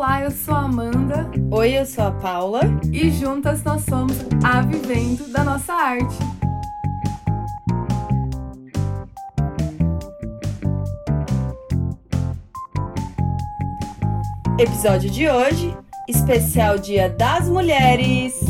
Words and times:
Olá, 0.00 0.22
eu 0.22 0.30
sou 0.30 0.54
a 0.54 0.60
Amanda. 0.60 1.30
Oi, 1.50 1.78
eu 1.78 1.84
sou 1.84 2.04
a 2.04 2.10
Paula. 2.10 2.62
E 2.90 3.10
juntas 3.10 3.62
nós 3.62 3.84
somos 3.84 4.16
a 4.42 4.62
Vivendo 4.62 5.30
da 5.30 5.44
Nossa 5.44 5.74
Arte. 5.74 6.16
Episódio 14.58 15.10
de 15.10 15.28
hoje, 15.28 15.76
especial 16.08 16.78
Dia 16.78 17.10
das 17.10 17.46
Mulheres. 17.46 18.40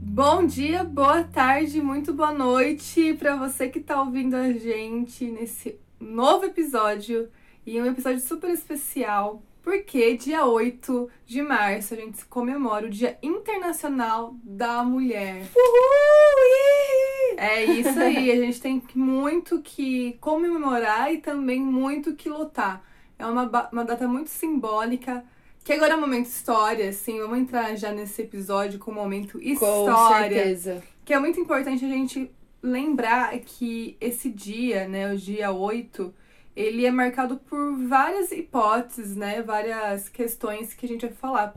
Bom 0.00 0.46
dia, 0.46 0.84
boa 0.84 1.24
tarde, 1.24 1.80
muito 1.80 2.12
boa 2.12 2.32
noite 2.32 3.14
para 3.14 3.34
você 3.34 3.68
que 3.68 3.80
está 3.80 4.00
ouvindo 4.00 4.36
a 4.36 4.52
gente 4.52 5.24
nesse 5.24 5.84
novo 6.00 6.44
episódio 6.44 7.28
e 7.64 7.80
um 7.80 7.86
episódio 7.86 8.20
super 8.20 8.50
especial, 8.50 9.42
porque 9.62 10.16
dia 10.16 10.44
8 10.44 11.10
de 11.26 11.42
março 11.42 11.94
a 11.94 11.96
gente 11.96 12.24
comemora 12.26 12.86
o 12.86 12.90
Dia 12.90 13.18
Internacional 13.22 14.36
da 14.42 14.84
Mulher. 14.84 15.42
Uhul! 15.54 17.38
É 17.38 17.64
isso 17.64 17.98
aí, 17.98 18.30
a 18.30 18.36
gente 18.36 18.60
tem 18.60 18.82
muito 18.94 19.60
que 19.60 20.16
comemorar 20.20 21.12
e 21.12 21.18
também 21.18 21.60
muito 21.60 22.14
que 22.14 22.28
lutar. 22.28 22.84
É 23.18 23.26
uma, 23.26 23.68
uma 23.72 23.84
data 23.84 24.06
muito 24.06 24.30
simbólica 24.30 25.24
que 25.66 25.72
agora 25.72 25.94
é 25.94 25.96
um 25.96 26.00
momento 26.00 26.26
história, 26.26 26.88
assim, 26.90 27.18
vamos 27.18 27.38
entrar 27.38 27.74
já 27.74 27.90
nesse 27.90 28.22
episódio 28.22 28.78
com 28.78 28.92
o 28.92 28.94
momento 28.94 29.36
história. 29.42 29.92
Com 29.92 30.14
certeza. 30.14 30.82
Que 31.04 31.12
é 31.12 31.18
muito 31.18 31.40
importante 31.40 31.84
a 31.84 31.88
gente 31.88 32.30
lembrar 32.66 33.38
que 33.38 33.96
esse 34.00 34.28
dia, 34.28 34.88
né, 34.88 35.12
o 35.12 35.16
dia 35.16 35.52
8, 35.52 36.12
ele 36.54 36.84
é 36.84 36.90
marcado 36.90 37.36
por 37.36 37.76
várias 37.86 38.32
hipóteses, 38.32 39.14
né, 39.16 39.42
várias 39.42 40.08
questões 40.08 40.74
que 40.74 40.86
a 40.86 40.88
gente 40.88 41.06
vai 41.06 41.14
falar 41.14 41.54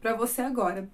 para 0.00 0.14
você 0.14 0.42
agora. 0.42 0.88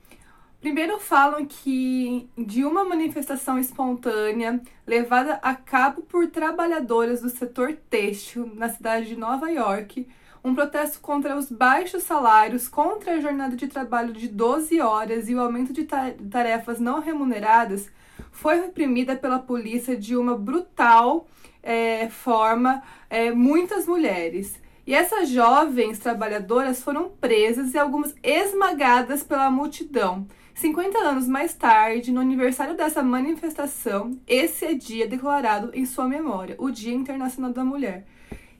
Primeiro 0.61 0.98
falam 0.98 1.45
que 1.45 2.28
de 2.36 2.64
uma 2.64 2.84
manifestação 2.84 3.58
espontânea 3.58 4.61
levada 4.86 5.39
a 5.42 5.55
cabo 5.55 6.03
por 6.03 6.28
trabalhadoras 6.28 7.20
do 7.20 7.28
setor 7.28 7.77
têxtil 7.89 8.51
na 8.55 8.69
cidade 8.69 9.06
de 9.06 9.17
Nova 9.17 9.51
York, 9.51 10.08
um 10.42 10.55
protesto 10.55 11.01
contra 11.01 11.36
os 11.36 11.51
baixos 11.51 12.05
salários, 12.05 12.69
contra 12.69 13.14
a 13.14 13.20
jornada 13.20 13.56
de 13.56 13.67
trabalho 13.67 14.12
de 14.12 14.28
12 14.28 14.80
horas 14.80 15.28
e 15.28 15.34
o 15.34 15.41
aumento 15.41 15.73
de 15.73 15.84
tarefas 15.84 16.78
não 16.78 17.01
remuneradas, 17.01 17.91
foi 18.37 18.61
reprimida 18.61 19.17
pela 19.17 19.39
polícia 19.39 19.97
de 19.97 20.15
uma 20.15 20.37
brutal 20.37 21.27
é, 21.62 22.09
forma 22.09 22.83
é, 23.09 23.33
muitas 23.33 23.87
mulheres. 23.87 24.61
E 24.87 24.95
essas 24.95 25.29
jovens 25.29 25.98
trabalhadoras 25.98 26.83
foram 26.83 27.09
presas 27.09 27.75
e 27.75 27.79
algumas 27.79 28.14
esmagadas 28.23 29.25
pela 29.25 29.51
multidão. 29.51 30.27
50 30.55 30.98
anos 30.98 31.27
mais 31.27 31.55
tarde, 31.55 32.12
no 32.12 32.20
aniversário 32.20 32.77
dessa 32.77 33.03
manifestação, 33.03 34.19
esse 34.27 34.64
é 34.64 34.75
dia 34.75 35.09
declarado 35.09 35.70
em 35.75 35.84
sua 35.84 36.07
memória, 36.07 36.55
o 36.59 36.70
Dia 36.70 36.95
Internacional 36.95 37.53
da 37.53 37.64
Mulher. 37.64 38.07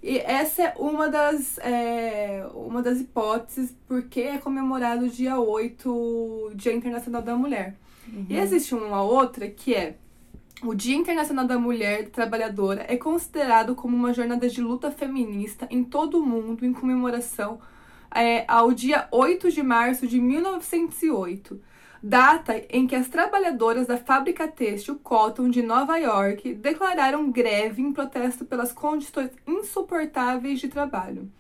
E 0.03 0.19
essa 0.19 0.63
é 0.63 0.75
uma 0.79 1.09
das, 1.09 1.59
é, 1.59 2.47
uma 2.55 2.83
das 2.83 3.01
hipóteses 3.01 3.75
porque 3.87 4.21
é 4.21 4.39
comemorado 4.39 5.07
o 5.07 5.09
dia 5.09 5.39
8, 5.39 6.53
Dia 6.55 6.75
Internacional 6.75 7.23
da 7.23 7.37
Mulher. 7.37 7.77
Uhum. 8.13 8.27
E 8.29 8.39
existe 8.39 8.75
uma 8.75 9.03
outra 9.03 9.49
que 9.49 9.75
é 9.75 9.97
o 10.63 10.75
Dia 10.75 10.97
Internacional 10.97 11.47
da 11.47 11.59
Mulher 11.59 12.09
Trabalhadora 12.09 12.87
é 12.89 12.97
considerado 12.97 13.75
como 13.75 13.95
uma 13.95 14.15
jornada 14.15 14.49
de 14.49 14.61
luta 14.61 14.91
feminista 14.91 15.67
em 15.71 15.85
todo 15.85 16.19
o 16.19 16.27
mundo 16.27 16.65
em 16.65 16.73
comemoração 16.73 17.61
é, 18.15 18.45
ao 18.49 18.73
dia 18.73 19.07
8 19.11 19.51
de 19.51 19.63
março 19.63 20.07
de 20.07 20.19
1908 20.19 21.61
data 22.03 22.63
em 22.71 22.87
que 22.87 22.95
as 22.95 23.09
trabalhadoras 23.09 23.87
da 23.87 23.97
fábrica 23.97 24.47
têxtil 24.47 24.99
Cotton 25.03 25.51
de 25.51 25.61
Nova 25.63 25.97
York 25.99 26.55
declararam 26.55 27.31
greve 27.31 27.83
em 27.83 27.93
protesto 27.93 28.45
pelas 28.45 28.73
condições 28.73 29.31
insuportáveis 29.47 30.61
de 30.61 30.69
trabalho. 30.69 31.31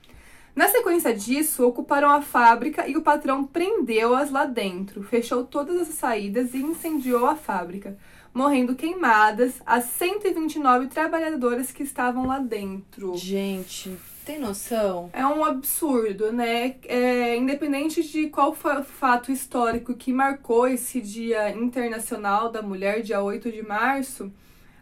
Na 0.57 0.69
sequência 0.69 1.13
disso, 1.13 1.67
ocuparam 1.67 2.09
a 2.09 2.23
fábrica 2.23 2.89
e 2.89 2.97
o 2.97 3.03
patrão 3.03 3.45
prendeu-as 3.45 4.31
lá 4.31 4.47
dentro, 4.47 5.03
fechou 5.03 5.45
todas 5.45 5.79
as 5.83 5.89
saídas 5.89 6.55
e 6.55 6.57
incendiou 6.57 7.27
a 7.27 7.37
fábrica, 7.37 7.99
morrendo 8.33 8.75
queimadas 8.75 9.61
as 9.67 9.85
129 9.85 10.87
trabalhadoras 10.87 11.71
que 11.71 11.83
estavam 11.83 12.27
lá 12.27 12.39
dentro. 12.39 13.15
Gente, 13.19 13.99
tem 14.25 14.41
noção? 14.41 15.11
É 15.13 15.27
um 15.27 15.45
absurdo, 15.45 16.33
né? 16.33 16.77
É, 16.85 17.37
independente 17.37 18.03
de 18.03 18.31
qual 18.31 18.55
foi 18.55 18.79
o 18.79 18.83
fato 18.83 19.31
histórico 19.31 19.93
que 19.93 20.11
marcou 20.11 20.67
esse 20.67 21.03
Dia 21.03 21.51
Internacional 21.51 22.51
da 22.51 22.63
Mulher, 22.63 23.03
dia 23.03 23.21
8 23.21 23.53
de 23.53 23.63
março, 23.63 24.33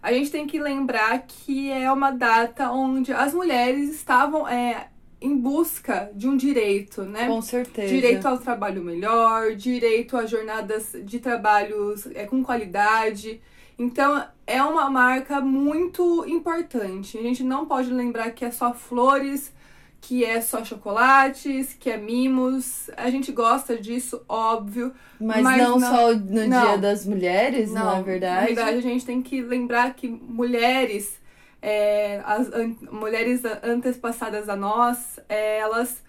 a 0.00 0.12
gente 0.12 0.30
tem 0.30 0.46
que 0.46 0.60
lembrar 0.60 1.24
que 1.26 1.68
é 1.72 1.90
uma 1.90 2.12
data 2.12 2.70
onde 2.70 3.12
as 3.12 3.34
mulheres 3.34 3.90
estavam 3.90 4.46
é, 4.46 4.88
em 5.24 5.38
busca 5.38 6.10
de 6.14 6.28
um 6.28 6.36
direito, 6.36 7.02
né? 7.02 7.26
Com 7.26 7.40
certeza. 7.40 7.88
Direito 7.88 8.28
ao 8.28 8.36
trabalho 8.36 8.84
melhor, 8.84 9.54
direito 9.54 10.18
a 10.18 10.26
jornadas 10.26 10.94
de 11.02 11.18
trabalhos 11.18 12.06
é, 12.14 12.26
com 12.26 12.44
qualidade. 12.44 13.40
Então, 13.78 14.22
é 14.46 14.62
uma 14.62 14.90
marca 14.90 15.40
muito 15.40 16.26
importante. 16.28 17.16
A 17.16 17.22
gente 17.22 17.42
não 17.42 17.64
pode 17.64 17.90
lembrar 17.90 18.32
que 18.32 18.44
é 18.44 18.50
só 18.50 18.74
flores, 18.74 19.50
que 19.98 20.22
é 20.22 20.42
só 20.42 20.62
chocolates, 20.62 21.72
que 21.72 21.88
é 21.88 21.96
mimos. 21.96 22.90
A 22.94 23.08
gente 23.08 23.32
gosta 23.32 23.78
disso, 23.78 24.22
óbvio. 24.28 24.92
Mas, 25.18 25.42
mas 25.42 25.62
não, 25.62 25.78
não, 25.78 25.88
só 25.88 26.12
no 26.12 26.46
não, 26.46 26.66
Dia 26.66 26.76
das 26.76 27.06
Mulheres, 27.06 27.72
não, 27.72 27.82
não 27.82 27.96
é 27.96 28.02
verdade? 28.02 28.40
Na 28.40 28.46
verdade, 28.46 28.76
a 28.76 28.82
gente 28.82 29.06
tem 29.06 29.22
que 29.22 29.40
lembrar 29.40 29.94
que 29.94 30.06
mulheres, 30.06 31.18
é, 31.64 32.20
as 32.26 32.52
an 32.52 32.76
mulheres 32.92 33.40
antepassadas 33.62 34.50
a 34.50 34.54
nós, 34.54 35.18
é, 35.30 35.60
elas 35.60 36.02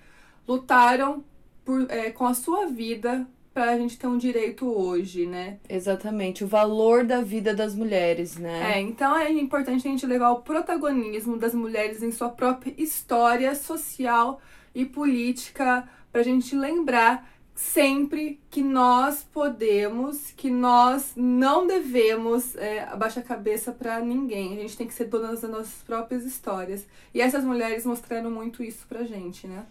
lutaram 0.45 1.23
por, 1.63 1.89
é, 1.89 2.11
com 2.11 2.25
a 2.25 2.33
sua 2.33 2.65
vida 2.65 3.25
para 3.53 3.71
a 3.71 3.77
gente 3.77 3.97
ter 3.97 4.05
um 4.05 4.17
direito 4.17 4.67
hoje, 4.67 5.25
né? 5.25 5.59
Exatamente, 5.69 6.43
o 6.43 6.47
valor 6.47 7.05
da 7.05 7.21
vida 7.21 7.55
das 7.55 7.73
mulheres, 7.73 8.35
né? 8.35 8.73
É, 8.75 8.81
então 8.81 9.15
é 9.15 9.31
importante 9.31 9.87
a 9.87 9.91
gente 9.91 10.05
levar 10.05 10.31
o 10.31 10.41
protagonismo 10.41 11.37
das 11.37 11.53
mulheres 11.53 12.03
em 12.03 12.11
sua 12.11 12.27
própria 12.27 12.73
história 12.77 13.55
social 13.55 14.41
e 14.75 14.83
política, 14.83 15.87
para 16.11 16.19
a 16.19 16.23
gente 16.23 16.53
lembrar 16.53 17.25
sempre 17.55 18.37
que 18.51 18.61
nós 18.61 19.25
podemos, 19.33 20.31
que 20.35 20.49
nós 20.49 21.13
não 21.15 21.65
devemos 21.65 22.53
é, 22.57 22.83
abaixar 22.83 23.23
a 23.23 23.25
cabeça 23.25 23.71
para 23.71 24.01
ninguém. 24.01 24.57
A 24.57 24.61
gente 24.61 24.75
tem 24.75 24.85
que 24.85 24.93
ser 24.93 25.05
donas 25.05 25.41
das 25.41 25.49
nossas 25.49 25.81
próprias 25.85 26.25
histórias. 26.25 26.85
E 27.13 27.21
essas 27.21 27.45
mulheres 27.45 27.85
mostraram 27.85 28.29
muito 28.29 28.61
isso 28.61 28.85
pra 28.89 29.05
gente, 29.05 29.47
né? 29.47 29.65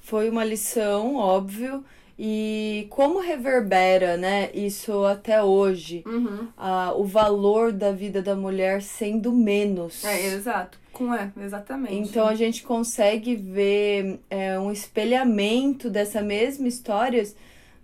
Foi 0.00 0.28
uma 0.28 0.44
lição, 0.44 1.14
óbvio. 1.14 1.84
E 2.18 2.88
como 2.90 3.20
reverbera, 3.20 4.16
né, 4.16 4.50
isso 4.52 5.04
até 5.04 5.40
hoje, 5.40 6.02
uhum. 6.04 6.48
a, 6.56 6.92
o 6.92 7.04
valor 7.04 7.70
da 7.70 7.92
vida 7.92 8.20
da 8.20 8.34
mulher 8.34 8.82
sendo 8.82 9.32
menos. 9.32 10.04
É, 10.04 10.26
exato. 10.26 10.76
Com 10.98 11.14
é, 11.14 11.32
exatamente. 11.40 12.10
Então 12.10 12.26
a 12.26 12.34
gente 12.34 12.64
consegue 12.64 13.36
ver 13.36 14.18
é, 14.28 14.58
um 14.58 14.72
espelhamento 14.72 15.88
dessa 15.88 16.20
mesma 16.20 16.66
história 16.66 17.24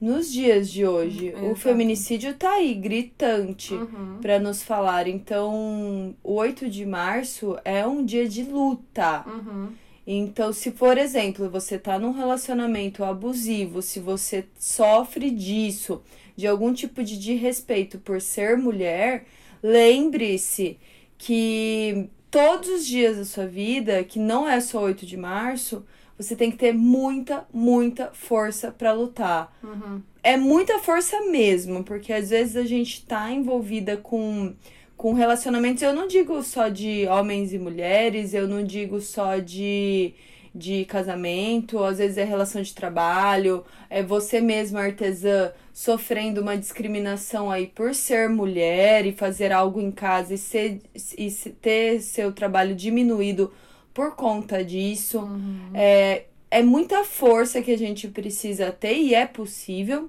nos 0.00 0.32
dias 0.32 0.68
de 0.68 0.84
hoje. 0.84 1.32
Uhum, 1.32 1.52
o 1.52 1.54
feminicídio 1.54 2.34
tá 2.34 2.54
aí, 2.54 2.74
gritante, 2.74 3.72
uhum. 3.72 4.18
para 4.20 4.40
nos 4.40 4.64
falar. 4.64 5.06
Então, 5.06 6.16
o 6.24 6.34
8 6.34 6.68
de 6.68 6.84
março 6.84 7.56
é 7.64 7.86
um 7.86 8.04
dia 8.04 8.28
de 8.28 8.42
luta. 8.42 9.24
Uhum. 9.28 9.68
Então, 10.04 10.52
se 10.52 10.72
por 10.72 10.98
exemplo, 10.98 11.48
você 11.48 11.78
tá 11.78 11.96
num 11.96 12.10
relacionamento 12.10 13.04
abusivo, 13.04 13.80
se 13.80 14.00
você 14.00 14.44
sofre 14.58 15.30
disso, 15.30 16.02
de 16.34 16.48
algum 16.48 16.74
tipo 16.74 17.04
de 17.04 17.16
desrespeito 17.16 17.96
por 18.00 18.20
ser 18.20 18.58
mulher, 18.58 19.24
lembre-se 19.62 20.78
que 21.16 22.10
todos 22.34 22.68
os 22.68 22.84
dias 22.84 23.16
da 23.16 23.24
sua 23.24 23.46
vida, 23.46 24.02
que 24.02 24.18
não 24.18 24.48
é 24.48 24.58
só 24.60 24.82
8 24.82 25.06
de 25.06 25.16
março, 25.16 25.86
você 26.18 26.34
tem 26.34 26.50
que 26.50 26.56
ter 26.56 26.72
muita, 26.72 27.46
muita 27.52 28.10
força 28.12 28.72
para 28.72 28.92
lutar. 28.92 29.56
Uhum. 29.62 30.02
É 30.20 30.36
muita 30.36 30.80
força 30.80 31.20
mesmo, 31.30 31.84
porque 31.84 32.12
às 32.12 32.30
vezes 32.30 32.56
a 32.56 32.64
gente 32.64 33.06
tá 33.06 33.30
envolvida 33.30 33.96
com 33.96 34.52
com 34.96 35.12
relacionamentos, 35.12 35.82
eu 35.82 35.92
não 35.92 36.06
digo 36.06 36.40
só 36.42 36.68
de 36.68 37.06
homens 37.08 37.52
e 37.52 37.58
mulheres, 37.58 38.32
eu 38.32 38.46
não 38.46 38.64
digo 38.64 39.00
só 39.00 39.38
de, 39.38 40.14
de 40.54 40.84
casamento, 40.84 41.82
às 41.82 41.98
vezes 41.98 42.16
é 42.16 42.24
relação 42.24 42.62
de 42.62 42.72
trabalho, 42.72 43.64
é 43.90 44.02
você 44.02 44.40
mesma 44.40 44.80
artesã 44.80 45.52
sofrendo 45.72 46.40
uma 46.40 46.56
discriminação 46.56 47.50
aí 47.50 47.66
por 47.66 47.92
ser 47.94 48.28
mulher 48.28 49.04
e 49.04 49.12
fazer 49.12 49.50
algo 49.50 49.80
em 49.80 49.90
casa 49.90 50.34
e, 50.34 50.38
ser, 50.38 50.80
e 51.18 51.28
ter 51.60 52.00
seu 52.00 52.32
trabalho 52.32 52.76
diminuído 52.76 53.52
por 53.92 54.14
conta 54.14 54.64
disso. 54.64 55.18
Uhum. 55.18 55.70
É, 55.74 56.26
é 56.48 56.62
muita 56.62 57.02
força 57.02 57.60
que 57.60 57.72
a 57.72 57.78
gente 57.78 58.06
precisa 58.06 58.70
ter 58.70 58.94
e 58.94 59.12
é 59.12 59.26
possível 59.26 60.08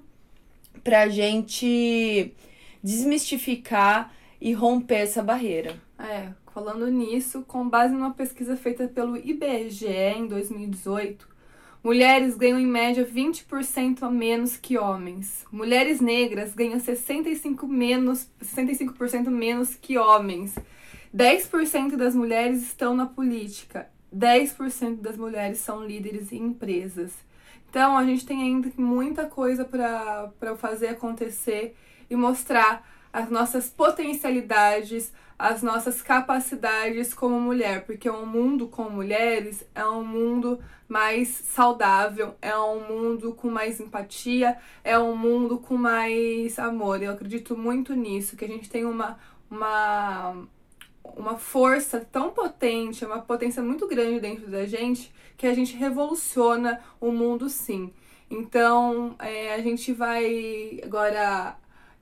pra 0.84 1.08
gente 1.08 2.32
desmistificar 2.80 4.14
e 4.40 4.52
romper 4.52 4.98
essa 4.98 5.22
barreira. 5.22 5.74
É, 5.98 6.28
falando 6.56 6.86
nisso, 6.86 7.44
com 7.46 7.68
base 7.68 7.92
numa 7.92 8.14
pesquisa 8.14 8.56
feita 8.56 8.88
pelo 8.88 9.14
IBGE 9.14 9.88
em 10.16 10.26
2018, 10.26 11.28
mulheres 11.84 12.34
ganham 12.34 12.58
em 12.58 12.66
média 12.66 13.04
20% 13.04 14.02
a 14.02 14.08
menos 14.08 14.56
que 14.56 14.78
homens. 14.78 15.44
Mulheres 15.52 16.00
negras 16.00 16.54
ganham 16.54 16.78
65%, 16.78 17.68
menos, 17.68 18.30
65 18.40 19.30
menos 19.30 19.74
que 19.74 19.98
homens. 19.98 20.54
10% 21.14 21.94
das 21.94 22.14
mulheres 22.14 22.62
estão 22.62 22.96
na 22.96 23.04
política. 23.04 23.90
10% 24.10 25.02
das 25.02 25.18
mulheres 25.18 25.58
são 25.58 25.84
líderes 25.84 26.32
em 26.32 26.38
empresas. 26.38 27.12
Então, 27.68 27.98
a 27.98 28.04
gente 28.06 28.24
tem 28.24 28.40
ainda 28.40 28.72
muita 28.78 29.26
coisa 29.26 29.62
para 29.62 30.56
fazer 30.56 30.88
acontecer 30.88 31.76
e 32.08 32.16
mostrar 32.16 32.95
as 33.16 33.30
nossas 33.30 33.70
potencialidades, 33.70 35.10
as 35.38 35.62
nossas 35.62 36.02
capacidades 36.02 37.14
como 37.14 37.40
mulher, 37.40 37.86
porque 37.86 38.10
um 38.10 38.26
mundo 38.26 38.68
com 38.68 38.90
mulheres 38.90 39.64
é 39.74 39.86
um 39.86 40.04
mundo 40.04 40.60
mais 40.86 41.28
saudável, 41.30 42.34
é 42.42 42.54
um 42.58 42.86
mundo 42.86 43.32
com 43.32 43.48
mais 43.48 43.80
empatia, 43.80 44.58
é 44.84 44.98
um 44.98 45.16
mundo 45.16 45.56
com 45.56 45.78
mais 45.78 46.58
amor. 46.58 47.02
Eu 47.02 47.12
acredito 47.12 47.56
muito 47.56 47.94
nisso, 47.94 48.36
que 48.36 48.44
a 48.44 48.48
gente 48.48 48.68
tem 48.68 48.84
uma, 48.84 49.18
uma, 49.50 50.46
uma 51.16 51.38
força 51.38 52.06
tão 52.12 52.32
potente, 52.32 53.02
uma 53.02 53.22
potência 53.22 53.62
muito 53.62 53.88
grande 53.88 54.20
dentro 54.20 54.50
da 54.50 54.66
gente, 54.66 55.10
que 55.38 55.46
a 55.46 55.54
gente 55.54 55.74
revoluciona 55.74 56.82
o 57.00 57.10
mundo 57.10 57.48
sim. 57.48 57.94
Então, 58.30 59.16
é, 59.18 59.54
a 59.54 59.62
gente 59.62 59.90
vai 59.94 60.80
agora 60.84 61.56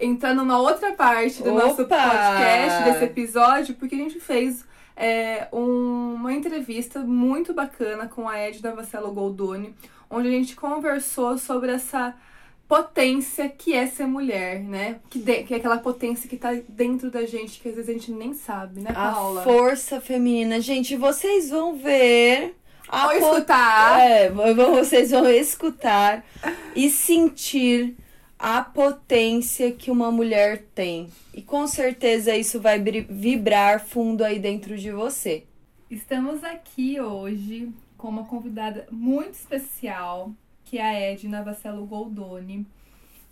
entrar 0.05 0.35
numa 0.35 0.59
outra 0.59 0.93
parte 0.93 1.43
do 1.43 1.51
Opa! 1.53 1.65
nosso 1.65 1.85
podcast, 1.85 2.85
desse 2.85 3.05
episódio, 3.05 3.75
porque 3.75 3.95
a 3.95 3.99
gente 3.99 4.21
fez 4.21 4.65
é, 4.97 5.49
um, 5.53 6.15
uma 6.15 6.33
entrevista 6.33 7.01
muito 7.01 7.53
bacana 7.53 8.07
com 8.07 8.29
a 8.29 8.39
Edna 8.39 8.75
Vassello 8.75 9.13
Goldoni, 9.13 9.75
onde 10.11 10.29
a 10.29 10.31
gente 10.31 10.55
conversou 10.55 11.37
sobre 11.39 11.73
essa 11.73 12.15
potência 12.69 13.49
que 13.49 13.75
é 13.75 13.87
ser 13.87 14.07
mulher, 14.07 14.61
né? 14.61 14.97
Que, 15.11 15.19
de, 15.19 15.43
que 15.43 15.55
é 15.55 15.57
aquela 15.59 15.79
potência 15.79 16.29
que 16.29 16.37
tá 16.37 16.51
dentro 16.69 17.11
da 17.11 17.27
gente, 17.27 17.61
que 17.61 17.69
às 17.69 17.75
vezes 17.75 17.91
a 17.91 17.93
gente 17.93 18.13
nem 18.13 18.33
sabe, 18.33 18.81
né, 18.81 18.93
Paula? 18.93 19.41
A 19.41 19.45
força 19.45 20.01
feminina. 20.01 20.61
Gente, 20.61 20.97
vocês 20.97 21.51
vão 21.51 21.77
ver. 21.77 22.55
Vão 22.91 23.13
escutar. 23.13 24.01
É, 24.01 24.31
vocês 24.31 25.11
vão 25.11 25.29
escutar 25.29 26.25
e 26.77 26.89
sentir 26.91 27.97
a 28.47 28.61
potência 28.61 29.73
que 29.73 29.91
uma 29.91 30.11
mulher 30.13 30.67
tem. 30.75 31.09
E 31.33 31.41
com 31.41 31.67
certeza 31.67 32.37
isso 32.37 32.61
vai 32.61 32.79
vibrar 32.79 33.83
fundo 33.83 34.23
aí 34.23 34.39
dentro 34.39 34.77
de 34.77 34.93
você. 34.93 35.47
Estamos 35.91 36.45
aqui 36.45 37.01
hoje 37.01 37.73
com 37.97 38.11
uma 38.11 38.27
convidada 38.27 38.87
muito 38.91 39.33
especial, 39.33 40.31
que 40.63 40.77
é 40.77 40.83
a 40.83 40.93
Edna 40.93 41.43
Vassello 41.43 41.87
Goldoni. 41.87 42.67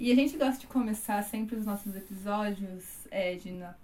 E 0.00 0.11
a 0.11 0.14
gente 0.14 0.35
gosta 0.38 0.59
de 0.59 0.67
começar 0.67 1.23
sempre 1.25 1.56
os 1.56 1.67
nossos 1.67 1.94
episódios, 1.94 2.82
Edna, 3.11 3.76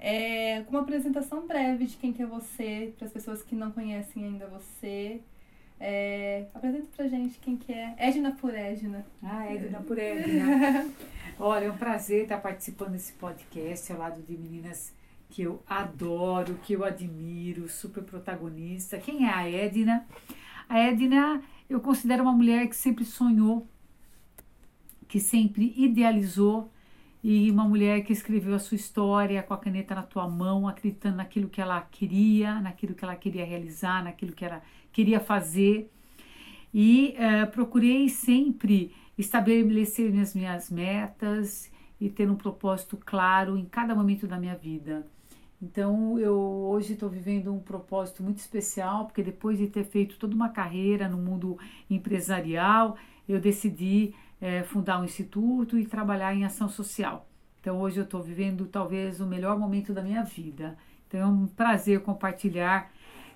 é, 0.00 0.62
com 0.62 0.72
uma 0.72 0.80
apresentação 0.80 1.46
breve 1.46 1.86
de 1.86 1.96
quem 1.98 2.12
que 2.12 2.20
é 2.20 2.26
você, 2.26 2.92
para 2.98 3.06
as 3.06 3.12
pessoas 3.12 3.44
que 3.44 3.54
não 3.54 3.70
conhecem 3.70 4.24
ainda 4.24 4.48
você. 4.48 5.20
É, 5.86 6.46
apresenta 6.54 6.86
pra 6.96 7.06
gente 7.06 7.38
quem 7.40 7.58
que 7.58 7.70
é. 7.70 7.94
Edna 7.98 8.32
por 8.32 8.54
Edna. 8.54 9.04
Ah, 9.22 9.52
Edna 9.52 9.80
por 9.80 9.98
Edna. 9.98 10.90
Olha, 11.38 11.66
é 11.66 11.70
um 11.70 11.76
prazer 11.76 12.22
estar 12.22 12.38
participando 12.38 12.92
desse 12.92 13.12
podcast 13.12 13.92
ao 13.92 13.98
lado 13.98 14.22
de 14.22 14.34
meninas 14.34 14.94
que 15.28 15.42
eu 15.42 15.62
adoro, 15.68 16.58
que 16.62 16.72
eu 16.72 16.84
admiro, 16.84 17.68
super 17.68 18.02
protagonista. 18.02 18.96
Quem 18.96 19.28
é 19.28 19.34
a 19.34 19.46
Edna? 19.46 20.06
A 20.70 20.78
Edna 20.78 21.42
eu 21.68 21.78
considero 21.80 22.22
uma 22.22 22.32
mulher 22.32 22.66
que 22.66 22.76
sempre 22.76 23.04
sonhou, 23.04 23.68
que 25.06 25.20
sempre 25.20 25.74
idealizou 25.76 26.72
e 27.22 27.50
uma 27.50 27.68
mulher 27.68 28.02
que 28.04 28.12
escreveu 28.12 28.54
a 28.54 28.58
sua 28.58 28.76
história 28.76 29.42
com 29.42 29.52
a 29.52 29.58
caneta 29.58 29.94
na 29.94 30.02
tua 30.02 30.26
mão, 30.28 30.66
acreditando 30.66 31.16
naquilo 31.16 31.50
que 31.50 31.60
ela 31.60 31.78
queria, 31.82 32.58
naquilo 32.60 32.94
que 32.94 33.04
ela 33.04 33.16
queria 33.16 33.44
realizar, 33.44 34.02
naquilo 34.02 34.32
que 34.32 34.46
ela 34.46 34.62
queria 34.94 35.20
fazer 35.20 35.90
e 36.72 37.14
uh, 37.18 37.50
procurei 37.50 38.08
sempre 38.08 38.94
estabelecer 39.18 40.10
minhas 40.10 40.34
minhas 40.34 40.70
metas 40.70 41.70
e 42.00 42.08
ter 42.08 42.30
um 42.30 42.36
propósito 42.36 42.96
claro 42.96 43.58
em 43.58 43.64
cada 43.64 43.94
momento 43.94 44.26
da 44.26 44.38
minha 44.38 44.56
vida. 44.56 45.06
Então 45.60 46.18
eu 46.18 46.36
hoje 46.36 46.94
estou 46.94 47.08
vivendo 47.08 47.52
um 47.52 47.60
propósito 47.60 48.22
muito 48.22 48.38
especial 48.38 49.06
porque 49.06 49.22
depois 49.22 49.58
de 49.58 49.66
ter 49.66 49.84
feito 49.84 50.16
toda 50.16 50.34
uma 50.34 50.48
carreira 50.48 51.08
no 51.08 51.18
mundo 51.18 51.58
empresarial, 51.90 52.96
eu 53.28 53.40
decidi 53.40 54.14
é, 54.40 54.62
fundar 54.62 55.00
um 55.00 55.04
instituto 55.04 55.78
e 55.78 55.86
trabalhar 55.86 56.34
em 56.34 56.44
ação 56.44 56.68
social. 56.68 57.26
Então 57.60 57.80
hoje 57.80 57.98
eu 57.98 58.04
estou 58.04 58.22
vivendo 58.22 58.66
talvez 58.66 59.20
o 59.20 59.26
melhor 59.26 59.58
momento 59.58 59.92
da 59.92 60.02
minha 60.02 60.22
vida. 60.22 60.76
Então 61.08 61.20
é 61.20 61.26
um 61.26 61.46
prazer 61.46 62.00
compartilhar 62.02 62.90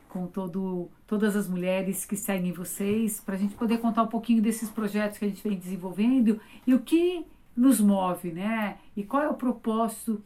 com 0.09 0.27
todo, 0.27 0.91
todas 1.07 1.37
as 1.37 1.49
mulheres 1.49 2.05
que 2.05 2.17
seguem 2.17 2.53
vocês, 2.53 3.21
para 3.21 3.35
a 3.35 3.39
gente 3.39 3.55
poder 3.55 3.79
contar 3.79 4.03
um 4.03 4.09
pouquinho 4.09 4.43
desses 4.43 4.71
projetos 4.71 5.19
que 5.19 5.25
a 5.25 5.29
gente 5.29 5.43
vem 5.47 5.57
desenvolvendo 5.57 6.41
e 6.67 6.75
o 6.75 6.81
que 6.81 7.25
nos 7.57 7.81
move, 7.81 8.33
né? 8.33 8.79
E 8.97 9.03
qual 9.03 9.23
é 9.23 9.29
o 9.29 9.35
propósito 9.35 10.23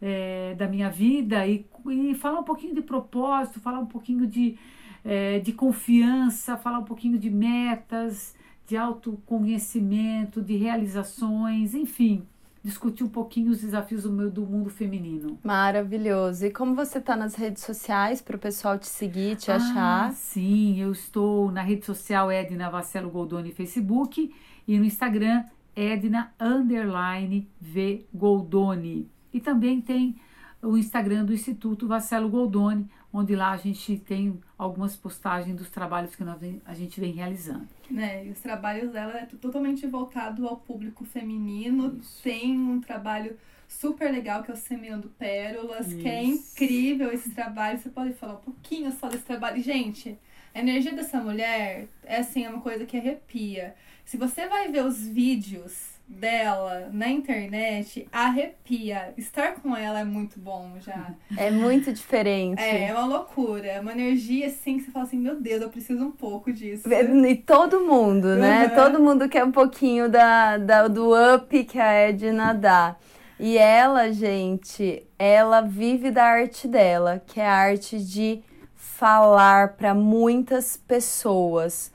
é, 0.00 0.54
da 0.54 0.68
minha 0.68 0.90
vida 0.90 1.46
e, 1.46 1.66
e 1.90 2.14
falar 2.14 2.40
um 2.40 2.44
pouquinho 2.44 2.74
de 2.74 2.82
propósito, 2.82 3.60
falar 3.60 3.78
um 3.78 3.86
pouquinho 3.86 4.26
de, 4.26 4.56
é, 5.04 5.38
de 5.38 5.52
confiança, 5.52 6.56
falar 6.56 6.78
um 6.78 6.84
pouquinho 6.84 7.18
de 7.18 7.30
metas, 7.30 8.34
de 8.66 8.76
autoconhecimento, 8.76 10.42
de 10.42 10.56
realizações, 10.56 11.74
enfim 11.74 12.26
discutir 12.64 13.04
um 13.04 13.08
pouquinho 13.08 13.52
os 13.52 13.60
desafios 13.60 14.04
do, 14.04 14.10
meu, 14.10 14.30
do 14.30 14.46
mundo 14.46 14.70
feminino. 14.70 15.38
Maravilhoso. 15.44 16.46
E 16.46 16.50
como 16.50 16.74
você 16.74 16.96
está 16.96 17.14
nas 17.14 17.34
redes 17.34 17.62
sociais 17.62 18.22
para 18.22 18.36
o 18.36 18.38
pessoal 18.38 18.78
te 18.78 18.86
seguir, 18.86 19.36
te 19.36 19.50
ah, 19.50 19.56
achar? 19.56 20.12
Sim, 20.14 20.80
eu 20.80 20.90
estou 20.90 21.52
na 21.52 21.60
rede 21.60 21.84
social 21.84 22.30
Edna 22.30 22.70
Vacelo 22.70 23.10
Goldoni 23.10 23.52
Facebook 23.52 24.34
e 24.66 24.78
no 24.78 24.84
Instagram 24.84 25.44
Edna 25.76 26.32
Underline 26.40 27.46
V 27.60 28.06
Goldoni. 28.14 29.10
E 29.30 29.40
também 29.40 29.82
tem 29.82 30.16
o 30.62 30.78
Instagram 30.78 31.26
do 31.26 31.34
Instituto 31.34 31.86
Vacelo 31.86 32.30
Goldoni, 32.30 32.88
onde 33.14 33.36
lá 33.36 33.52
a 33.52 33.56
gente 33.56 33.96
tem 33.96 34.40
algumas 34.58 34.96
postagens 34.96 35.56
dos 35.56 35.70
trabalhos 35.70 36.16
que 36.16 36.24
nós, 36.24 36.40
a 36.66 36.74
gente 36.74 36.98
vem 36.98 37.12
realizando. 37.12 37.68
Né, 37.88 38.26
e 38.26 38.30
os 38.30 38.40
trabalhos 38.40 38.90
dela 38.90 39.16
é 39.16 39.26
totalmente 39.40 39.86
voltado 39.86 40.48
ao 40.48 40.56
público 40.56 41.04
feminino. 41.04 41.96
Isso. 42.00 42.20
Tem 42.24 42.58
um 42.58 42.80
trabalho 42.80 43.38
super 43.68 44.10
legal 44.10 44.42
que 44.42 44.50
é 44.50 44.54
o 44.54 44.56
Semeando 44.56 45.08
Pérolas, 45.16 45.86
Isso. 45.86 45.98
que 45.98 46.08
é 46.08 46.24
incrível 46.24 47.12
esse 47.12 47.30
trabalho. 47.30 47.78
Você 47.78 47.88
pode 47.88 48.14
falar 48.14 48.34
um 48.34 48.38
pouquinho 48.38 48.90
só 48.90 49.08
desse 49.08 49.24
trabalho. 49.24 49.62
Gente, 49.62 50.18
a 50.52 50.58
energia 50.58 50.92
dessa 50.92 51.20
mulher 51.20 51.86
é 52.02 52.16
assim, 52.16 52.44
é 52.44 52.50
uma 52.50 52.60
coisa 52.60 52.84
que 52.84 52.96
arrepia. 52.96 53.76
Se 54.04 54.16
você 54.16 54.48
vai 54.48 54.72
ver 54.72 54.84
os 54.84 55.06
vídeos 55.06 55.93
dela 56.06 56.90
na 56.92 57.08
internet 57.08 58.06
arrepia. 58.12 59.12
Estar 59.16 59.54
com 59.54 59.76
ela 59.76 60.00
é 60.00 60.04
muito 60.04 60.38
bom 60.38 60.74
já. 60.80 61.14
É 61.36 61.50
muito 61.50 61.92
diferente. 61.92 62.62
É, 62.62 62.88
é 62.88 62.92
uma 62.92 63.06
loucura. 63.06 63.66
É 63.66 63.80
uma 63.80 63.92
energia 63.92 64.46
assim 64.46 64.78
que 64.78 64.84
você 64.84 64.90
fala 64.90 65.04
assim, 65.04 65.18
meu 65.18 65.40
Deus, 65.40 65.62
eu 65.62 65.68
preciso 65.68 66.04
um 66.04 66.12
pouco 66.12 66.52
disso. 66.52 66.88
E 66.92 67.36
todo 67.36 67.80
mundo, 67.80 68.36
né? 68.36 68.66
Uhum. 68.66 68.74
Todo 68.74 69.02
mundo 69.02 69.28
quer 69.28 69.44
um 69.44 69.52
pouquinho 69.52 70.08
da, 70.08 70.58
da, 70.58 70.88
do 70.88 71.12
up 71.34 71.64
que 71.64 71.78
a 71.78 71.92
Edna 71.92 72.52
dá. 72.52 72.96
E 73.38 73.58
ela, 73.58 74.12
gente, 74.12 75.04
ela 75.18 75.60
vive 75.60 76.10
da 76.10 76.24
arte 76.24 76.68
dela, 76.68 77.22
que 77.26 77.40
é 77.40 77.46
a 77.46 77.52
arte 77.52 77.98
de 77.98 78.42
falar 78.74 79.74
para 79.76 79.92
muitas 79.92 80.76
pessoas 80.76 81.92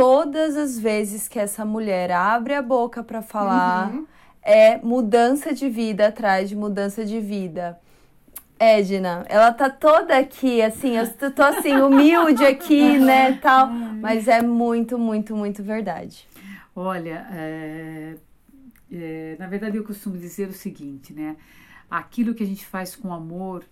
todas 0.00 0.56
as 0.56 0.78
vezes 0.78 1.28
que 1.28 1.38
essa 1.38 1.62
mulher 1.62 2.10
abre 2.10 2.54
a 2.54 2.62
boca 2.62 3.04
para 3.04 3.20
falar, 3.20 3.92
uhum. 3.92 4.06
é 4.42 4.78
mudança 4.78 5.52
de 5.52 5.68
vida 5.68 6.06
atrás 6.06 6.48
de 6.48 6.56
mudança 6.56 7.04
de 7.04 7.20
vida. 7.20 7.78
Edna, 8.58 9.26
ela 9.28 9.52
tá 9.52 9.68
toda 9.68 10.16
aqui, 10.16 10.62
assim, 10.62 10.96
eu 10.96 11.30
tô 11.30 11.42
assim, 11.42 11.74
humilde 11.76 12.42
aqui, 12.46 12.98
né, 12.98 13.34
tal, 13.42 13.68
mas 13.68 14.26
é 14.26 14.40
muito, 14.40 14.98
muito, 14.98 15.36
muito 15.36 15.62
verdade. 15.62 16.26
Olha, 16.74 17.26
é, 17.32 18.14
é, 18.90 19.36
na 19.38 19.48
verdade 19.48 19.76
eu 19.76 19.84
costumo 19.84 20.16
dizer 20.16 20.48
o 20.48 20.54
seguinte, 20.54 21.12
né, 21.12 21.36
aquilo 21.90 22.34
que 22.34 22.42
a 22.42 22.46
gente 22.46 22.64
faz 22.64 22.96
com 22.96 23.12
amor 23.12 23.64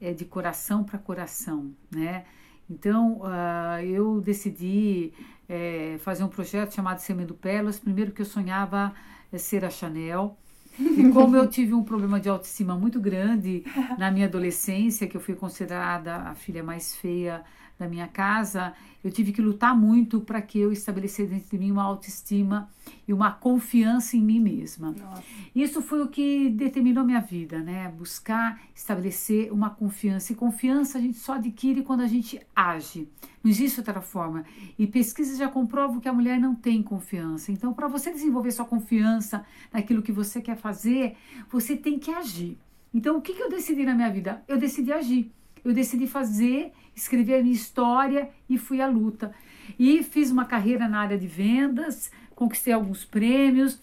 é 0.00 0.12
de 0.12 0.24
coração 0.24 0.82
para 0.82 0.98
coração, 0.98 1.70
né, 1.88 2.24
Então, 2.68 3.20
uh, 3.20 3.80
eu 3.84 4.20
decidi 4.20 5.12
é, 5.48 5.96
fazer 6.00 6.24
um 6.24 6.28
projeto 6.28 6.74
chamado 6.74 6.98
Semendo 6.98 7.34
Pérolas. 7.34 7.78
Primeiro 7.78 8.12
que 8.12 8.22
eu 8.22 8.26
sonhava 8.26 8.94
é, 9.32 9.38
ser 9.38 9.64
a 9.64 9.70
Chanel. 9.70 10.36
E 10.78 11.08
como 11.10 11.34
eu 11.36 11.48
tive 11.48 11.72
um 11.72 11.82
problema 11.82 12.20
de 12.20 12.28
autoestima 12.28 12.76
muito 12.76 13.00
grande 13.00 13.64
na 13.98 14.10
minha 14.10 14.26
adolescência, 14.26 15.06
que 15.06 15.16
eu 15.16 15.20
fui 15.20 15.34
considerada 15.34 16.16
a 16.16 16.34
filha 16.34 16.62
mais 16.62 16.94
feia 16.94 17.42
da 17.78 17.88
minha 17.88 18.08
casa, 18.08 18.72
eu 19.04 19.10
tive 19.10 19.32
que 19.32 19.40
lutar 19.40 19.76
muito 19.76 20.20
para 20.20 20.40
que 20.40 20.58
eu 20.58 20.72
estabelecesse 20.72 21.28
dentro 21.28 21.50
de 21.50 21.58
mim 21.58 21.70
uma 21.70 21.84
autoestima 21.84 22.68
e 23.06 23.12
uma 23.12 23.30
confiança 23.30 24.16
em 24.16 24.20
mim 24.20 24.40
mesma. 24.40 24.92
Nossa. 24.92 25.22
Isso 25.54 25.82
foi 25.82 26.02
o 26.02 26.08
que 26.08 26.48
determinou 26.50 27.04
minha 27.04 27.20
vida, 27.20 27.60
né? 27.60 27.88
Buscar 27.88 28.60
estabelecer 28.74 29.52
uma 29.52 29.70
confiança. 29.70 30.32
E 30.32 30.36
confiança 30.36 30.98
a 30.98 31.00
gente 31.00 31.18
só 31.18 31.34
adquire 31.34 31.82
quando 31.82 32.00
a 32.00 32.06
gente 32.06 32.40
age. 32.54 33.08
Não 33.44 33.50
existe 33.50 33.78
outra 33.78 34.00
forma. 34.00 34.44
E 34.78 34.86
pesquisas 34.86 35.38
já 35.38 35.48
comprovam 35.48 36.00
que 36.00 36.08
a 36.08 36.12
mulher 36.12 36.40
não 36.40 36.54
tem 36.54 36.82
confiança. 36.82 37.52
Então, 37.52 37.72
para 37.72 37.86
você 37.86 38.10
desenvolver 38.10 38.50
sua 38.50 38.64
confiança 38.64 39.44
naquilo 39.72 40.02
que 40.02 40.10
você 40.10 40.40
quer 40.40 40.56
fazer, 40.56 41.16
você 41.48 41.76
tem 41.76 41.98
que 41.98 42.10
agir. 42.10 42.58
Então, 42.92 43.18
o 43.18 43.22
que, 43.22 43.34
que 43.34 43.42
eu 43.42 43.50
decidi 43.50 43.84
na 43.84 43.94
minha 43.94 44.10
vida? 44.10 44.42
Eu 44.48 44.58
decidi 44.58 44.92
agir. 44.92 45.30
Eu 45.64 45.72
decidi 45.72 46.06
fazer 46.06 46.72
escrevi 46.96 47.34
a 47.34 47.42
minha 47.42 47.54
história 47.54 48.30
e 48.48 48.56
fui 48.56 48.80
à 48.80 48.88
luta. 48.88 49.32
E 49.78 50.02
fiz 50.02 50.30
uma 50.30 50.46
carreira 50.46 50.88
na 50.88 51.00
área 51.00 51.18
de 51.18 51.26
vendas, 51.26 52.10
conquistei 52.34 52.72
alguns 52.72 53.04
prêmios. 53.04 53.78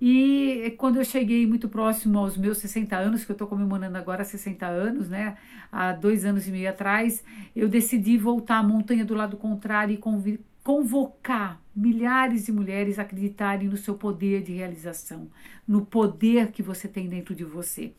E 0.00 0.74
quando 0.78 0.96
eu 0.96 1.04
cheguei 1.04 1.46
muito 1.46 1.68
próximo 1.68 2.18
aos 2.18 2.36
meus 2.36 2.58
60 2.58 2.96
anos, 2.96 3.24
que 3.24 3.30
eu 3.30 3.34
estou 3.34 3.48
comemorando 3.48 3.96
agora 3.96 4.24
60 4.24 4.66
anos, 4.66 5.08
né? 5.08 5.36
Há 5.72 5.92
dois 5.92 6.24
anos 6.24 6.46
e 6.46 6.50
meio 6.50 6.70
atrás, 6.70 7.24
eu 7.54 7.68
decidi 7.68 8.16
voltar 8.16 8.58
à 8.58 8.62
montanha 8.62 9.04
do 9.04 9.14
lado 9.14 9.36
contrário 9.36 9.94
e 9.94 10.38
convocar 10.62 11.60
milhares 11.74 12.46
de 12.46 12.52
mulheres 12.52 12.98
a 12.98 13.02
acreditarem 13.02 13.68
no 13.68 13.76
seu 13.76 13.94
poder 13.94 14.42
de 14.42 14.52
realização, 14.52 15.28
no 15.66 15.84
poder 15.84 16.52
que 16.52 16.62
você 16.62 16.86
tem 16.86 17.08
dentro 17.08 17.34
de 17.34 17.44
você. 17.44 17.92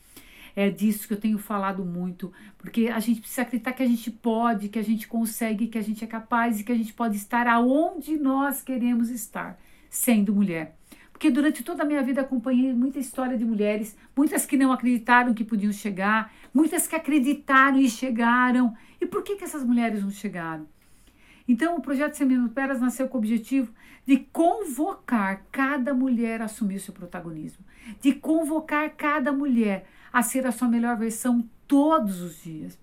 É 0.55 0.69
disso 0.69 1.07
que 1.07 1.13
eu 1.13 1.19
tenho 1.19 1.37
falado 1.37 1.85
muito, 1.85 2.31
porque 2.57 2.87
a 2.87 2.99
gente 2.99 3.21
precisa 3.21 3.43
acreditar 3.43 3.73
que 3.73 3.83
a 3.83 3.87
gente 3.87 4.11
pode, 4.11 4.69
que 4.69 4.79
a 4.79 4.83
gente 4.83 5.07
consegue, 5.07 5.67
que 5.67 5.77
a 5.77 5.81
gente 5.81 6.03
é 6.03 6.07
capaz 6.07 6.59
e 6.59 6.63
que 6.63 6.71
a 6.71 6.75
gente 6.75 6.93
pode 6.93 7.15
estar 7.15 7.47
aonde 7.47 8.17
nós 8.17 8.61
queremos 8.61 9.09
estar, 9.09 9.59
sendo 9.89 10.33
mulher. 10.33 10.75
Porque 11.11 11.29
durante 11.29 11.63
toda 11.63 11.83
a 11.83 11.85
minha 11.85 12.01
vida 12.01 12.21
acompanhei 12.21 12.73
muita 12.73 12.97
história 12.97 13.37
de 13.37 13.43
mulheres, 13.43 13.93
muitas 14.15 14.45
que 14.45 14.55
não 14.55 14.71
acreditaram 14.71 15.33
que 15.33 15.43
podiam 15.43 15.73
chegar, 15.73 16.31
muitas 16.53 16.87
que 16.87 16.95
acreditaram 16.95 17.77
e 17.77 17.89
chegaram. 17.89 18.73
E 19.01 19.05
por 19.05 19.21
que, 19.21 19.35
que 19.35 19.43
essas 19.43 19.63
mulheres 19.63 20.01
não 20.01 20.11
chegaram? 20.11 20.65
Então, 21.45 21.75
o 21.75 21.81
projeto 21.81 22.13
Semendo 22.13 22.47
Peras 22.49 22.79
nasceu 22.79 23.07
com 23.07 23.17
o 23.17 23.19
objetivo 23.19 23.73
de 24.05 24.17
convocar 24.31 25.43
cada 25.51 25.93
mulher 25.93 26.41
a 26.41 26.45
assumir 26.45 26.75
o 26.75 26.79
seu 26.79 26.93
protagonismo, 26.93 27.65
de 27.99 28.13
convocar 28.13 28.89
cada 28.95 29.31
mulher 29.31 29.87
a 30.11 30.21
ser 30.21 30.45
a 30.45 30.51
sua 30.51 30.67
melhor 30.67 30.97
versão 30.97 31.47
todos 31.67 32.21
os 32.21 32.43
dias, 32.43 32.77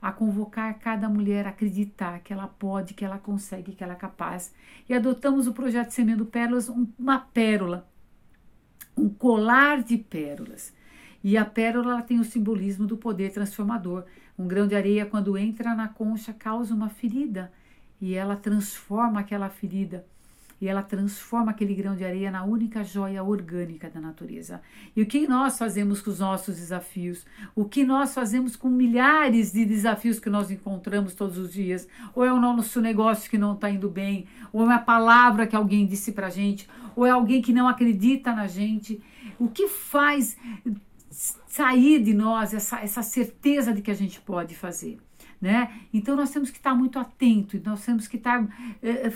a 0.00 0.12
convocar 0.12 0.78
cada 0.78 1.08
mulher 1.08 1.46
a 1.46 1.50
acreditar 1.50 2.20
que 2.20 2.32
ela 2.32 2.46
pode, 2.46 2.94
que 2.94 3.04
ela 3.04 3.18
consegue, 3.18 3.72
que 3.72 3.82
ela 3.82 3.94
é 3.94 3.96
capaz. 3.96 4.54
E 4.88 4.94
adotamos 4.94 5.46
o 5.46 5.54
projeto 5.54 5.90
Semendo 5.90 6.26
Pérolas, 6.26 6.68
uma 6.68 7.18
pérola, 7.18 7.88
um 8.96 9.08
colar 9.08 9.82
de 9.82 9.96
pérolas. 9.96 10.74
E 11.22 11.38
a 11.38 11.44
pérola 11.44 12.02
tem 12.02 12.20
o 12.20 12.24
simbolismo 12.24 12.86
do 12.86 12.98
poder 12.98 13.32
transformador. 13.32 14.04
Um 14.38 14.46
grão 14.46 14.66
de 14.66 14.74
areia, 14.74 15.06
quando 15.06 15.38
entra 15.38 15.74
na 15.74 15.88
concha, 15.88 16.34
causa 16.34 16.74
uma 16.74 16.90
ferida 16.90 17.50
e 18.00 18.14
ela 18.14 18.36
transforma 18.36 19.20
aquela 19.20 19.48
ferida 19.48 20.04
e 20.60 20.68
ela 20.68 20.82
transforma 20.82 21.50
aquele 21.50 21.74
grão 21.74 21.96
de 21.96 22.04
areia 22.04 22.30
na 22.30 22.44
única 22.44 22.84
joia 22.84 23.22
orgânica 23.22 23.90
da 23.90 24.00
natureza. 24.00 24.60
E 24.94 25.02
o 25.02 25.06
que 25.06 25.26
nós 25.26 25.58
fazemos 25.58 26.00
com 26.00 26.10
os 26.10 26.20
nossos 26.20 26.56
desafios? 26.56 27.26
O 27.54 27.64
que 27.64 27.84
nós 27.84 28.14
fazemos 28.14 28.56
com 28.56 28.68
milhares 28.68 29.52
de 29.52 29.64
desafios 29.64 30.18
que 30.18 30.30
nós 30.30 30.50
encontramos 30.50 31.14
todos 31.14 31.38
os 31.38 31.52
dias? 31.52 31.88
Ou 32.14 32.24
é 32.24 32.32
o 32.32 32.40
nosso 32.40 32.80
negócio 32.80 33.30
que 33.30 33.38
não 33.38 33.54
está 33.54 33.70
indo 33.70 33.88
bem, 33.88 34.26
ou 34.52 34.62
é 34.62 34.64
uma 34.64 34.78
palavra 34.78 35.46
que 35.46 35.56
alguém 35.56 35.86
disse 35.86 36.12
para 36.12 36.30
gente, 36.30 36.68
ou 36.96 37.04
é 37.04 37.10
alguém 37.10 37.42
que 37.42 37.52
não 37.52 37.68
acredita 37.68 38.32
na 38.32 38.46
gente. 38.46 39.02
O 39.38 39.48
que 39.48 39.68
faz 39.68 40.36
sair 41.46 42.02
de 42.02 42.12
nós 42.12 42.52
essa, 42.52 42.80
essa 42.80 43.02
certeza 43.02 43.72
de 43.72 43.82
que 43.82 43.90
a 43.90 43.94
gente 43.94 44.20
pode 44.20 44.54
fazer? 44.54 44.98
Né? 45.40 45.72
Então 45.92 46.16
nós 46.16 46.30
temos 46.30 46.50
que 46.50 46.56
estar 46.56 46.74
muito 46.74 46.98
atentos, 46.98 47.60
nós 47.62 47.84
temos 47.84 48.08
que 48.08 48.16
estar 48.16 48.46
é, 48.82 49.12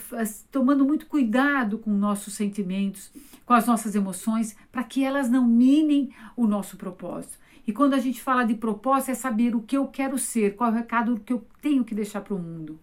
tomando 0.51 0.85
muito 0.85 1.07
cuidado 1.07 1.79
com 1.79 1.91
nossos 1.91 2.35
sentimentos, 2.35 3.11
com 3.47 3.55
as 3.55 3.67
nossas 3.67 3.95
emoções, 3.95 4.57
para 4.71 4.85
que 4.85 5.03
elas 5.03 5.31
não 5.31 5.47
minem 5.47 6.11
o 6.37 6.47
nosso 6.47 6.77
propósito. 6.77 7.39
E 7.67 7.73
quando 7.73 7.95
a 7.95 7.99
gente 7.99 8.21
fala 8.21 8.45
de 8.45 8.55
propósito, 8.55 9.11
é 9.11 9.15
saber 9.15 9.55
o 9.55 9.61
que 9.61 9.77
eu 9.77 9.87
quero 9.87 10.19
ser, 10.19 10.57
qual 10.57 10.71
é 10.71 10.73
o 10.73 10.77
recado 10.77 11.21
que 11.25 11.33
eu 11.33 11.47
tenho 11.61 11.85
que 11.85 11.95
deixar 11.95 12.23
para 12.23 12.35
o 12.35 12.39
mundo. 12.39 12.79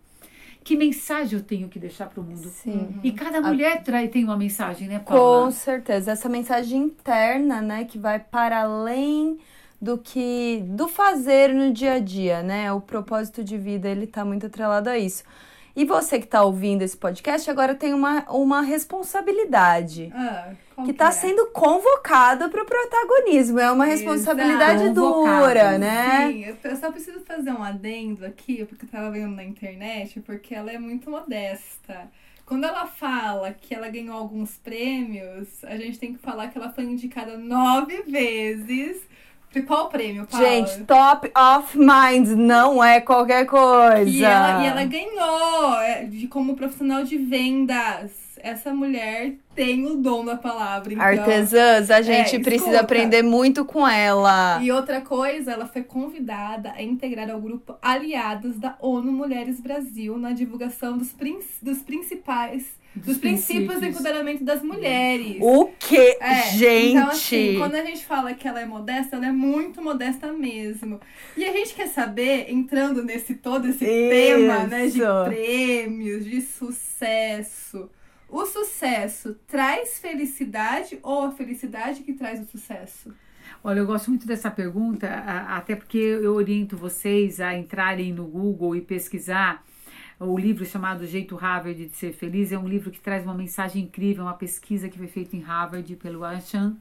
Que 0.63 0.75
mensagem 0.75 1.37
eu 1.37 1.45
tenho 1.45 1.69
que 1.69 1.77
deixar 1.77 2.07
para 2.07 2.19
o 2.19 2.23
mundo? 2.23 2.49
Sim. 2.49 2.99
E 3.03 3.11
cada 3.11 3.39
mulher 3.39 3.83
a... 3.87 4.07
tem 4.07 4.23
uma 4.23 4.35
mensagem, 4.35 4.87
né, 4.87 4.97
Paula? 4.97 5.45
Com 5.45 5.51
certeza. 5.51 6.11
Essa 6.11 6.27
mensagem 6.27 6.83
interna, 6.83 7.61
né, 7.61 7.85
que 7.85 7.99
vai 7.99 8.19
para 8.19 8.61
além 8.61 9.37
do 9.81 9.97
que 9.97 10.63
do 10.67 10.87
fazer 10.87 11.53
no 11.53 11.71
dia 11.71 11.93
a 11.93 11.99
dia, 11.99 12.41
né? 12.41 12.71
O 12.71 12.81
propósito 12.81 13.43
de 13.43 13.57
vida, 13.57 13.89
ele 13.89 14.07
tá 14.07 14.23
muito 14.23 14.45
atrelado 14.45 14.89
a 14.89 14.97
isso. 14.97 15.23
E 15.75 15.83
você 15.83 16.19
que 16.19 16.25
está 16.25 16.41
ouvindo 16.41 16.83
esse 16.83 16.95
podcast 16.95 17.51
agora 17.51 17.75
tem 17.75 17.93
uma, 17.93 18.23
uma 18.31 18.61
responsabilidade. 18.61 20.09
Ah, 20.15 20.53
que 20.85 20.91
está 20.91 21.09
é? 21.09 21.11
sendo 21.11 21.47
convocado 21.47 22.49
para 22.49 22.63
o 22.63 22.65
protagonismo. 22.65 23.59
É 23.59 23.69
uma 23.69 23.83
responsabilidade 23.83 24.83
Exato. 24.83 24.93
dura, 24.93 25.77
né? 25.77 26.31
Sim, 26.31 26.45
eu 26.63 26.75
só 26.77 26.91
preciso 26.91 27.19
fazer 27.25 27.51
um 27.51 27.61
adendo 27.61 28.25
aqui, 28.25 28.63
porque 28.63 28.85
eu 28.85 28.87
estava 28.87 29.11
vendo 29.11 29.35
na 29.35 29.43
internet, 29.43 30.21
porque 30.21 30.55
ela 30.55 30.71
é 30.71 30.77
muito 30.79 31.09
modesta. 31.09 32.09
Quando 32.45 32.63
ela 32.63 32.85
fala 32.85 33.51
que 33.51 33.75
ela 33.75 33.89
ganhou 33.89 34.15
alguns 34.15 34.57
prêmios, 34.57 35.61
a 35.65 35.75
gente 35.75 35.99
tem 35.99 36.13
que 36.13 36.19
falar 36.19 36.47
que 36.47 36.57
ela 36.57 36.71
foi 36.71 36.85
indicada 36.85 37.37
nove 37.37 38.03
vezes 38.03 39.01
qual 39.61 39.85
o 39.85 39.89
prêmio, 39.89 40.25
Paula? 40.25 40.47
Gente, 40.47 40.83
top 40.83 41.31
of 41.37 41.77
mind 41.77 42.27
não 42.29 42.83
é 42.83 42.99
qualquer 42.99 43.45
coisa. 43.45 44.09
E 44.09 44.23
ela, 44.23 44.63
e 44.63 44.67
ela 44.67 44.83
ganhou 44.85 45.79
é, 45.81 46.03
de, 46.03 46.27
como 46.27 46.55
profissional 46.55 47.03
de 47.03 47.17
vendas. 47.17 48.25
Essa 48.37 48.73
mulher 48.73 49.33
tem 49.55 49.85
o 49.87 49.95
dom 49.95 50.23
da 50.23 50.35
palavra. 50.35 50.93
Então, 50.93 51.03
Artesãs, 51.03 51.89
a 51.89 52.01
gente 52.01 52.35
é, 52.35 52.39
precisa 52.39 52.81
aprender 52.81 53.23
muito 53.23 53.65
com 53.65 53.87
ela. 53.87 54.59
E 54.61 54.71
outra 54.71 55.01
coisa, 55.01 55.53
ela 55.53 55.65
foi 55.65 55.81
convidada 55.81 56.71
a 56.75 56.83
integrar 56.83 57.31
ao 57.31 57.41
grupo 57.41 57.75
Aliados 57.81 58.59
da 58.59 58.75
ONU 58.79 59.11
Mulheres 59.11 59.59
Brasil 59.59 60.17
na 60.17 60.31
divulgação 60.31 60.95
dos, 60.95 61.11
prin 61.11 61.39
dos 61.61 61.81
principais 61.81 62.65
dos, 62.95 63.17
princípios 63.17 63.79
do 63.79 63.85
empoderamento 63.85 64.43
das 64.43 64.61
mulheres. 64.61 65.37
O 65.41 65.67
que, 65.67 66.17
é, 66.19 66.49
gente? 66.51 66.97
Então, 66.97 67.09
assim, 67.09 67.57
quando 67.57 67.75
a 67.75 67.83
gente 67.83 68.05
fala 68.05 68.33
que 68.33 68.47
ela 68.47 68.61
é 68.61 68.65
modesta, 68.65 69.15
ela 69.15 69.27
é 69.27 69.31
muito 69.31 69.81
modesta 69.81 70.31
mesmo. 70.31 70.99
E 71.35 71.43
a 71.43 71.51
gente 71.51 71.73
quer 71.73 71.87
saber, 71.87 72.49
entrando 72.49 73.03
nesse 73.03 73.35
todo 73.35 73.67
esse 73.67 73.83
Isso. 73.83 74.09
tema, 74.09 74.65
né, 74.65 74.87
de 74.87 75.01
prêmios, 75.25 76.25
de 76.25 76.41
sucesso. 76.41 77.89
O 78.29 78.45
sucesso 78.45 79.35
traz 79.47 79.99
felicidade 79.99 80.99
ou 81.03 81.23
a 81.23 81.31
felicidade 81.31 82.01
que 82.01 82.13
traz 82.13 82.39
o 82.39 82.45
sucesso? 82.45 83.13
Olha, 83.63 83.79
eu 83.79 83.85
gosto 83.85 84.09
muito 84.09 84.27
dessa 84.27 84.49
pergunta, 84.49 85.07
até 85.07 85.75
porque 85.75 85.97
eu 85.97 86.33
oriento 86.33 86.75
vocês 86.75 87.39
a 87.39 87.55
entrarem 87.55 88.13
no 88.13 88.25
Google 88.25 88.75
e 88.75 88.81
pesquisar 88.81 89.63
o 90.19 90.37
livro 90.37 90.65
chamado 90.65 91.05
Jeito 91.05 91.35
Harvard 91.35 91.85
de 91.85 91.95
Ser 91.95 92.13
Feliz 92.13 92.51
é 92.51 92.57
um 92.57 92.67
livro 92.67 92.91
que 92.91 92.99
traz 92.99 93.23
uma 93.23 93.33
mensagem 93.33 93.83
incrível, 93.83 94.23
uma 94.23 94.33
pesquisa 94.33 94.87
que 94.87 94.97
foi 94.97 95.07
feita 95.07 95.35
em 95.35 95.41
Harvard 95.41 95.95
pelo 95.97 96.23
Anshan. 96.23 96.75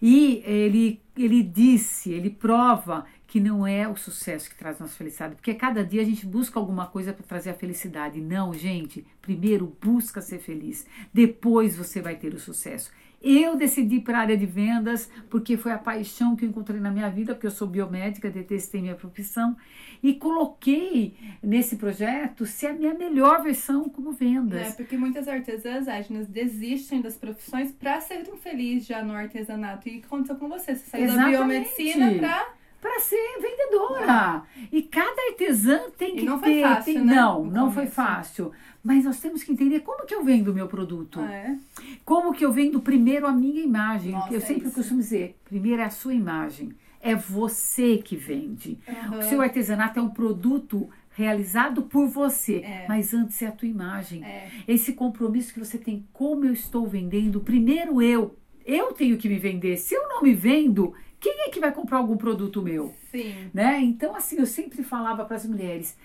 E 0.00 0.42
ele, 0.44 1.00
ele 1.16 1.42
disse, 1.42 2.10
ele 2.10 2.28
prova 2.30 3.06
que 3.28 3.38
não 3.38 3.66
é 3.66 3.88
o 3.88 3.96
sucesso 3.96 4.50
que 4.50 4.56
traz 4.56 4.78
nossa 4.78 4.96
felicidade, 4.96 5.36
porque 5.36 5.54
cada 5.54 5.84
dia 5.84 6.02
a 6.02 6.04
gente 6.04 6.26
busca 6.26 6.58
alguma 6.58 6.86
coisa 6.86 7.12
para 7.12 7.24
trazer 7.24 7.50
a 7.50 7.54
felicidade. 7.54 8.20
Não, 8.20 8.52
gente, 8.52 9.06
primeiro 9.22 9.74
busca 9.80 10.20
ser 10.20 10.38
feliz, 10.38 10.86
depois 11.14 11.76
você 11.76 12.02
vai 12.02 12.16
ter 12.16 12.34
o 12.34 12.38
sucesso. 12.40 12.90
Eu 13.22 13.56
decidi 13.56 14.00
para 14.00 14.18
a 14.18 14.20
área 14.22 14.36
de 14.36 14.46
vendas 14.46 15.08
porque 15.30 15.56
foi 15.56 15.72
a 15.72 15.78
paixão 15.78 16.34
que 16.34 16.44
eu 16.44 16.48
encontrei 16.48 16.80
na 16.80 16.90
minha 16.90 17.08
vida, 17.08 17.34
porque 17.34 17.46
eu 17.46 17.50
sou 17.50 17.68
biomédica, 17.68 18.30
detestei 18.30 18.80
minha 18.80 18.94
profissão 18.94 19.56
e 20.02 20.14
coloquei 20.14 21.14
nesse 21.42 21.76
projeto 21.76 22.44
ser 22.44 22.68
a 22.68 22.72
minha 22.72 22.94
melhor 22.94 23.42
versão 23.42 23.88
como 23.88 24.12
vendas. 24.12 24.68
É, 24.68 24.72
porque 24.72 24.96
muitas 24.96 25.28
artesãs, 25.28 25.86
Agnes, 25.86 26.26
desistem 26.26 27.00
das 27.00 27.16
profissões 27.16 27.70
para 27.70 28.00
serem 28.00 28.36
felizes 28.38 28.86
já 28.86 29.04
no 29.04 29.14
artesanato. 29.14 29.88
E 29.88 29.98
o 29.98 30.00
que 30.00 30.06
aconteceu 30.06 30.36
com 30.36 30.48
você? 30.48 30.74
Você 30.74 30.90
saiu 30.90 31.04
Exatamente. 31.04 31.32
da 31.32 31.38
biomedicina 31.38 32.14
para 32.14 32.61
para 32.82 32.98
ser 33.00 33.38
vendedora. 33.40 34.42
E 34.72 34.82
cada 34.82 35.28
artesã 35.30 35.80
tem 35.96 36.16
E 36.16 36.18
que 36.20 36.24
não 36.26 36.38
foi 36.38 36.54
ter. 36.54 36.62
fácil, 36.62 36.84
tem- 36.94 37.04
né, 37.04 37.14
Não, 37.14 37.44
não 37.46 37.70
foi 37.72 37.86
fácil. 37.86 38.52
Mas 38.84 39.04
nós 39.04 39.20
temos 39.20 39.44
que 39.44 39.52
entender 39.52 39.80
como 39.80 40.04
que 40.04 40.12
eu 40.14 40.24
vendo 40.24 40.48
o 40.50 40.54
meu 40.54 40.66
produto. 40.66 41.20
Ah, 41.20 41.32
é? 41.32 41.56
Como 42.04 42.34
que 42.34 42.44
eu 42.44 42.50
vendo 42.52 42.80
primeiro 42.80 43.26
a 43.28 43.32
minha 43.32 43.62
imagem? 43.62 44.10
Nossa, 44.12 44.32
eu 44.34 44.38
é 44.38 44.40
sempre 44.40 44.66
isso. 44.66 44.74
costumo 44.74 44.98
dizer, 45.00 45.36
primeiro 45.44 45.80
é 45.80 45.84
a 45.84 45.90
sua 45.90 46.12
imagem. 46.12 46.72
É 47.00 47.14
você 47.14 47.98
que 47.98 48.16
vende. 48.16 48.78
Aham. 48.88 49.18
O 49.18 49.22
seu 49.22 49.40
artesanato 49.40 49.98
é 50.00 50.02
um 50.02 50.10
produto 50.10 50.90
realizado 51.14 51.82
por 51.82 52.08
você, 52.08 52.56
É. 52.64 52.86
mas 52.88 53.14
antes 53.14 53.40
é 53.42 53.46
a 53.46 53.52
tua 53.52 53.68
imagem. 53.68 54.24
É. 54.24 54.48
Esse 54.66 54.92
compromisso 54.94 55.52
que 55.54 55.60
você 55.60 55.78
tem, 55.78 56.04
como 56.12 56.44
eu 56.44 56.52
estou 56.52 56.84
vendendo, 56.86 57.38
primeiro 57.40 58.02
eu. 58.02 58.36
Eu 58.66 58.92
tenho 58.92 59.16
que 59.18 59.28
me 59.28 59.38
vender. 59.38 59.76
Se 59.76 59.94
eu 59.94 60.08
não 60.08 60.22
me 60.22 60.32
vendo, 60.34 60.92
quem 61.22 61.46
é 61.46 61.48
que 61.50 61.60
vai 61.60 61.72
comprar 61.72 61.98
algum 61.98 62.16
produto 62.16 62.60
meu? 62.60 62.92
Sim. 63.10 63.48
né? 63.54 63.80
Então, 63.80 64.14
assim, 64.16 64.36
eu 64.38 64.46
sempre 64.46 64.82
falava 64.82 65.24
para 65.24 65.36
as 65.36 65.46
mulheres: 65.46 65.96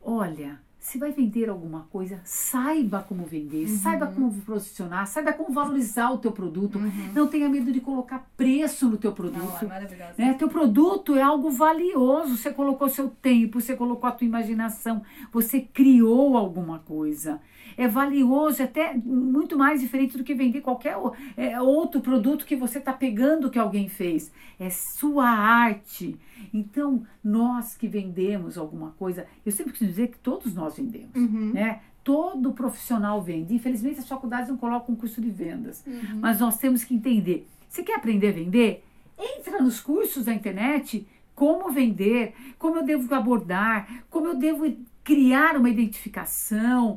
olha, 0.00 0.58
se 0.78 0.98
vai 0.98 1.12
vender 1.12 1.48
alguma 1.48 1.82
coisa, 1.92 2.20
saiba 2.24 3.04
como 3.06 3.24
vender, 3.24 3.68
saiba 3.68 4.06
como 4.08 4.32
posicionar, 4.40 5.06
saiba 5.06 5.32
como 5.32 5.52
valorizar 5.54 6.10
o 6.10 6.18
teu 6.18 6.32
produto. 6.32 6.76
Não 7.14 7.28
tenha 7.28 7.48
medo 7.48 7.70
de 7.70 7.80
colocar 7.80 8.28
preço 8.36 8.88
no 8.88 8.96
teu 8.96 9.10
Não, 9.10 9.14
produto. 9.14 9.62
é 9.62 9.66
maravilhosa. 9.66 10.14
Né? 10.18 10.34
Teu 10.34 10.48
produto 10.48 11.14
é 11.14 11.22
algo 11.22 11.50
valioso. 11.50 12.36
Você 12.36 12.50
colocou 12.50 12.88
seu 12.88 13.08
tempo, 13.08 13.60
você 13.60 13.76
colocou 13.76 14.08
a 14.08 14.12
tua 14.12 14.26
imaginação, 14.26 15.02
você 15.30 15.60
criou 15.60 16.36
alguma 16.36 16.80
coisa. 16.80 17.40
É 17.76 17.88
valioso, 17.88 18.62
é 18.62 18.64
até 18.64 18.94
muito 18.94 19.56
mais 19.56 19.80
diferente 19.80 20.16
do 20.16 20.24
que 20.24 20.34
vender 20.34 20.60
qualquer 20.60 20.96
é, 21.36 21.60
outro 21.60 22.00
produto 22.00 22.44
que 22.44 22.56
você 22.56 22.78
está 22.78 22.92
pegando 22.92 23.50
que 23.50 23.58
alguém 23.58 23.88
fez. 23.88 24.32
É 24.58 24.70
sua 24.70 25.28
arte. 25.28 26.18
Então, 26.52 27.04
nós 27.22 27.76
que 27.76 27.88
vendemos 27.88 28.58
alguma 28.58 28.90
coisa, 28.92 29.26
eu 29.44 29.52
sempre 29.52 29.72
costumo 29.72 29.90
dizer 29.90 30.08
que 30.08 30.18
todos 30.18 30.54
nós 30.54 30.76
vendemos. 30.76 31.14
Uhum. 31.14 31.52
Né? 31.52 31.80
Todo 32.02 32.52
profissional 32.52 33.22
vende. 33.22 33.54
Infelizmente, 33.54 34.00
as 34.00 34.08
faculdades 34.08 34.48
não 34.48 34.56
colocam 34.56 34.94
um 34.94 34.98
curso 34.98 35.20
de 35.20 35.30
vendas. 35.30 35.84
Uhum. 35.86 36.18
Mas 36.20 36.40
nós 36.40 36.58
temos 36.58 36.84
que 36.84 36.94
entender. 36.94 37.46
Você 37.68 37.82
quer 37.82 37.96
aprender 37.96 38.28
a 38.28 38.32
vender? 38.32 38.84
Entra 39.18 39.62
nos 39.62 39.80
cursos 39.80 40.24
da 40.24 40.34
internet. 40.34 41.06
Como 41.34 41.70
vender, 41.72 42.34
como 42.58 42.76
eu 42.76 42.84
devo 42.84 43.12
abordar, 43.14 44.04
como 44.10 44.26
eu 44.28 44.34
devo 44.34 44.66
criar 45.04 45.56
uma 45.56 45.68
identificação. 45.70 46.96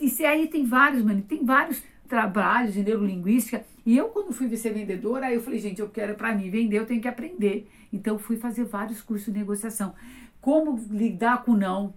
E 0.00 0.26
aí 0.26 0.46
tem 0.48 0.64
vários, 0.64 1.02
mano, 1.02 1.22
tem 1.22 1.44
vários 1.44 1.82
trabalhos 2.08 2.74
de 2.74 2.82
neurolinguística. 2.82 3.64
E 3.84 3.96
eu, 3.96 4.08
quando 4.08 4.32
fui 4.32 4.54
ser 4.56 4.72
vendedora, 4.72 5.26
aí 5.26 5.34
eu 5.34 5.42
falei, 5.42 5.58
gente, 5.58 5.80
eu 5.80 5.88
quero 5.88 6.14
para 6.14 6.34
mim 6.34 6.50
vender, 6.50 6.78
eu 6.78 6.86
tenho 6.86 7.00
que 7.00 7.08
aprender. 7.08 7.68
Então, 7.92 8.18
fui 8.18 8.36
fazer 8.36 8.64
vários 8.64 9.02
cursos 9.02 9.32
de 9.32 9.38
negociação. 9.38 9.94
Como 10.40 10.78
lidar 10.90 11.42
com 11.42 11.54
não, 11.54 11.94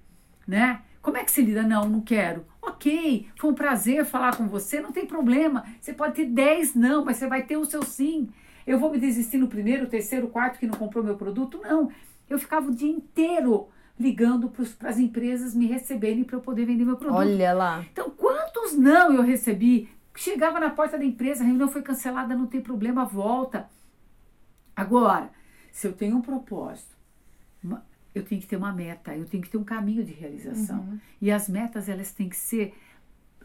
né? 0.48 0.82
Como 1.02 1.18
é 1.18 1.24
que 1.24 1.32
se 1.32 1.42
lida? 1.42 1.62
Não, 1.64 1.88
não 1.88 2.02
quero. 2.02 2.46
Ok, 2.62 3.28
foi 3.38 3.52
um 3.52 3.54
prazer 3.54 4.06
falar 4.06 4.36
com 4.36 4.48
você, 4.48 4.82
não 4.82 4.92
tem 4.92 5.06
problema. 5.06 5.64
Você 5.80 5.94
pode 5.94 6.16
ter 6.16 6.26
10 6.26 6.74
não, 6.74 7.06
mas 7.06 7.18
você 7.18 7.28
vai 7.28 7.44
ter 7.44 7.58
o 7.58 7.66
seu 7.66 7.84
sim. 7.84 8.30
Eu 8.66 8.80
vou 8.80 8.92
me 8.92 8.98
desistir 8.98 9.38
no 9.38 9.48
primeiro, 9.48 9.86
terceiro, 9.86 10.28
quarto 10.28 10.58
que 10.58 10.66
não 10.66 10.74
comprou 10.74 11.04
meu 11.04 11.16
produto? 11.16 11.60
Não. 11.62 11.92
Eu 12.28 12.40
ficava 12.40 12.72
o 12.72 12.74
dia 12.74 12.90
inteiro 12.90 13.68
ligando 14.00 14.50
para 14.50 14.90
as 14.90 14.98
empresas 14.98 15.54
me 15.56 15.68
receberem 15.68 16.24
para 16.24 16.36
eu 16.38 16.42
poder 16.42 16.66
vender 16.66 16.84
meu 16.86 16.98
produto. 16.98 17.18
Olha 17.18 17.54
lá. 17.54 17.86
Então, 17.92 18.10
quantos 18.10 18.74
não 18.78 19.14
eu 19.14 19.22
recebi? 19.22 19.90
Chegava 20.16 20.60
na 20.60 20.70
porta 20.70 20.98
da 20.98 21.04
empresa, 21.06 21.44
a 21.44 21.48
reunião 21.48 21.68
foi 21.68 21.82
cancelada, 21.82 22.36
não 22.36 22.46
tem 22.48 22.62
problema, 22.62 23.06
volta. 23.06 23.70
Agora, 24.76 25.30
se 25.72 25.88
eu 25.88 25.94
tenho 25.94 26.18
um 26.18 26.22
propósito, 26.22 26.96
uma- 27.64 27.86
eu 28.14 28.24
tenho 28.24 28.40
que 28.42 28.48
ter 28.48 28.56
uma 28.58 28.72
meta, 28.72 29.16
eu 29.16 29.26
tenho 29.26 29.44
que 29.44 29.50
ter 29.50 29.58
um 29.58 29.64
caminho 29.64 30.04
de 30.04 30.14
realização. 30.14 30.80
Uhum. 30.80 31.00
E 31.22 31.32
as 31.32 31.48
metas, 31.50 31.88
elas 31.90 32.12
têm 32.12 32.30
que 32.30 32.36
ser 32.38 32.74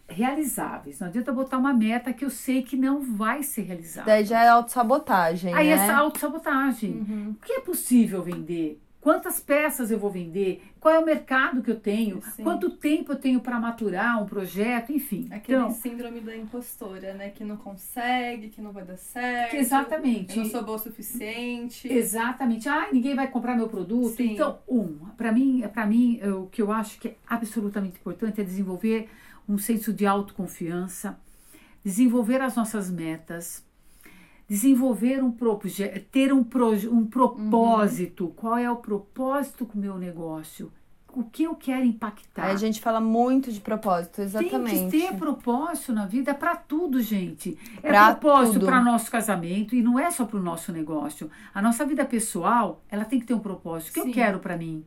realizáveis. 0.08 0.98
Não 1.00 1.08
adianta 1.08 1.32
botar 1.32 1.58
uma 1.58 1.72
meta 1.72 2.12
que 2.12 2.24
eu 2.24 2.30
sei 2.30 2.62
que 2.62 2.76
não 2.76 3.00
vai 3.00 3.42
ser 3.44 3.62
realizada. 3.62 4.06
Daí 4.06 4.24
já 4.24 4.42
é 4.42 4.48
autossabotagem, 4.48 5.54
Aí 5.54 5.68
né? 5.68 5.72
essa 5.74 5.96
autossabotagem. 5.96 6.90
Uhum. 7.08 7.30
O 7.30 7.44
que 7.46 7.52
é 7.52 7.60
possível 7.60 8.22
vender? 8.22 8.80
Quantas 9.00 9.40
peças 9.40 9.90
eu 9.90 9.98
vou 9.98 10.10
vender? 10.10 10.62
Qual 10.78 10.94
é 10.94 10.98
o 10.98 11.04
mercado 11.04 11.62
que 11.62 11.70
eu 11.70 11.80
tenho? 11.80 12.20
Sim. 12.36 12.42
Quanto 12.42 12.68
tempo 12.70 13.12
eu 13.12 13.16
tenho 13.16 13.40
para 13.40 13.58
maturar 13.58 14.22
um 14.22 14.26
projeto? 14.26 14.92
Enfim. 14.92 15.26
Aquele 15.30 15.58
então, 15.58 15.70
síndrome 15.72 16.20
da 16.20 16.36
impostora, 16.36 17.14
né? 17.14 17.30
Que 17.30 17.42
não 17.42 17.56
consegue, 17.56 18.50
que 18.50 18.60
não 18.60 18.72
vai 18.72 18.84
dar 18.84 18.98
certo. 18.98 19.52
que 19.52 19.56
exatamente. 19.56 20.36
Eu 20.36 20.44
não 20.44 20.50
sou 20.50 20.62
boa 20.62 20.76
o 20.76 20.78
suficiente. 20.78 21.90
Exatamente. 21.90 22.68
Ah, 22.68 22.88
ninguém 22.92 23.14
vai 23.14 23.28
comprar 23.28 23.56
meu 23.56 23.68
produto. 23.68 24.16
Sim. 24.16 24.34
Então, 24.34 24.58
um, 24.68 24.98
para 25.16 25.32
mim, 25.32 25.64
para 25.72 25.86
mim, 25.86 26.18
é 26.20 26.30
o 26.30 26.46
que 26.46 26.60
eu 26.60 26.70
acho 26.70 27.00
que 27.00 27.08
é 27.08 27.16
absolutamente 27.26 27.98
importante 27.98 28.40
é 28.40 28.44
desenvolver 28.44 29.08
um 29.48 29.56
senso 29.56 29.94
de 29.94 30.04
autoconfiança, 30.04 31.18
desenvolver 31.82 32.42
as 32.42 32.54
nossas 32.54 32.90
metas, 32.90 33.64
desenvolver 34.50 35.22
um 35.22 35.30
projeto, 35.30 36.04
ter 36.10 36.32
um, 36.32 36.42
proje 36.42 36.88
um 36.88 37.06
propósito. 37.06 38.32
Qual 38.34 38.58
é 38.58 38.68
o 38.68 38.74
propósito 38.74 39.64
com 39.64 39.78
o 39.78 39.80
meu 39.80 39.96
negócio? 39.96 40.72
O 41.12 41.22
que 41.22 41.44
eu 41.44 41.54
quero 41.54 41.84
impactar? 41.84 42.46
Aí 42.46 42.52
a 42.52 42.56
gente 42.56 42.80
fala 42.80 43.00
muito 43.00 43.52
de 43.52 43.60
propósito, 43.60 44.20
exatamente. 44.20 44.90
Tem 44.90 44.90
que 44.90 45.08
ter 45.08 45.16
propósito 45.16 45.92
na 45.92 46.04
vida 46.04 46.34
para 46.34 46.56
tudo, 46.56 47.00
gente. 47.00 47.56
É 47.80 47.88
Pra 47.88 48.12
propósito 48.12 48.66
para 48.66 48.82
nosso 48.82 49.08
casamento 49.08 49.76
e 49.76 49.82
não 49.82 49.96
é 49.96 50.10
só 50.10 50.24
para 50.24 50.38
o 50.38 50.42
nosso 50.42 50.72
negócio. 50.72 51.30
A 51.54 51.62
nossa 51.62 51.86
vida 51.86 52.04
pessoal, 52.04 52.82
ela 52.90 53.04
tem 53.04 53.20
que 53.20 53.26
ter 53.26 53.34
um 53.34 53.40
propósito. 53.40 53.90
O 53.90 53.94
que 53.94 54.02
Sim. 54.02 54.08
eu 54.08 54.14
quero 54.14 54.40
para 54.40 54.56
mim? 54.56 54.84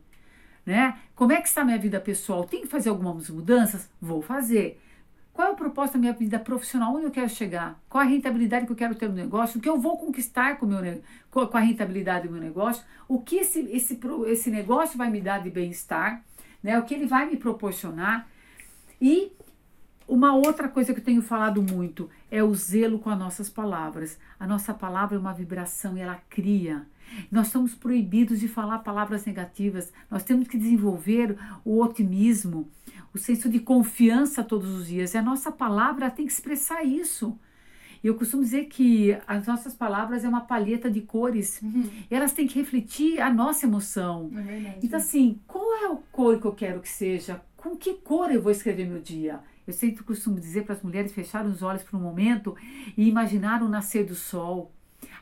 Né? 0.64 0.98
Como 1.14 1.32
é 1.32 1.40
que 1.40 1.48
está 1.48 1.62
a 1.62 1.64
minha 1.64 1.78
vida 1.78 1.98
pessoal? 2.00 2.44
Tem 2.44 2.62
que 2.62 2.66
fazer 2.66 2.90
algumas 2.90 3.30
mudanças? 3.30 3.90
Vou 4.00 4.20
fazer. 4.20 4.78
Qual 5.34 5.48
é 5.48 5.50
o 5.50 5.56
propósito 5.56 5.94
da 5.94 5.98
minha 5.98 6.12
vida 6.12 6.38
profissional? 6.38 6.94
Onde 6.94 7.06
eu 7.06 7.10
quero 7.10 7.28
chegar? 7.28 7.82
Qual 7.88 8.00
a 8.00 8.06
rentabilidade 8.06 8.66
que 8.66 8.72
eu 8.72 8.76
quero 8.76 8.94
ter 8.94 9.08
no 9.08 9.16
negócio? 9.16 9.58
O 9.58 9.60
que 9.60 9.68
eu 9.68 9.80
vou 9.80 9.98
conquistar 9.98 10.58
com, 10.58 10.64
meu, 10.64 11.02
com 11.28 11.56
a 11.56 11.60
rentabilidade 11.60 12.28
do 12.28 12.32
meu 12.32 12.40
negócio? 12.40 12.84
O 13.08 13.20
que 13.20 13.38
esse, 13.38 13.58
esse, 13.72 13.98
esse 14.28 14.48
negócio 14.48 14.96
vai 14.96 15.10
me 15.10 15.20
dar 15.20 15.42
de 15.42 15.50
bem-estar? 15.50 16.22
Né? 16.62 16.78
O 16.78 16.84
que 16.84 16.94
ele 16.94 17.06
vai 17.06 17.28
me 17.28 17.36
proporcionar? 17.36 18.28
E 19.00 19.32
uma 20.06 20.36
outra 20.36 20.68
coisa 20.68 20.94
que 20.94 21.00
eu 21.00 21.04
tenho 21.04 21.20
falado 21.20 21.60
muito 21.60 22.08
é 22.30 22.40
o 22.40 22.54
zelo 22.54 23.00
com 23.00 23.10
as 23.10 23.18
nossas 23.18 23.50
palavras. 23.50 24.16
A 24.38 24.46
nossa 24.46 24.72
palavra 24.72 25.16
é 25.16 25.18
uma 25.18 25.34
vibração 25.34 25.98
e 25.98 26.00
ela 26.00 26.22
cria. 26.30 26.86
Nós 27.30 27.48
estamos 27.48 27.74
proibidos 27.74 28.38
de 28.38 28.46
falar 28.46 28.78
palavras 28.78 29.24
negativas. 29.24 29.92
Nós 30.08 30.22
temos 30.22 30.46
que 30.46 30.56
desenvolver 30.56 31.36
o 31.64 31.82
otimismo, 31.82 32.68
o 33.14 33.18
senso 33.18 33.48
de 33.48 33.60
confiança 33.60 34.42
todos 34.42 34.68
os 34.70 34.88
dias. 34.88 35.14
E 35.14 35.18
a 35.18 35.22
nossa 35.22 35.52
palavra 35.52 36.10
tem 36.10 36.26
que 36.26 36.32
expressar 36.32 36.82
isso. 36.82 37.38
E 38.02 38.06
eu 38.06 38.16
costumo 38.16 38.42
dizer 38.42 38.66
que 38.66 39.16
as 39.26 39.46
nossas 39.46 39.72
palavras 39.72 40.24
é 40.24 40.28
uma 40.28 40.42
palheta 40.42 40.90
de 40.90 41.00
cores. 41.00 41.62
Uhum. 41.62 41.88
Elas 42.10 42.32
têm 42.32 42.46
que 42.46 42.58
refletir 42.58 43.18
a 43.20 43.32
nossa 43.32 43.64
emoção. 43.64 44.30
É 44.36 44.42
verdade. 44.42 44.78
Então, 44.82 44.98
assim, 44.98 45.40
qual 45.46 45.64
é 45.76 45.86
a 45.86 45.96
cor 46.12 46.38
que 46.38 46.44
eu 46.44 46.52
quero 46.52 46.80
que 46.80 46.88
seja? 46.88 47.40
Com 47.56 47.74
que 47.74 47.94
cor 47.94 48.30
eu 48.30 48.42
vou 48.42 48.52
escrever 48.52 48.86
meu 48.86 49.00
dia? 49.00 49.40
Eu 49.66 49.72
sempre 49.72 50.04
costumo 50.04 50.38
dizer 50.38 50.64
para 50.64 50.74
as 50.74 50.82
mulheres 50.82 51.12
fecharem 51.12 51.50
os 51.50 51.62
olhos 51.62 51.82
por 51.82 51.96
um 51.96 52.02
momento 52.02 52.54
e 52.94 53.08
imaginar 53.08 53.62
o 53.62 53.68
nascer 53.68 54.04
do 54.04 54.14
sol. 54.14 54.73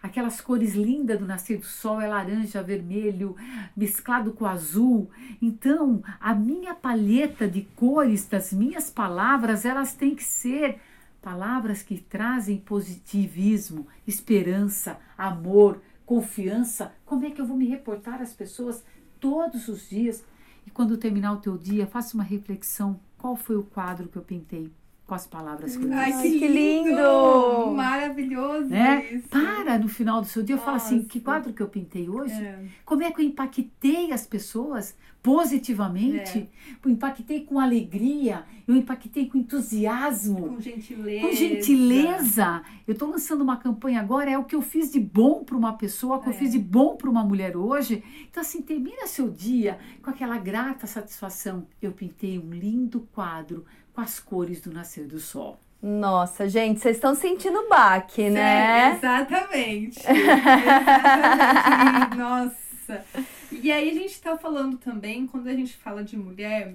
Aquelas 0.02 0.40
cores 0.40 0.74
lindas 0.74 1.20
do 1.20 1.26
nascer 1.26 1.58
do 1.58 1.64
sol 1.64 2.00
é 2.00 2.08
laranja, 2.08 2.60
vermelho, 2.60 3.36
mesclado 3.76 4.32
com 4.32 4.44
azul. 4.44 5.08
Então, 5.40 6.02
a 6.20 6.34
minha 6.34 6.74
palheta 6.74 7.46
de 7.46 7.62
cores 7.76 8.26
das 8.26 8.52
minhas 8.52 8.90
palavras, 8.90 9.64
elas 9.64 9.94
têm 9.94 10.16
que 10.16 10.24
ser 10.24 10.80
palavras 11.22 11.84
que 11.84 11.98
trazem 11.98 12.58
positivismo, 12.58 13.86
esperança, 14.04 14.98
amor, 15.16 15.80
confiança. 16.04 16.92
Como 17.06 17.24
é 17.24 17.30
que 17.30 17.40
eu 17.40 17.46
vou 17.46 17.56
me 17.56 17.68
reportar 17.68 18.20
às 18.20 18.32
pessoas 18.32 18.84
todos 19.20 19.68
os 19.68 19.88
dias? 19.88 20.24
E 20.66 20.70
quando 20.70 20.96
terminar 20.96 21.32
o 21.32 21.40
teu 21.40 21.56
dia, 21.56 21.86
faça 21.86 22.14
uma 22.14 22.24
reflexão. 22.24 22.98
Qual 23.16 23.36
foi 23.36 23.56
o 23.56 23.62
quadro 23.62 24.08
que 24.08 24.16
eu 24.16 24.22
pintei 24.22 24.68
com 25.12 25.16
as 25.16 25.26
palavras 25.26 25.76
que 25.76 25.84
eu 25.84 25.92
Ai, 25.92 26.10
disse? 26.10 26.22
que, 26.22 26.38
que 26.38 26.48
lindo! 26.48 27.70
Maravilhoso 27.74 28.70
Né? 28.70 29.04
isso. 29.12 29.28
Para 29.28 29.78
no 29.78 29.86
final 29.86 30.22
do 30.22 30.26
seu 30.26 30.42
dia, 30.42 30.56
fala 30.56 30.78
assim: 30.78 31.02
que 31.02 31.20
quadro 31.20 31.52
que 31.52 31.60
eu 31.62 31.68
pintei 31.68 32.08
hoje? 32.08 32.32
É. 32.42 32.64
Como 32.82 33.02
é 33.02 33.10
que 33.10 33.20
eu 33.20 33.26
impactei 33.26 34.10
as 34.10 34.26
pessoas 34.26 34.96
positivamente? 35.22 36.48
Eu 36.82 36.90
impactei 36.90 37.40
com 37.44 37.60
alegria, 37.60 38.44
eu 38.66 38.74
impactei 38.74 39.26
com 39.28 39.36
entusiasmo. 39.36 40.48
Com 40.54 40.60
gentileza. 40.60 41.26
Com 41.26 41.32
gentileza. 41.34 42.62
Eu 42.88 42.92
estou 42.92 43.10
lançando 43.10 43.42
uma 43.42 43.58
campanha 43.58 44.00
agora, 44.00 44.30
é 44.30 44.38
o 44.38 44.44
que 44.44 44.54
eu 44.56 44.62
fiz 44.62 44.90
de 44.90 44.98
bom 44.98 45.44
para 45.44 45.56
uma 45.56 45.74
pessoa, 45.74 46.16
o 46.16 46.20
que 46.22 46.28
eu 46.28 46.32
É. 46.32 46.36
fiz 46.36 46.52
de 46.52 46.58
bom 46.58 46.96
para 46.96 47.10
uma 47.10 47.22
mulher 47.22 47.54
hoje. 47.54 48.02
Então, 48.30 48.40
assim, 48.40 48.62
termina 48.62 49.06
seu 49.06 49.28
dia 49.30 49.78
com 50.02 50.08
aquela 50.08 50.38
grata 50.38 50.86
satisfação. 50.86 51.66
Eu 51.82 51.92
pintei 51.92 52.38
um 52.38 52.50
lindo 52.50 53.06
quadro 53.12 53.64
com 53.94 54.00
as 54.00 54.18
cores 54.18 54.60
do 54.60 54.72
nascer 54.72 55.06
do 55.06 55.18
sol. 55.18 55.58
Nossa, 55.82 56.48
gente, 56.48 56.80
vocês 56.80 56.96
estão 56.96 57.14
sentindo 57.14 57.58
o 57.58 57.68
baque, 57.68 58.30
né? 58.30 58.94
exatamente. 58.96 59.98
exatamente. 60.08 62.16
Nossa. 62.16 62.62
Nossa! 62.82 63.04
E 63.50 63.70
aí 63.70 63.90
a 63.90 63.94
gente 63.94 64.20
tá 64.20 64.36
falando 64.36 64.76
também, 64.76 65.26
quando 65.26 65.48
a 65.48 65.54
gente 65.54 65.76
fala 65.76 66.02
de 66.02 66.16
mulher, 66.16 66.74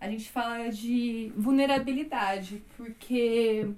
a 0.00 0.08
gente 0.08 0.30
fala 0.30 0.68
de 0.68 1.32
vulnerabilidade, 1.36 2.62
porque 2.76 3.68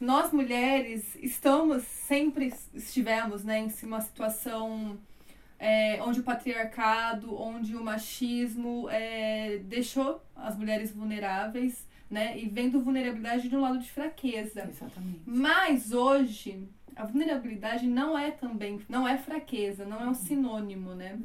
nós 0.00 0.32
mulheres 0.32 1.16
estamos, 1.16 1.84
sempre 1.84 2.52
estivemos, 2.74 3.44
né, 3.44 3.58
em 3.58 3.86
uma 3.86 4.00
situação 4.00 4.98
é, 5.58 6.00
onde 6.02 6.20
o 6.20 6.22
patriarcado, 6.22 7.34
onde 7.40 7.74
o 7.74 7.82
machismo 7.82 8.88
é, 8.90 9.58
deixou 9.64 10.22
as 10.34 10.56
mulheres 10.56 10.92
vulneráveis, 10.92 11.85
né, 12.10 12.38
e 12.38 12.48
vendo 12.48 12.80
vulnerabilidade 12.80 13.48
de 13.48 13.56
um 13.56 13.60
lado 13.60 13.78
de 13.78 13.90
fraqueza. 13.90 14.66
Exatamente. 14.68 15.20
Mas 15.26 15.92
hoje 15.92 16.68
a 16.94 17.04
vulnerabilidade 17.04 17.86
não 17.86 18.16
é 18.18 18.30
também, 18.30 18.80
não 18.88 19.06
é 19.06 19.18
fraqueza, 19.18 19.84
não 19.84 20.00
é 20.00 20.08
um 20.08 20.14
sinônimo, 20.14 20.94
né? 20.94 21.18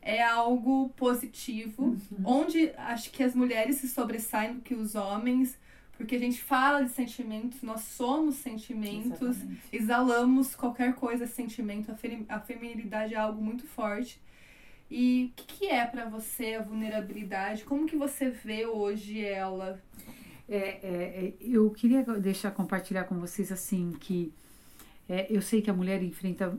É 0.00 0.22
algo 0.22 0.88
positivo, 0.96 1.82
Uhum. 2.10 2.22
onde 2.24 2.70
acho 2.78 3.10
que 3.10 3.22
as 3.22 3.34
mulheres 3.34 3.76
se 3.76 3.88
sobressaem 3.88 4.54
do 4.54 4.60
que 4.62 4.74
os 4.74 4.94
homens, 4.94 5.58
porque 5.98 6.14
a 6.14 6.18
gente 6.18 6.40
fala 6.40 6.82
de 6.84 6.90
sentimentos, 6.92 7.60
nós 7.60 7.80
somos 7.80 8.36
sentimentos, 8.36 9.20
Exatamente. 9.36 9.60
exalamos 9.72 10.54
qualquer 10.54 10.94
coisa 10.94 11.26
sentimento, 11.26 11.90
a, 11.90 11.94
femi- 11.96 12.24
a 12.28 12.38
feminilidade 12.40 13.12
é 13.14 13.18
algo 13.18 13.42
muito 13.42 13.66
forte. 13.66 14.20
E 14.90 15.30
o 15.30 15.36
que, 15.36 15.44
que 15.58 15.66
é 15.66 15.84
pra 15.84 16.06
você 16.08 16.54
a 16.54 16.62
vulnerabilidade? 16.62 17.64
Como 17.64 17.84
que 17.86 17.96
você 17.96 18.30
vê 18.30 18.64
hoje 18.64 19.22
ela? 19.22 19.82
É, 20.48 20.56
é, 20.56 21.26
é, 21.26 21.34
eu 21.40 21.70
queria 21.70 22.02
deixar 22.18 22.50
compartilhar 22.52 23.04
com 23.04 23.18
vocês 23.18 23.52
assim 23.52 23.92
que 24.00 24.32
é, 25.06 25.26
eu 25.30 25.42
sei 25.42 25.60
que 25.60 25.70
a 25.70 25.74
mulher 25.74 26.02
enfrenta 26.02 26.58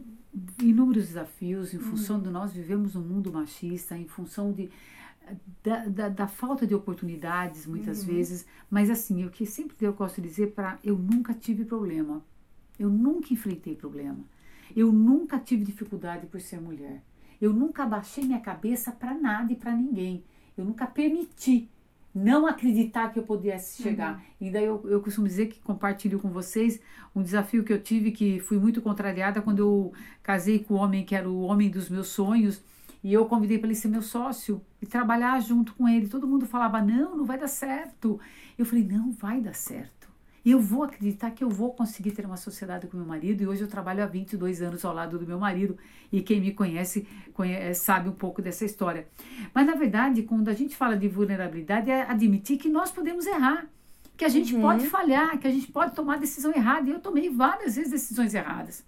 inúmeros 0.62 1.08
desafios 1.08 1.74
em 1.74 1.80
função 1.80 2.22
de 2.22 2.30
nós 2.30 2.54
vivemos 2.54 2.96
um 2.96 3.02
mundo 3.02 3.34
machista, 3.34 3.98
em 3.98 4.08
função 4.08 4.52
de 4.52 4.70
da, 5.64 5.86
da, 5.86 6.10
da 6.10 6.28
falta 6.28 6.66
de 6.66 6.74
oportunidades 6.74 7.66
muitas 7.66 8.04
vezes, 8.04 8.46
mas 8.70 8.90
assim 8.90 9.26
o 9.26 9.30
que 9.30 9.46
sempre 9.46 9.76
eu 9.80 9.94
gosto 9.94 10.22
de 10.22 10.28
dizer 10.28 10.54
para 10.54 10.80
eu 10.84 10.98
nunca 10.98 11.34
tive 11.34 11.66
problema, 11.66 12.24
eu 12.80 12.90
nunca 12.90 13.34
enfrentei 13.34 13.76
problema, 13.76 14.20
eu 14.76 14.92
nunca 14.92 15.40
tive 15.40 15.64
dificuldade 15.64 16.26
por 16.28 16.40
ser 16.42 16.60
mulher, 16.60 17.04
eu 17.42 17.54
nunca 17.54 17.84
abaixei 17.84 18.24
minha 18.24 18.40
cabeça 18.40 18.92
para 18.92 19.14
nada 19.14 19.52
e 19.52 19.56
para 19.56 19.76
ninguém, 19.76 20.24
eu 20.58 20.66
nunca 20.66 20.88
permiti 20.88 21.70
não 22.14 22.48
acreditar 22.48 23.10
que 23.10 23.20
eu 23.20 23.24
pudesse 23.24 23.82
chegar. 23.82 24.24
E 24.40 24.50
daí 24.50 24.66
eu, 24.66 24.82
eu 24.86 25.02
costumo 25.02 25.28
dizer 25.28 25.48
que 25.48 25.60
compartilho 25.60 26.20
com 26.20 26.30
vocês 26.30 26.80
um 27.16 27.22
desafio 27.22 27.64
que 27.64 27.72
eu 27.72 27.82
tive, 27.82 28.12
que 28.12 28.40
fui 28.40 28.58
muito 28.58 28.82
contrariada 28.82 29.42
quando 29.42 29.60
eu 29.60 29.94
casei 30.24 30.60
com 30.60 30.76
o 30.76 30.78
homem 30.78 31.06
que 31.06 31.16
era 31.16 31.30
o 31.30 31.42
homem 31.42 31.70
dos 31.70 31.90
meus 31.90 32.08
sonhos. 32.08 32.64
E 33.04 33.14
eu 33.14 33.26
convidei 33.26 33.58
para 33.58 33.68
ele 33.68 33.76
ser 33.76 33.88
meu 33.88 34.02
sócio 34.02 34.62
e 34.82 34.86
trabalhar 34.86 35.40
junto 35.40 35.74
com 35.74 35.88
ele. 35.88 36.10
Todo 36.10 36.28
mundo 36.28 36.46
falava: 36.46 36.82
não, 36.82 37.16
não 37.16 37.26
vai 37.26 37.38
dar 37.38 37.48
certo. 37.48 38.20
Eu 38.58 38.66
falei: 38.66 38.84
não, 38.84 39.12
vai 39.12 39.40
dar 39.40 39.56
certo. 39.56 39.99
Eu 40.46 40.60
vou 40.60 40.84
acreditar 40.84 41.32
que 41.32 41.44
eu 41.44 41.50
vou 41.50 41.74
conseguir 41.74 42.12
ter 42.12 42.26
uma 42.26 42.38
sociedade 42.38 42.88
com 42.88 42.98
meu 42.98 43.06
marido. 43.06 43.44
E 43.44 43.48
hoje 43.48 43.62
eu 43.62 43.68
trabalho 43.68 44.04
há 44.04 44.06
22 44.06 44.62
anos 44.62 44.86
ao 44.86 44.94
lado 44.94 45.18
do 45.18 45.26
meu 45.28 45.40
marido. 45.40 45.78
E 46.12 46.22
quem 46.22 46.40
me 46.40 46.54
conhece, 46.54 47.08
conhece 47.34 47.82
sabe 47.82 48.10
um 48.10 48.14
pouco 48.14 48.42
dessa 48.42 48.66
história. 48.66 49.08
Mas 49.54 49.66
na 49.66 49.76
verdade, 49.76 50.24
quando 50.24 50.50
a 50.50 50.54
gente 50.54 50.76
fala 50.76 50.96
de 50.96 51.08
vulnerabilidade, 51.08 51.90
é 51.90 52.04
admitir 52.04 52.58
que 52.58 52.70
nós 52.70 52.92
podemos 52.92 53.26
errar. 53.26 53.68
Que 54.18 54.26
a 54.26 54.30
gente 54.30 54.54
pode 54.54 54.86
falhar, 54.88 55.38
que 55.40 55.48
a 55.48 55.52
gente 55.52 55.72
pode 55.72 55.96
tomar 55.96 56.18
decisão 56.18 56.54
errada. 56.54 56.90
E 56.90 56.92
eu 56.92 57.00
tomei 57.00 57.30
várias 57.30 57.78
vezes 57.78 57.92
decisões 57.92 58.34
erradas. 58.34 58.84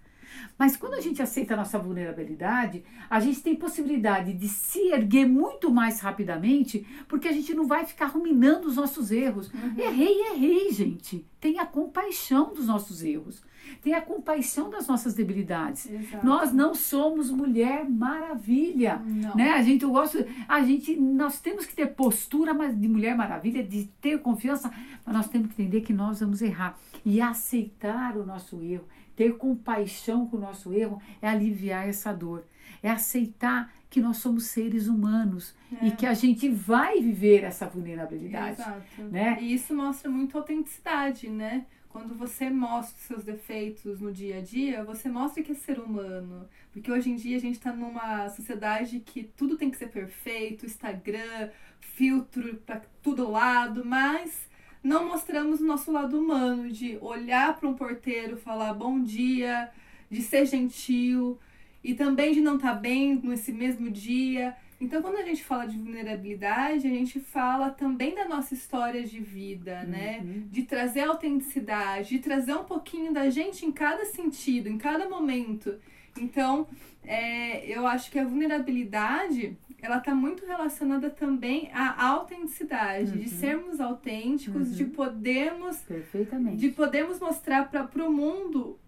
Mas 0.57 0.77
quando 0.77 0.93
a 0.95 1.01
gente 1.01 1.21
aceita 1.21 1.53
a 1.53 1.57
nossa 1.57 1.79
vulnerabilidade, 1.79 2.83
a 3.09 3.19
gente 3.19 3.41
tem 3.41 3.55
possibilidade 3.55 4.33
de 4.33 4.47
se 4.47 4.91
erguer 4.91 5.25
muito 5.25 5.71
mais 5.71 5.99
rapidamente, 5.99 6.85
porque 7.07 7.27
a 7.27 7.31
gente 7.31 7.53
não 7.53 7.67
vai 7.67 7.85
ficar 7.85 8.07
ruminando 8.07 8.67
os 8.67 8.75
nossos 8.75 9.11
erros. 9.11 9.51
Errei, 9.77 10.21
errei, 10.31 10.71
gente. 10.71 11.25
Tenha 11.39 11.65
compaixão 11.65 12.53
dos 12.53 12.67
nossos 12.67 13.03
erros. 13.03 13.43
Tenha 13.81 14.01
compaixão 14.01 14.69
das 14.69 14.87
nossas 14.87 15.13
debilidades. 15.13 15.89
Exato. 15.89 16.25
Nós 16.25 16.51
não 16.51 16.73
somos 16.73 17.31
mulher 17.31 17.89
maravilha. 17.89 19.01
Não. 19.03 19.35
Né? 19.35 19.51
A 19.51 19.61
gente 19.63 19.83
eu 19.83 19.91
gosto, 19.91 20.23
a 20.47 20.61
gente 20.61 20.95
nós 20.95 21.39
temos 21.39 21.65
que 21.65 21.73
ter 21.73 21.87
postura 21.87 22.53
de 22.69 22.87
mulher 22.87 23.15
maravilha, 23.15 23.63
de 23.63 23.85
ter 24.01 24.19
confiança, 24.19 24.71
mas 25.05 25.15
nós 25.15 25.27
temos 25.27 25.47
que 25.47 25.61
entender 25.61 25.81
que 25.81 25.93
nós 25.93 26.19
vamos 26.19 26.41
errar 26.41 26.77
e 27.05 27.21
aceitar 27.21 28.15
o 28.17 28.25
nosso 28.25 28.61
erro, 28.61 28.85
ter 29.21 29.37
compaixão 29.37 30.25
com 30.27 30.37
o 30.37 30.39
nosso 30.39 30.73
erro 30.73 30.99
é 31.21 31.27
aliviar 31.27 31.87
essa 31.87 32.11
dor, 32.11 32.43
é 32.81 32.89
aceitar 32.89 33.71
que 33.89 34.01
nós 34.01 34.17
somos 34.17 34.45
seres 34.45 34.87
humanos 34.87 35.53
É. 35.81 35.87
e 35.87 35.91
que 35.91 36.05
a 36.07 36.13
gente 36.13 36.49
vai 36.49 36.99
viver 37.01 37.43
essa 37.43 37.67
vulnerabilidade. 37.67 38.59
Exato. 38.61 39.01
né? 39.11 39.37
E 39.41 39.53
isso 39.53 39.75
mostra 39.75 40.09
muito 40.09 40.37
autenticidade, 40.37 41.29
né? 41.29 41.65
Quando 41.89 42.15
você 42.15 42.49
mostra 42.49 42.95
os 42.97 43.03
seus 43.03 43.23
defeitos 43.25 43.99
no 43.99 44.11
dia 44.13 44.37
a 44.37 44.41
dia, 44.41 44.81
você 44.83 45.09
mostra 45.09 45.43
que 45.43 45.51
é 45.51 45.55
ser 45.55 45.77
humano. 45.77 46.47
Porque 46.71 46.89
hoje 46.89 47.11
em 47.11 47.15
dia 47.15 47.35
a 47.35 47.39
gente 47.39 47.59
tá 47.59 47.73
numa 47.73 48.29
sociedade 48.29 49.01
que 49.01 49.23
tudo 49.23 49.57
tem 49.57 49.69
que 49.69 49.75
ser 49.77 49.89
perfeito, 49.89 50.65
Instagram, 50.65 51.49
filtro 51.81 52.55
pra 52.65 52.81
todo 53.03 53.29
lado, 53.29 53.83
mas 53.85 54.49
não 54.83 55.07
mostramos 55.07 55.59
o 55.61 55.65
nosso 55.65 55.91
lado 55.91 56.19
humano, 56.19 56.69
de 56.71 56.97
olhar 57.01 57.57
para 57.57 57.69
um 57.69 57.73
porteiro, 57.73 58.37
falar 58.37 58.73
bom 58.73 59.01
dia, 59.01 59.69
de 60.09 60.21
ser 60.21 60.45
gentil 60.45 61.39
e 61.83 61.93
também 61.93 62.33
de 62.33 62.41
não 62.41 62.55
estar 62.55 62.73
bem 62.73 63.19
nesse 63.23 63.51
mesmo 63.51 63.89
dia. 63.89 64.55
Então, 64.81 64.99
quando 64.99 65.17
a 65.17 65.21
gente 65.21 65.43
fala 65.43 65.67
de 65.67 65.77
vulnerabilidade, 65.77 66.87
a 66.87 66.89
gente 66.89 67.19
fala 67.19 67.69
também 67.69 68.15
da 68.15 68.27
nossa 68.27 68.55
história 68.55 69.03
de 69.03 69.19
vida, 69.19 69.83
né? 69.83 70.21
De 70.49 70.63
trazer 70.63 71.01
autenticidade, 71.01 72.09
de 72.09 72.19
trazer 72.19 72.55
um 72.55 72.63
pouquinho 72.63 73.13
da 73.13 73.29
gente 73.29 73.63
em 73.63 73.71
cada 73.71 74.03
sentido, 74.05 74.67
em 74.67 74.79
cada 74.79 75.07
momento. 75.07 75.75
Então, 76.19 76.67
é, 77.03 77.65
eu 77.67 77.85
acho 77.85 78.09
que 78.09 78.17
a 78.17 78.25
vulnerabilidade, 78.25 79.55
ela 79.79 79.99
tá 79.99 80.15
muito 80.15 80.47
relacionada 80.47 81.11
também 81.11 81.69
à 81.73 82.07
autenticidade, 82.09 83.19
de 83.19 83.29
sermos 83.29 83.79
autênticos, 83.79 84.75
de 84.75 84.85
podermos 84.85 85.77
Perfeitamente. 85.77 86.57
de 86.57 86.69
podermos 86.69 87.19
mostrar 87.19 87.69
para 87.69 88.03
o 88.03 88.11
mundo 88.11 88.79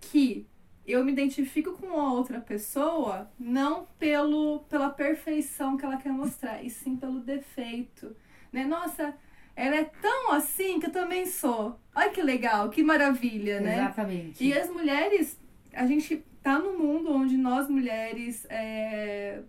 que 0.00 0.46
eu 0.92 1.04
me 1.04 1.12
identifico 1.12 1.72
com 1.72 2.00
a 2.00 2.12
outra 2.12 2.40
pessoa 2.40 3.30
não 3.38 3.86
pelo 3.98 4.60
pela 4.68 4.90
perfeição 4.90 5.76
que 5.76 5.84
ela 5.84 5.96
quer 5.96 6.12
mostrar, 6.12 6.62
e 6.62 6.70
sim 6.70 6.96
pelo 6.96 7.20
defeito. 7.20 8.14
Né? 8.52 8.64
Nossa, 8.64 9.14
ela 9.54 9.76
é 9.76 9.84
tão 9.84 10.32
assim 10.32 10.80
que 10.80 10.86
eu 10.86 10.92
também 10.92 11.26
sou. 11.26 11.78
Olha 11.94 12.10
que 12.10 12.22
legal, 12.22 12.70
que 12.70 12.82
maravilha, 12.82 13.60
né? 13.60 13.74
Exatamente. 13.74 14.42
E 14.44 14.52
as 14.52 14.70
mulheres, 14.70 15.38
a 15.72 15.86
gente 15.86 16.24
tá 16.42 16.58
num 16.58 16.78
mundo 16.78 17.12
onde 17.12 17.36
nós 17.36 17.68
mulheres 17.68 18.46
é, 18.48 19.42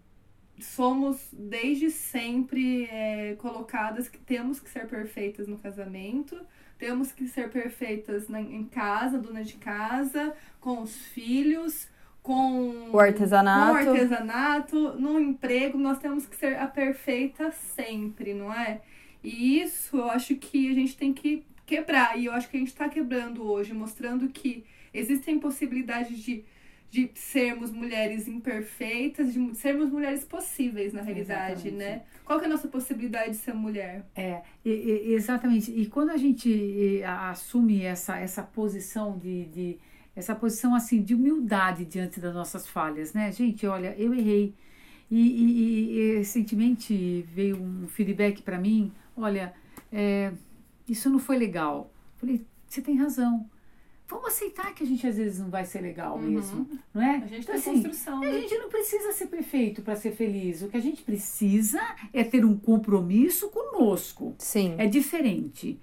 somos 0.59 1.29
desde 1.31 1.89
sempre 1.89 2.85
é, 2.85 3.35
colocadas 3.39 4.07
que 4.07 4.17
temos 4.17 4.59
que 4.59 4.69
ser 4.69 4.87
perfeitas 4.87 5.47
no 5.47 5.57
casamento, 5.57 6.39
temos 6.81 7.11
que 7.11 7.27
ser 7.27 7.51
perfeitas 7.51 8.27
na, 8.27 8.41
em 8.41 8.63
casa, 8.63 9.19
dona 9.19 9.43
de 9.43 9.53
casa, 9.53 10.33
com 10.59 10.81
os 10.81 10.95
filhos, 11.13 11.87
com 12.23 12.89
O 12.91 12.99
artesanato. 12.99 13.67
com 13.67 13.85
o 13.85 13.89
artesanato, 13.91 14.93
no 14.99 15.19
emprego, 15.19 15.77
nós 15.77 15.99
temos 15.99 16.25
que 16.25 16.35
ser 16.35 16.57
a 16.57 16.65
perfeita 16.65 17.51
sempre, 17.51 18.33
não 18.33 18.51
é? 18.51 18.81
E 19.23 19.61
isso 19.61 19.95
eu 19.95 20.09
acho 20.09 20.35
que 20.37 20.71
a 20.71 20.73
gente 20.73 20.97
tem 20.97 21.13
que 21.13 21.45
quebrar. 21.67 22.17
E 22.17 22.25
eu 22.25 22.33
acho 22.33 22.49
que 22.49 22.57
a 22.57 22.59
gente 22.59 22.69
está 22.69 22.89
quebrando 22.89 23.43
hoje, 23.43 23.73
mostrando 23.73 24.27
que 24.29 24.65
existem 24.91 25.37
possibilidades 25.37 26.17
de, 26.17 26.43
de 26.91 27.09
sermos 27.15 27.71
mulheres 27.71 28.27
imperfeitas, 28.27 29.33
de 29.33 29.55
sermos 29.55 29.89
mulheres 29.89 30.25
possíveis, 30.25 30.91
na 30.91 31.01
realidade, 31.01 31.69
Exatamente. 31.69 31.77
né? 31.77 32.01
Qual 32.25 32.37
que 32.37 32.43
é 32.43 32.47
a 32.49 32.51
nossa 32.51 32.67
possibilidade 32.67 33.29
de 33.31 33.37
ser 33.37 33.53
mulher? 33.53 34.05
É, 34.13 34.41
e- 34.65 34.69
e- 34.69 35.13
exatamente. 35.13 35.71
E 35.71 35.85
quando 35.85 36.09
a 36.09 36.17
gente 36.17 37.01
assume 37.05 37.81
essa, 37.83 38.17
essa 38.19 38.43
posição 38.43 39.17
de, 39.17 39.45
de 39.45 39.77
essa 40.13 40.35
posição 40.35 40.75
assim 40.75 41.01
de 41.01 41.15
humildade 41.15 41.85
diante 41.85 42.19
das 42.19 42.33
nossas 42.33 42.67
falhas, 42.67 43.13
né, 43.13 43.31
gente? 43.31 43.65
Olha, 43.65 43.95
eu 43.97 44.13
errei. 44.13 44.53
E, 45.09 45.17
e- 45.17 45.91
e 45.97 46.17
recentemente 46.17 47.25
veio 47.33 47.55
um 47.57 47.87
feedback 47.87 48.41
para 48.41 48.57
mim. 48.59 48.91
Olha, 49.15 49.53
é, 49.91 50.33
isso 50.87 51.09
não 51.09 51.19
foi 51.19 51.37
legal. 51.37 51.89
Falei, 52.17 52.45
você 52.67 52.81
tem 52.81 52.95
razão. 52.97 53.49
Vamos 54.11 54.27
aceitar 54.27 54.75
que 54.75 54.83
a 54.83 54.85
gente 54.85 55.07
às 55.07 55.15
vezes 55.17 55.39
não 55.39 55.49
vai 55.49 55.65
ser 55.65 55.81
legal 55.81 56.19
mesmo, 56.19 56.69
não 56.93 57.01
é? 57.01 57.15
A 57.15 57.19
gente 57.27 57.43
Então, 57.43 57.45
tem 57.45 57.55
assim, 57.55 57.71
construção, 57.81 58.17
a 58.17 58.19
né? 58.19 58.41
gente 58.41 58.57
não 58.57 58.69
precisa 58.69 59.11
ser 59.13 59.27
perfeito 59.27 59.81
para 59.81 59.95
ser 59.95 60.11
feliz. 60.11 60.61
O 60.61 60.67
que 60.67 60.77
a 60.77 60.81
gente 60.81 61.01
precisa 61.01 61.81
é 62.13 62.23
ter 62.23 62.43
um 62.45 62.55
compromisso 62.57 63.49
conosco. 63.49 64.35
Sim. 64.37 64.75
É 64.77 64.85
diferente. 64.85 65.79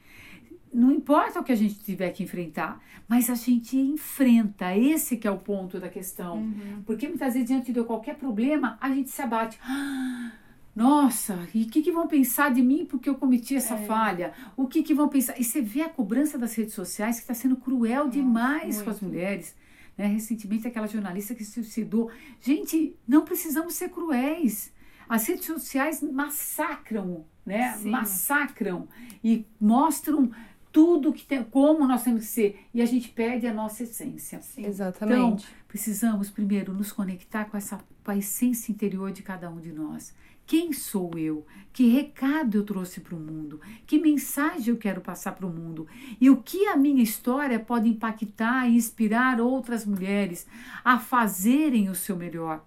não 0.73 0.93
importa 0.93 1.41
o 1.41 1.45
que 1.45 1.51
a 1.53 1.57
gente 1.57 1.77
tiver 1.81 2.11
que 2.11 2.23
enfrentar, 2.23 2.79
mas 3.09 3.31
a 3.31 3.35
gente 3.35 3.75
enfrenta. 3.79 4.77
Esse 4.77 5.17
que 5.17 5.27
é 5.27 5.31
o 5.31 5.39
ponto 5.39 5.81
da 5.81 5.89
questão. 5.89 6.37
Uhum. 6.37 6.83
Porque 6.85 7.09
muitas 7.09 7.33
vezes, 7.33 7.49
diante 7.49 7.73
de 7.73 7.83
qualquer 7.83 8.17
problema, 8.17 8.77
a 8.81 8.91
gente 8.91 9.09
se 9.11 9.23
abate. 9.23 9.59
Ah, 9.65 10.33
nossa, 10.79 11.49
e 11.53 11.65
o 11.65 11.67
que, 11.69 11.83
que 11.83 11.91
vão 11.93 12.07
pensar 12.07 12.53
de 12.53 12.63
mim 12.63 12.87
porque 12.87 13.09
eu 13.09 13.17
cometi 13.17 13.57
essa 13.57 13.75
É. 13.75 13.85
falha? 13.87 14.33
O 14.57 14.67
que, 14.67 14.83
que 14.83 14.95
vão 14.95 15.09
pensar? 15.09 15.35
E 15.39 15.45
você 15.45 15.61
vê 15.61 15.83
a 15.83 15.89
cobrança 15.89 16.39
das 16.39 16.55
redes 16.55 16.75
sociais 16.75 17.17
que 17.17 17.23
está 17.23 17.35
sendo 17.35 17.57
cruel 17.57 18.09
demais 18.09 18.81
com 18.83 18.91
as 18.91 19.01
muito. 19.01 19.13
mulheres. 19.13 19.55
Né? 19.97 20.07
Recentemente, 20.07 20.69
aquela 20.69 20.87
jornalista 20.87 21.35
que 21.35 21.45
se 21.45 21.53
suicidou. 21.53 22.11
Gente, 22.41 22.95
não 23.07 23.25
precisamos 23.25 23.75
ser 23.75 23.89
cruéis. 23.89 24.73
As 25.09 25.27
redes 25.27 25.47
sociais 25.47 26.01
massacram, 26.03 27.25
né? 27.45 27.73
Sim. 27.79 27.91
Massacram 27.91 28.87
e 29.25 29.45
mostram 29.61 30.31
tudo 30.71 31.13
que 31.13 31.25
tem, 31.25 31.43
como 31.43 31.87
nós 31.89 32.05
temos 32.05 32.21
que 32.27 32.31
ser. 32.31 32.61
E 32.73 32.81
a 32.81 32.87
gente 32.87 33.09
perde 33.09 33.47
a 33.47 33.53
nossa 33.55 33.83
essência. 33.83 34.41
Sim. 34.43 34.67
Exatamente. 34.67 35.49
Precisamos 35.67 36.31
primeiro 36.31 36.73
nos 36.73 36.93
conectar 36.93 37.47
com 37.47 37.57
essa 37.57 37.81
com 38.05 38.13
a 38.13 38.17
essência 38.17 38.73
interior 38.73 39.11
de 39.13 39.23
cada 39.23 39.51
um 39.51 39.61
de 39.61 39.71
nós. 39.73 40.15
Quem 40.49 40.73
sou 40.73 41.11
eu? 41.19 41.47
Que 41.75 41.91
recado 41.91 42.57
eu 42.57 42.65
trouxe 42.65 43.01
para 43.01 43.15
o 43.15 43.21
mundo? 43.21 43.61
Que 43.87 44.01
mensagem 44.01 44.71
eu 44.71 44.79
quero 44.79 45.03
passar 45.03 45.33
para 45.33 45.47
o 45.47 45.53
mundo? 45.53 45.87
E 46.19 46.31
o 46.31 46.39
que 46.39 46.67
a 46.69 46.75
minha 46.75 47.03
história 47.03 47.61
pode 47.61 47.87
impactar 47.87 48.67
e 48.67 48.75
inspirar 48.75 49.43
outras 49.43 49.85
mulheres 49.85 50.47
a 50.83 50.99
fazerem 50.99 51.91
o 51.91 51.95
seu 51.95 52.17
melhor? 52.17 52.65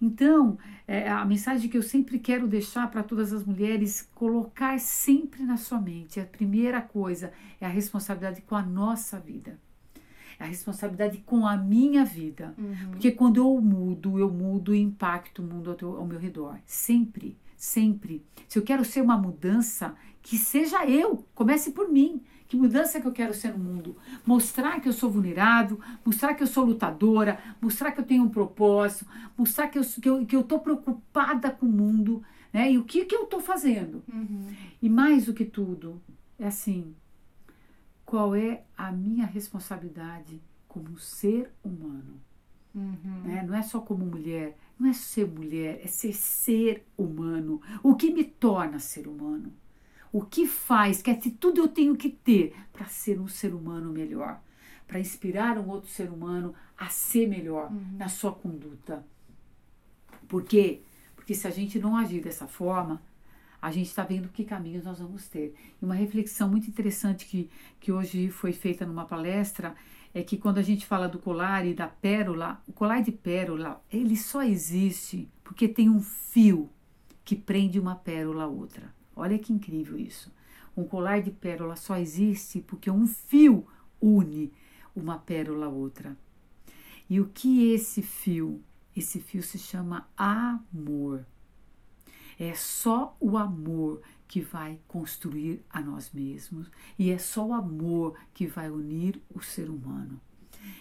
Então, 0.00 0.56
é, 0.86 1.10
a 1.10 1.24
mensagem 1.24 1.68
que 1.68 1.76
eu 1.76 1.82
sempre 1.82 2.20
quero 2.20 2.46
deixar 2.46 2.88
para 2.92 3.02
todas 3.02 3.32
as 3.32 3.44
mulheres, 3.44 4.08
colocar 4.14 4.78
sempre 4.78 5.42
na 5.42 5.56
sua 5.56 5.80
mente. 5.80 6.20
A 6.20 6.24
primeira 6.24 6.80
coisa 6.80 7.32
é 7.60 7.66
a 7.66 7.70
responsabilidade 7.70 8.40
com 8.42 8.54
a 8.54 8.62
nossa 8.62 9.18
vida. 9.18 9.58
A 10.38 10.44
responsabilidade 10.44 11.18
com 11.24 11.46
a 11.46 11.56
minha 11.56 12.04
vida. 12.04 12.54
Uhum. 12.58 12.90
Porque 12.90 13.10
quando 13.10 13.38
eu 13.38 13.60
mudo, 13.60 14.18
eu 14.18 14.30
mudo 14.30 14.74
e 14.74 14.80
impacto 14.80 15.40
o 15.42 15.46
mundo 15.46 15.70
ao, 15.70 15.76
teu- 15.76 15.96
ao 15.96 16.06
meu 16.06 16.18
redor. 16.18 16.58
Sempre, 16.66 17.36
sempre. 17.56 18.22
Se 18.48 18.58
eu 18.58 18.62
quero 18.62 18.84
ser 18.84 19.00
uma 19.02 19.16
mudança, 19.16 19.94
que 20.22 20.36
seja 20.36 20.84
eu, 20.86 21.24
comece 21.34 21.70
por 21.72 21.88
mim. 21.88 22.20
Que 22.48 22.56
mudança 22.56 23.00
que 23.00 23.06
eu 23.08 23.12
quero 23.12 23.34
ser 23.34 23.52
no 23.56 23.58
mundo? 23.58 23.96
Mostrar 24.24 24.78
que 24.80 24.88
eu 24.88 24.92
sou 24.92 25.10
vulnerável, 25.10 25.80
mostrar 26.04 26.32
que 26.34 26.44
eu 26.44 26.46
sou 26.46 26.64
lutadora, 26.64 27.40
mostrar 27.60 27.90
que 27.90 28.00
eu 28.00 28.04
tenho 28.04 28.22
um 28.22 28.28
propósito, 28.28 29.04
mostrar 29.36 29.66
que 29.66 29.76
eu 29.78 29.82
estou 29.82 30.00
que 30.02 30.08
eu, 30.08 30.26
que 30.26 30.36
eu 30.36 30.42
tô 30.44 30.60
preocupada 30.60 31.50
com 31.50 31.66
o 31.66 31.68
mundo, 31.68 32.22
né? 32.52 32.70
E 32.70 32.78
o 32.78 32.84
que, 32.84 33.04
que 33.04 33.16
eu 33.16 33.24
estou 33.24 33.40
fazendo? 33.40 34.00
Uhum. 34.12 34.46
E 34.80 34.88
mais 34.88 35.24
do 35.26 35.34
que 35.34 35.44
tudo, 35.44 36.00
é 36.38 36.46
assim: 36.46 36.94
qual 38.06 38.36
é 38.36 38.62
a 38.78 38.92
minha 38.92 39.26
responsabilidade 39.26 40.40
como 40.68 40.96
ser 40.98 41.50
humano? 41.62 42.20
Uhum. 42.72 43.22
né? 43.24 43.42
Não 43.42 43.54
é 43.54 43.62
só 43.62 43.80
como 43.80 44.04
mulher, 44.04 44.56
não 44.78 44.90
é 44.90 44.92
ser 44.92 45.26
mulher, 45.26 45.80
é 45.82 45.86
ser 45.86 46.12
ser 46.12 46.86
humano. 46.96 47.60
O 47.82 47.96
que 47.96 48.12
me 48.12 48.22
torna 48.22 48.78
ser 48.78 49.08
humano? 49.08 49.52
O 50.12 50.22
que 50.22 50.46
faz, 50.46 51.02
que 51.02 51.10
atitude 51.10 51.58
eu 51.58 51.68
tenho 51.68 51.96
que 51.96 52.10
ter 52.10 52.54
para 52.72 52.86
ser 52.86 53.18
um 53.18 53.26
ser 53.26 53.54
humano 53.54 53.90
melhor? 53.90 54.40
Para 54.86 55.00
inspirar 55.00 55.58
um 55.58 55.68
outro 55.68 55.90
ser 55.90 56.10
humano 56.10 56.54
a 56.78 56.88
ser 56.88 57.26
melhor 57.26 57.72
na 57.96 58.08
sua 58.08 58.32
conduta. 58.32 59.04
Por 60.28 60.44
quê? 60.44 60.82
Porque 61.14 61.34
se 61.34 61.48
a 61.48 61.50
gente 61.50 61.78
não 61.78 61.96
agir 61.96 62.22
dessa 62.22 62.46
forma, 62.46 63.02
a 63.66 63.70
gente 63.72 63.88
está 63.88 64.04
vendo 64.04 64.28
que 64.28 64.44
caminhos 64.44 64.84
nós 64.84 65.00
vamos 65.00 65.26
ter. 65.26 65.52
E 65.82 65.84
uma 65.84 65.96
reflexão 65.96 66.48
muito 66.48 66.68
interessante 66.68 67.26
que, 67.26 67.50
que 67.80 67.90
hoje 67.90 68.30
foi 68.30 68.52
feita 68.52 68.86
numa 68.86 69.04
palestra 69.04 69.74
é 70.14 70.22
que 70.22 70.36
quando 70.36 70.58
a 70.58 70.62
gente 70.62 70.86
fala 70.86 71.08
do 71.08 71.18
colar 71.18 71.66
e 71.66 71.74
da 71.74 71.88
pérola, 71.88 72.62
o 72.68 72.72
colar 72.72 73.02
de 73.02 73.10
pérola, 73.10 73.82
ele 73.90 74.16
só 74.16 74.44
existe 74.44 75.28
porque 75.42 75.66
tem 75.66 75.90
um 75.90 76.00
fio 76.00 76.70
que 77.24 77.34
prende 77.34 77.80
uma 77.80 77.96
pérola 77.96 78.44
a 78.44 78.46
outra. 78.46 78.94
Olha 79.16 79.36
que 79.36 79.52
incrível 79.52 79.98
isso. 79.98 80.32
Um 80.76 80.84
colar 80.84 81.20
de 81.20 81.32
pérola 81.32 81.74
só 81.74 81.96
existe 81.96 82.60
porque 82.60 82.88
um 82.88 83.04
fio 83.04 83.66
une 84.00 84.52
uma 84.94 85.18
pérola 85.18 85.66
a 85.66 85.70
outra. 85.70 86.16
E 87.10 87.20
o 87.20 87.26
que 87.26 87.72
esse 87.72 88.00
fio? 88.00 88.62
Esse 88.96 89.18
fio 89.18 89.42
se 89.42 89.58
chama 89.58 90.08
amor. 90.16 91.26
É 92.38 92.54
só 92.54 93.16
o 93.20 93.36
amor 93.36 94.00
que 94.28 94.40
vai 94.40 94.78
construir 94.86 95.64
a 95.70 95.80
nós 95.80 96.10
mesmos 96.12 96.70
e 96.98 97.10
é 97.10 97.18
só 97.18 97.46
o 97.46 97.52
amor 97.52 98.18
que 98.34 98.46
vai 98.46 98.70
unir 98.70 99.20
o 99.34 99.40
ser 99.40 99.70
humano. 99.70 100.20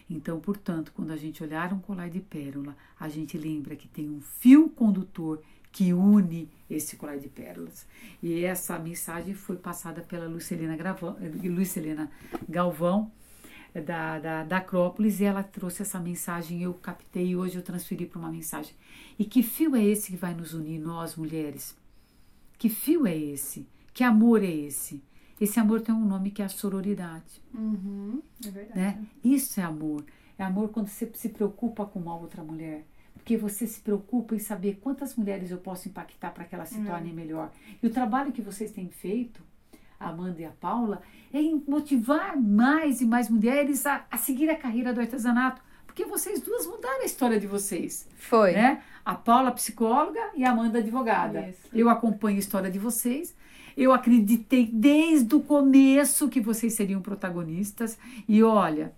Então, 0.10 0.40
portanto, 0.40 0.92
quando 0.96 1.12
a 1.12 1.18
gente 1.18 1.44
olhar 1.44 1.72
um 1.74 1.80
colar 1.80 2.10
de 2.10 2.20
pérola, 2.20 2.76
a 3.00 3.08
gente 3.08 3.38
lembra 3.38 3.76
que 3.76 3.88
tem 3.88 4.10
um 4.10 4.22
fio 4.22 4.70
condutor 4.70 5.42
que 5.72 5.94
une 5.94 6.50
esse 6.70 6.96
colar 6.96 7.18
de 7.18 7.28
pérolas. 7.28 7.86
E 8.22 8.44
essa 8.44 8.80
mensagem 8.80 9.34
foi 9.34 9.58
passada 9.58 10.02
pela 10.02 10.28
Lucelena, 10.28 10.76
Gravão, 10.76 11.18
Lucelena 11.44 12.10
Galvão, 12.48 13.12
da, 13.82 14.20
da, 14.20 14.44
da 14.44 14.58
Acrópolis, 14.58 15.20
e 15.20 15.26
ela 15.26 15.44
trouxe 15.44 15.82
essa 15.82 16.00
mensagem, 16.00 16.62
eu 16.64 16.74
captei 16.74 17.28
e 17.30 17.36
hoje 17.36 17.56
eu 17.58 17.62
transferi 17.62 18.06
para 18.06 18.20
uma 18.20 18.32
mensagem. 18.32 18.74
E 19.20 19.26
que 19.26 19.42
fio 19.44 19.76
é 19.76 19.84
esse 19.84 20.12
que 20.12 20.18
vai 20.18 20.34
nos 20.34 20.54
unir, 20.54 20.80
nós 20.80 21.16
mulheres? 21.16 21.76
Que 22.58 22.70
fio 22.70 23.06
é 23.06 23.16
esse? 23.18 23.68
Que 23.94 24.04
amor 24.04 24.44
é 24.44 24.50
esse? 24.52 25.04
Esse 25.40 25.60
amor 25.60 25.82
tem 25.82 25.94
um 25.94 26.06
nome 26.06 26.32
que 26.32 26.42
é 26.42 26.46
a 26.46 26.50
sororidade, 26.50 27.42
Uhum. 27.54 28.22
É 28.46 28.50
verdade. 28.50 28.80
né? 28.80 29.06
Isso 29.24 29.60
é 29.60 29.64
amor. 29.64 30.06
É 30.38 30.44
amor 30.44 30.70
quando 30.70 30.88
você 30.88 31.10
se 31.14 31.30
preocupa 31.30 31.86
com 31.86 32.00
uma 32.00 32.16
outra 32.18 32.44
mulher. 32.44 32.86
Porque 33.14 33.38
você 33.38 33.66
se 33.66 33.80
preocupa 33.82 34.36
em 34.36 34.40
saber 34.40 34.76
quantas 34.82 35.16
mulheres 35.16 35.50
eu 35.52 35.58
posso 35.58 35.88
impactar 35.90 36.32
para 36.32 36.44
que 36.46 36.54
elas 36.56 36.70
se 36.70 36.80
É. 36.80 36.84
tornem 36.86 37.14
melhor. 37.14 37.52
E 37.82 37.88
o 37.88 37.90
trabalho 37.90 38.32
que 38.32 38.42
vocês 38.42 38.72
têm 38.72 38.90
feito, 38.90 39.42
Amanda 40.00 40.42
e 40.42 40.46
a 40.46 40.52
Paula, 40.52 41.02
é 41.34 41.40
em 41.40 41.64
motivar 41.68 42.38
mais 42.38 43.02
e 43.02 43.06
mais 43.06 43.30
mulheres 43.30 43.86
a, 43.86 44.06
a 44.10 44.18
seguir 44.18 44.50
a 44.50 44.56
carreira 44.56 44.94
do 44.94 45.02
artesanato. 45.02 45.62
Porque 45.86 46.06
vocês 46.06 46.42
duas 46.42 46.68
mudaram 46.68 47.02
a 47.02 47.06
história 47.06 47.40
de 47.40 47.48
vocês 47.48 48.08
Foi. 48.18 48.52
né? 48.52 48.84
A 49.06 49.16
Paula, 49.16 49.52
psicóloga, 49.52 50.20
e 50.36 50.44
a 50.44 50.52
Amanda, 50.52 50.80
advogada. 50.80 51.48
Isso. 51.48 51.70
Eu 51.74 51.90
acompanho 51.90 52.36
a 52.36 52.40
história 52.40 52.70
de 52.70 52.78
vocês. 52.78 53.34
Eu 53.78 53.94
acreditei 53.94 54.66
desde 54.66 55.36
o 55.36 55.42
começo 55.42 56.28
que 56.28 56.42
vocês 56.42 56.74
seriam 56.74 57.02
protagonistas. 57.02 57.98
E 58.28 58.44
olha, 58.44 58.94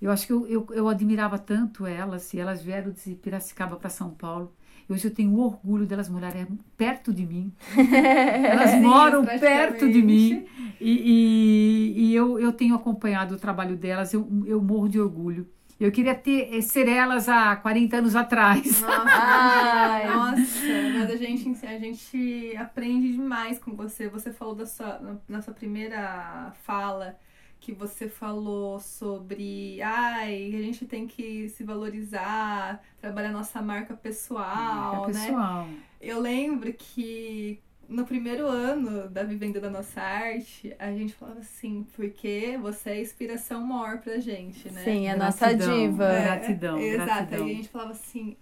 eu 0.00 0.12
acho 0.12 0.26
que 0.26 0.32
eu, 0.32 0.46
eu, 0.46 0.66
eu 0.70 0.88
admirava 0.88 1.38
tanto 1.38 1.84
elas, 1.84 2.32
e 2.32 2.38
elas 2.38 2.62
vieram 2.62 2.92
de 2.92 3.14
Piracicaba 3.16 3.76
para 3.76 3.90
São 3.90 4.10
Paulo. 4.10 4.52
Hoje 4.88 5.06
eu 5.06 5.14
tenho 5.14 5.36
orgulho 5.38 5.84
delas 5.84 6.08
morarem 6.08 6.46
perto 6.76 7.12
de 7.12 7.26
mim. 7.26 7.52
Elas 7.76 8.70
Sim, 8.70 8.80
moram 8.80 9.24
perto 9.24 9.86
de 9.90 10.00
mim. 10.00 10.46
E, 10.80 10.90
e, 10.90 12.04
e 12.04 12.14
eu, 12.14 12.38
eu 12.38 12.52
tenho 12.52 12.74
acompanhado 12.74 13.34
o 13.34 13.38
trabalho 13.38 13.76
delas, 13.76 14.14
eu, 14.14 14.26
eu 14.46 14.62
morro 14.62 14.88
de 14.88 14.98
orgulho. 14.98 15.46
Eu 15.78 15.92
queria 15.92 16.14
ter, 16.14 16.56
eh, 16.56 16.60
ser 16.60 16.88
elas 16.88 17.28
há 17.28 17.54
40 17.54 17.98
anos 17.98 18.16
atrás. 18.16 18.80
Nossa, 18.80 19.04
Ai. 19.06 20.08
nossa, 20.08 20.66
mas 20.94 21.10
a 21.10 21.16
gente, 21.16 21.66
a 21.66 21.78
gente 21.78 22.56
aprende 22.56 23.12
demais 23.12 23.60
com 23.60 23.76
você. 23.76 24.08
Você 24.08 24.32
falou 24.32 24.56
da 24.56 24.66
sua, 24.66 25.20
na 25.28 25.40
sua 25.40 25.54
primeira 25.54 26.52
fala 26.64 27.16
que 27.60 27.72
você 27.72 28.08
falou 28.08 28.78
sobre 28.80 29.80
ai, 29.82 30.52
a 30.54 30.62
gente 30.62 30.86
tem 30.86 31.06
que 31.06 31.48
se 31.50 31.64
valorizar, 31.64 32.82
trabalhar 33.00 33.32
nossa 33.32 33.60
marca 33.60 33.94
pessoal, 33.94 35.04
É 35.08 35.12
né? 35.12 35.26
pessoal. 35.26 35.68
Eu 36.00 36.20
lembro 36.20 36.72
que 36.72 37.60
no 37.88 38.04
primeiro 38.06 38.46
ano 38.46 39.08
da 39.08 39.22
Vivenda 39.24 39.60
da 39.60 39.70
Nossa 39.70 40.00
Arte, 40.00 40.74
a 40.78 40.90
gente 40.92 41.14
falava 41.14 41.40
assim, 41.40 41.86
porque 41.94 42.58
você 42.60 42.90
é 42.90 42.92
a 42.94 43.00
inspiração 43.00 43.62
maior 43.64 43.98
pra 44.00 44.18
gente, 44.18 44.70
né? 44.70 44.84
Sim, 44.84 45.08
a 45.08 45.16
nossa 45.16 45.46
Gratidão. 45.52 45.74
diva. 45.78 46.04
É. 46.04 46.22
Gratidão, 46.24 46.78
Exato. 46.78 47.06
gratidão. 47.06 47.44
Aí 47.46 47.52
a 47.52 47.54
gente 47.54 47.68
falava 47.68 47.90
assim, 47.92 48.36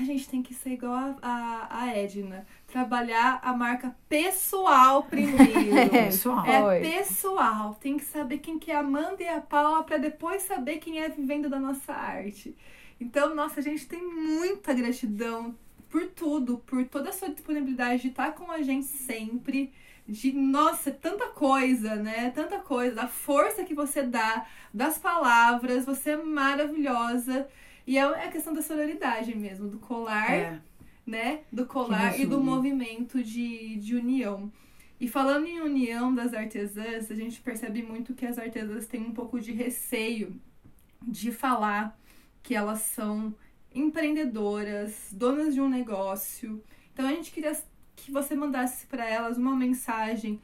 a 0.00 0.04
gente 0.04 0.28
tem 0.28 0.42
que 0.42 0.54
ser 0.54 0.70
igual 0.70 0.94
a, 0.94 1.16
a, 1.22 1.82
a 1.82 1.96
Edna. 1.96 2.46
Trabalhar 2.66 3.40
a 3.42 3.52
marca 3.52 3.94
pessoal 4.08 5.02
primeiro. 5.04 5.90
Pessoal. 5.90 6.70
É 6.70 6.80
pessoal, 6.80 7.74
tem 7.74 7.96
que 7.96 8.04
saber 8.04 8.38
quem 8.38 8.58
que 8.58 8.70
é 8.70 8.76
a 8.76 8.80
Amanda 8.80 9.22
e 9.22 9.28
a 9.28 9.40
Paula 9.40 9.82
pra 9.82 9.98
depois 9.98 10.42
saber 10.42 10.78
quem 10.78 10.98
é 10.98 11.06
a 11.06 11.08
vivenda 11.08 11.48
da 11.48 11.58
nossa 11.58 11.92
arte. 11.92 12.56
Então, 13.00 13.34
nossa, 13.34 13.60
a 13.60 13.62
gente 13.62 13.86
tem 13.86 14.02
muita 14.02 14.74
gratidão 14.74 15.54
por 15.88 16.06
tudo, 16.06 16.58
por 16.58 16.84
toda 16.86 17.10
a 17.10 17.12
sua 17.12 17.28
disponibilidade 17.28 18.02
de 18.02 18.08
estar 18.08 18.32
com 18.32 18.50
a 18.50 18.62
gente 18.62 18.86
sempre. 18.86 19.72
De, 20.06 20.32
nossa, 20.32 20.90
tanta 20.90 21.26
coisa, 21.26 21.96
né? 21.96 22.30
Tanta 22.34 22.58
coisa. 22.58 23.02
A 23.02 23.08
força 23.08 23.64
que 23.64 23.74
você 23.74 24.02
dá 24.02 24.46
das 24.72 24.98
palavras, 24.98 25.84
você 25.84 26.10
é 26.10 26.16
maravilhosa. 26.16 27.48
E 27.90 27.98
é 27.98 28.02
a 28.04 28.30
questão 28.30 28.52
da 28.52 28.62
sororidade 28.62 29.36
mesmo, 29.36 29.66
do 29.66 29.80
colar 29.80 30.32
É. 30.32 30.60
né? 31.04 31.40
Do 31.50 31.66
colar 31.66 32.20
e 32.20 32.24
do 32.24 32.40
movimento 32.40 33.20
de, 33.20 33.74
de 33.78 33.96
união. 33.96 34.52
E 35.00 35.08
falando 35.08 35.46
em 35.46 35.60
união 35.60 36.14
das 36.14 36.32
artesãs, 36.32 37.10
a 37.10 37.16
gente 37.16 37.40
percebe 37.40 37.82
muito 37.82 38.14
que 38.14 38.24
as 38.24 38.38
artesãs 38.38 38.86
têm 38.86 39.00
um 39.02 39.12
pouco 39.12 39.40
de 39.40 39.50
receio 39.50 40.40
de 41.02 41.32
falar 41.32 41.98
que 42.44 42.54
elas 42.54 42.82
são 42.82 43.34
empreendedoras, 43.74 45.08
donas 45.12 45.52
de 45.52 45.60
um 45.60 45.68
negócio. 45.68 46.62
Então 46.92 47.08
a 47.08 47.10
gente 47.12 47.32
queria 47.32 47.60
que 47.96 48.12
você 48.12 48.36
mandasse 48.36 48.86
para 48.86 49.04
elas 49.04 49.36
uma 49.36 49.56
mensagem 49.56 50.40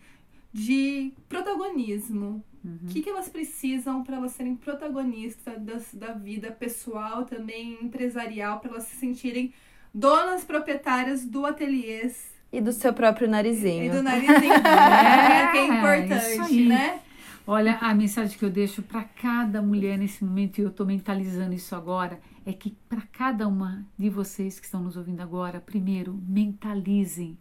de 0.57 1.12
protagonismo. 1.29 2.42
O 2.64 2.69
Uhum. 2.69 2.79
que, 2.88 3.01
que 3.01 3.09
elas 3.09 3.29
precisam 3.29 4.03
para 4.03 4.16
elas 4.16 4.33
serem 4.33 4.57
protagonistas 4.57 5.55
das, 5.62 5.95
da 5.95 6.12
vida 6.12 6.51
pessoal, 6.51 7.25
também 7.25 7.79
empresarial, 7.81 8.59
para 8.59 8.71
elas 8.73 8.85
se 8.85 8.97
sentirem 8.97 9.55
donas 9.95 10.42
proprietárias 10.45 11.25
do 11.25 11.47
ateliês 11.47 12.35
E 12.53 12.61
do 12.61 12.73
seu 12.73 12.92
próprio 12.92 13.27
e 13.27 13.31
narizinho. 13.31 13.92
do 13.92 14.03
narizinho, 14.03 14.40
né? 14.40 15.53
que 15.53 15.59
é 15.59 15.62
É, 15.62 15.64
isso 15.64 15.73
importante, 15.73 16.53
aí. 16.55 16.66
né? 16.66 17.01
Olha, 17.47 17.77
a 17.81 17.95
mensagem 17.95 18.37
que 18.37 18.45
eu 18.45 18.51
deixo 18.51 18.83
para 18.83 19.05
cada 19.05 19.62
mulher 19.62 19.97
nesse 19.97 20.25
momento, 20.25 20.59
e 20.59 20.62
eu 20.62 20.69
estou 20.71 20.85
mentalizando 20.85 21.55
isso 21.55 21.77
agora, 21.77 22.19
é 22.45 22.53
que 22.53 22.71
para 22.88 23.03
cada 23.12 23.47
uma 23.47 23.87
de 23.97 24.11
vocês 24.11 24.59
que 24.59 24.66
estão 24.66 24.83
nos 24.83 24.97
ouvindo 24.97 25.21
agora, 25.21 25.61
primeiro, 25.61 26.21
mentalizem 26.29 27.38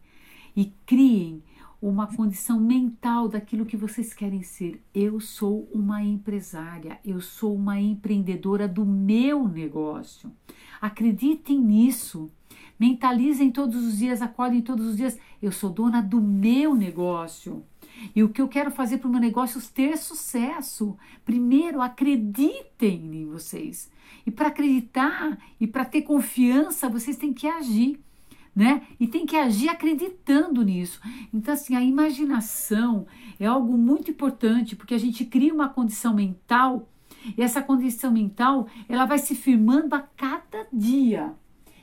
e 0.56 0.72
criem 0.86 1.42
uma 1.90 2.08
condição 2.08 2.60
mental 2.60 3.28
daquilo 3.28 3.66
que 3.66 3.78
vocês 3.78 4.14
querem 4.14 4.42
ser. 4.42 4.82
Eu 4.94 5.20
sou 5.20 5.70
uma 5.72 6.02
empresária, 6.04 7.00
eu 7.06 7.22
sou 7.22 7.56
uma 7.56 7.80
empreendedora 7.80 8.68
do 8.68 8.86
meu 8.86 9.48
negócio. 9.48 10.32
Acreditem 10.82 11.60
nisso. 11.60 12.32
Mentalizem 12.80 13.52
todos 13.52 13.86
os 13.86 14.00
dias, 14.00 14.22
acordem 14.22 14.62
todos 14.62 14.86
os 14.88 14.98
dias. 14.98 15.18
Eu 15.42 15.52
sou 15.52 15.70
dona 15.70 16.02
do 16.02 16.20
meu 16.20 16.74
negócio. 16.74 17.64
E 18.16 18.24
o 18.24 18.30
que 18.30 18.42
eu 18.42 18.48
quero 18.48 18.72
fazer 18.72 18.98
para 18.98 19.08
o 19.08 19.12
meu 19.12 19.22
negócio 19.22 19.62
ter 19.74 19.96
sucesso? 19.98 20.98
Primeiro, 21.24 21.82
acreditem 21.82 23.16
em 23.16 23.26
vocês. 23.28 23.92
E 24.26 24.32
para 24.32 24.48
acreditar 24.48 25.38
e 25.60 25.68
para 25.68 25.86
ter 25.86 26.02
confiança, 26.02 26.90
vocês 26.90 27.16
têm 27.16 27.32
que 27.32 27.48
agir, 27.48 28.00
né? 28.56 28.84
E 29.00 29.06
tem 29.06 29.26
que 29.26 29.36
agir 29.36 29.68
acreditando 29.68 30.64
nisso. 30.64 31.02
Então, 31.34 31.54
assim, 31.54 31.76
a 31.76 31.84
imaginação 31.84 33.06
é 33.40 33.46
algo 33.46 33.78
muito 33.78 34.10
importante, 34.10 34.76
porque 34.76 34.94
a 34.94 35.00
gente 35.00 35.26
cria 35.26 35.54
uma 35.54 35.68
condição 35.68 36.14
mental, 36.14 36.88
e 37.38 37.42
essa 37.42 37.62
condição 37.62 38.12
mental, 38.12 38.68
ela 38.88 39.06
vai 39.06 39.18
se 39.18 39.36
firmando 39.36 39.96
a 39.96 40.00
cada 40.00 40.68
dia. 40.72 41.34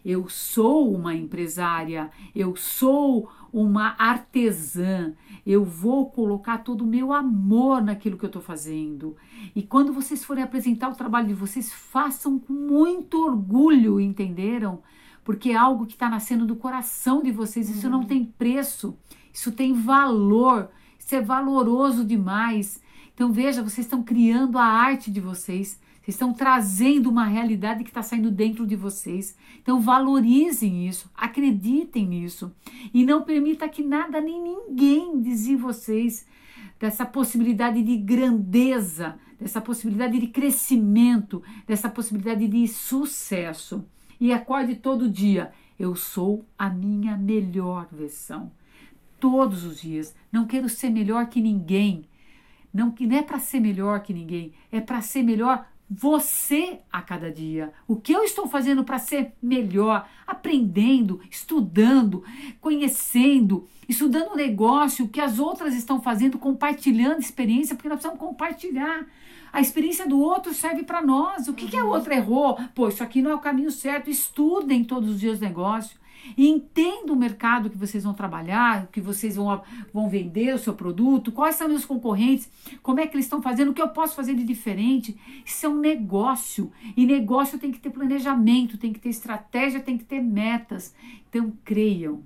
Eu 0.04 0.28
sou 0.28 0.92
uma 0.92 1.14
empresária, 1.14 2.11
eu 2.35 2.56
sou 2.56 3.28
uma 3.52 3.94
artesã, 3.98 5.12
eu 5.46 5.64
vou 5.64 6.11
colocar 6.11 6.58
todo 6.58 6.82
o 6.82 6.87
meu 6.87 7.12
amor 7.12 7.82
naquilo 7.82 8.16
que 8.16 8.24
eu 8.24 8.28
estou 8.28 8.42
fazendo. 8.42 9.16
E 9.54 9.62
quando 9.62 9.92
vocês 9.92 10.24
forem 10.24 10.42
apresentar 10.42 10.88
o 10.88 10.96
trabalho 10.96 11.28
de 11.28 11.35
vocês, 11.35 11.72
façam 11.72 12.38
com 12.38 12.52
muito 12.52 13.24
orgulho, 13.24 14.00
entenderam? 14.00 14.82
Porque 15.24 15.50
é 15.50 15.56
algo 15.56 15.87
que 15.87 15.92
está 15.92 16.08
nascendo 16.08 16.44
do 16.46 16.56
coração 16.56 17.22
de 17.22 17.30
vocês, 17.30 17.68
isso 17.68 17.88
não 17.88 18.04
tem 18.04 18.24
preço, 18.24 18.96
isso 19.32 19.52
tem 19.52 19.72
valor, 19.72 20.70
isso 20.98 21.14
é 21.14 21.20
valoroso 21.20 22.04
demais. 22.04 22.82
Então 23.14 23.32
veja, 23.32 23.62
vocês 23.62 23.87
estão 23.87 24.02
criando 24.02 24.58
a 24.58 24.64
arte 24.64 25.11
de 25.11 25.20
vocês. 25.20 25.80
Vocês 26.02 26.16
estão 26.16 26.32
trazendo 26.32 27.08
uma 27.08 27.24
realidade 27.24 27.85
que 27.85 27.90
está 27.90 28.02
saindo 28.02 28.28
dentro 28.28 28.66
de 28.66 28.74
vocês. 28.74 29.37
Então 29.62 29.80
valorizem 29.80 30.88
isso, 30.88 31.08
acreditem 31.14 32.08
nisso. 32.08 32.52
E 32.92 33.04
não 33.04 33.22
permita 33.22 33.68
que 33.68 33.85
nada 33.85 34.20
nem 34.20 34.42
ninguém 34.42 35.20
desvie 35.20 35.54
vocês 35.54 36.26
dessa 36.80 37.06
possibilidade 37.06 37.80
de 37.80 37.96
grandeza, 37.96 39.16
dessa 39.38 39.61
possibilidade 39.61 40.18
de 40.18 40.26
crescimento, 40.26 41.40
dessa 41.68 41.88
possibilidade 41.88 42.48
de 42.48 42.66
sucesso. 42.66 43.85
E 44.22 44.32
acorde 44.32 44.76
todo 44.76 45.11
dia. 45.11 45.50
Eu 45.76 45.96
sou 45.96 46.44
a 46.56 46.70
minha 46.70 47.16
melhor 47.16 47.88
versão. 47.90 48.52
Todos 49.18 49.64
os 49.64 49.80
dias. 49.80 50.14
Não 50.30 50.46
quero 50.46 50.68
ser 50.68 50.90
melhor 50.90 51.26
que 51.26 51.40
ninguém. 51.40 52.04
Não, 52.72 52.94
não 53.00 53.16
é 53.16 53.20
para 53.20 53.40
ser 53.40 53.58
melhor 53.58 54.00
que 54.00 54.14
ninguém, 54.14 54.52
é 54.70 54.80
para 54.80 55.02
ser 55.02 55.24
melhor 55.24 55.66
você 55.90 56.78
a 56.90 57.02
cada 57.02 57.32
dia. 57.32 57.72
O 57.88 57.96
que 57.96 58.12
eu 58.12 58.22
estou 58.22 58.46
fazendo 58.46 58.85
para 58.85 59.00
ser 59.00 59.32
melhor? 59.42 60.08
Aprendendo, 60.24 61.20
estudando, 61.28 62.22
conhecendo, 62.61 63.68
estudando 63.88 64.35
o 64.35 64.37
negócio, 64.37 65.04
o 65.04 65.08
que 65.08 65.20
as 65.20 65.40
outras 65.40 65.74
estão 65.74 66.00
fazendo, 66.00 66.38
compartilhando 66.38 67.18
experiência, 67.18 67.74
porque 67.74 67.88
nós 67.88 67.98
precisamos 67.98 68.24
compartilhar. 68.24 69.04
A 69.53 69.61
experiência 69.61 70.09
do 70.09 70.19
outro 70.19 70.55
serve 70.55 70.83
para 70.83 71.03
nós. 71.03 71.47
O 71.47 71.53
que, 71.53 71.69
que 71.69 71.77
a 71.77 71.85
outra 71.85 72.15
errou? 72.15 72.59
Pô, 72.75 72.88
isso 72.88 73.03
aqui 73.03 73.21
não 73.21 73.31
é 73.31 73.35
o 73.35 73.41
caminho 73.41 73.71
certo. 73.71 74.09
Estudem 74.09 74.83
todos 74.83 75.11
os 75.11 75.21
dias 75.21 75.38
o 75.38 75.43
negócio. 75.43 76.01
E 76.37 76.49
entenda 76.49 77.12
o 77.12 77.17
mercado 77.17 77.69
que 77.69 77.77
vocês 77.77 78.05
vão 78.05 78.15
trabalhar, 78.15 78.87
que 78.87 79.01
vocês 79.01 79.37
vão, 79.37 79.61
vão 79.93 80.09
vender 80.09 80.55
o 80.55 80.59
seu 80.59 80.73
produto, 80.73 81.33
quais 81.33 81.57
são 81.57 81.73
os 81.75 81.85
concorrentes, 81.85 82.49
como 82.83 83.01
é 83.01 83.07
que 83.07 83.17
eles 83.17 83.27
estão 83.27 83.43
fazendo, 83.43 83.71
o 83.71 83.75
que 83.75 83.83
eu 83.83 83.88
posso 83.88 84.15
fazer 84.15 84.35
de 84.35 84.45
diferente. 84.45 85.19
Isso 85.45 85.67
é 85.67 85.69
um 85.69 85.79
negócio. 85.79 86.73
E 86.97 87.05
negócio 87.05 87.59
tem 87.59 87.73
que 87.73 87.81
ter 87.81 87.91
planejamento, 87.91 88.79
tem 88.79 88.93
que 88.93 89.01
ter 89.01 89.09
estratégia, 89.09 89.81
tem 89.81 89.99
que 89.99 90.05
ter 90.05 90.21
metas. 90.21 90.95
Então 91.29 91.53
creiam, 91.65 92.23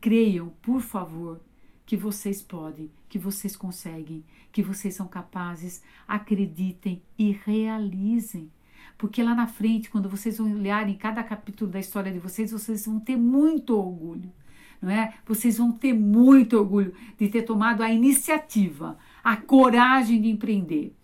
creiam, 0.00 0.52
por 0.60 0.80
favor, 0.80 1.40
que 1.84 1.96
vocês 1.96 2.40
podem, 2.40 2.90
que 3.08 3.18
vocês 3.18 3.56
conseguem, 3.56 4.24
que 4.50 4.62
vocês 4.62 4.94
são 4.94 5.06
capazes. 5.06 5.82
Acreditem 6.06 7.02
e 7.18 7.32
realizem. 7.32 8.50
Porque 8.96 9.22
lá 9.22 9.34
na 9.34 9.46
frente, 9.46 9.90
quando 9.90 10.08
vocês 10.08 10.38
olharem 10.38 10.96
cada 10.96 11.22
capítulo 11.22 11.70
da 11.70 11.80
história 11.80 12.12
de 12.12 12.18
vocês, 12.18 12.52
vocês 12.52 12.86
vão 12.86 13.00
ter 13.00 13.16
muito 13.16 13.76
orgulho, 13.76 14.32
não 14.80 14.90
é? 14.90 15.14
Vocês 15.26 15.58
vão 15.58 15.72
ter 15.72 15.92
muito 15.92 16.56
orgulho 16.56 16.94
de 17.18 17.28
ter 17.28 17.42
tomado 17.42 17.82
a 17.82 17.90
iniciativa, 17.90 18.96
a 19.22 19.36
coragem 19.36 20.20
de 20.20 20.28
empreender. 20.28 20.94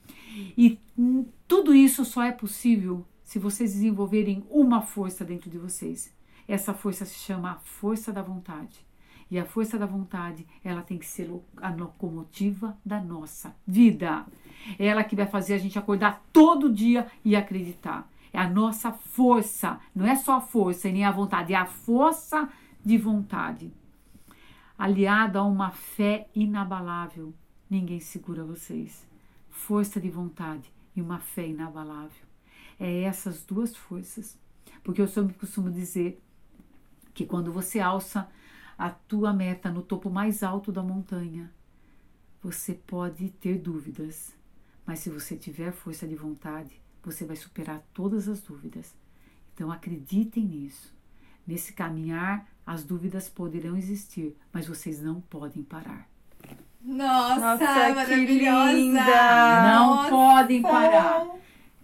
E 0.57 0.79
tudo 1.47 1.75
isso 1.75 2.05
só 2.05 2.23
é 2.23 2.33
possível 2.33 3.05
se 3.25 3.39
vocês 3.39 3.73
desenvolverem 3.73 4.45
uma 4.49 4.81
força 4.81 5.25
dentro 5.25 5.51
de 5.51 5.59
vocês. 5.59 6.15
Essa 6.47 6.73
força 6.73 7.05
se 7.05 7.17
chama 7.17 7.53
a 7.53 7.57
força 7.57 8.13
da 8.13 8.23
vontade. 8.23 8.88
E 9.31 9.39
a 9.39 9.45
força 9.45 9.79
da 9.79 9.87
vontade, 9.87 10.47
ela 10.65 10.83
tem 10.83 10.99
que 10.99 11.07
ser 11.07 11.31
a 11.59 11.71
locomotiva 11.71 12.77
da 12.85 13.01
nossa 13.01 13.55
vida. 13.67 14.27
É 14.79 14.87
ela 14.87 15.05
que 15.05 15.17
vai 15.17 15.27
fazer 15.27 15.55
a 15.55 15.59
gente 15.59 15.79
acordar 15.79 16.25
todo 16.33 16.73
dia 16.73 17.07
e 17.25 17.37
acreditar. 17.37 18.11
É 18.33 18.39
a 18.39 18.49
nossa 18.49 18.93
força, 18.93 19.81
não 19.95 20.07
é 20.07 20.17
só 20.17 20.37
a 20.37 20.41
força 20.41 20.89
e 20.89 20.93
nem 20.93 21.05
a 21.05 21.11
vontade, 21.11 21.53
é 21.53 21.57
a 21.57 21.67
força 21.67 22.49
de 22.85 22.97
vontade. 22.97 23.73
Aliada 24.79 25.41
a 25.41 25.45
uma 25.45 25.71
fé 25.71 26.29
inabalável, 26.35 27.35
ninguém 27.69 28.01
segura 28.01 28.45
vocês. 28.45 29.07
Força 29.51 30.01
de 30.01 30.09
vontade 30.09 30.73
e 30.95 31.03
uma 31.03 31.19
fé 31.19 31.49
inabalável. 31.49 32.27
É 32.79 33.03
essas 33.03 33.45
duas 33.45 33.77
forças. 33.77 34.39
Porque 34.85 35.03
eu 35.03 35.09
sempre 35.09 35.35
costumo 35.35 35.71
dizer 35.71 36.23
que 37.13 37.27
quando 37.27 37.53
você 37.53 37.81
alça 37.81 38.29
a 38.79 38.91
tua 38.91 39.33
meta 39.33 39.71
no 39.71 39.83
topo 39.83 40.09
mais 40.09 40.43
alto 40.45 40.71
da 40.71 40.83
montanha, 40.83 41.53
você 42.41 42.73
pode 42.73 43.29
ter 43.31 43.59
dúvidas, 43.59 44.33
mas 44.87 45.01
se 45.01 45.11
você 45.11 45.37
tiver 45.37 45.73
força 45.73 46.07
de 46.07 46.15
vontade, 46.15 46.81
você 47.03 47.25
vai 47.25 47.35
superar 47.35 47.83
todas 47.93 48.29
as 48.29 48.41
dúvidas. 48.41 48.95
Então 49.53 49.73
acreditem 49.73 50.45
nisso. 50.45 50.95
Nesse 51.45 51.73
caminhar, 51.73 52.47
as 52.65 52.85
dúvidas 52.85 53.29
poderão 53.29 53.77
existir, 53.77 54.37
mas 54.53 54.69
vocês 54.69 55.03
não 55.03 55.21
podem 55.21 55.63
parar. 55.65 56.09
Nossa, 56.81 57.41
Nossa, 57.41 57.59
que 57.89 57.95
maravilhosa! 57.95 58.73
linda! 58.73 59.63
não 59.73 59.97
Nossa. 59.97 60.11
podem 60.11 60.63
parar. 60.63 61.27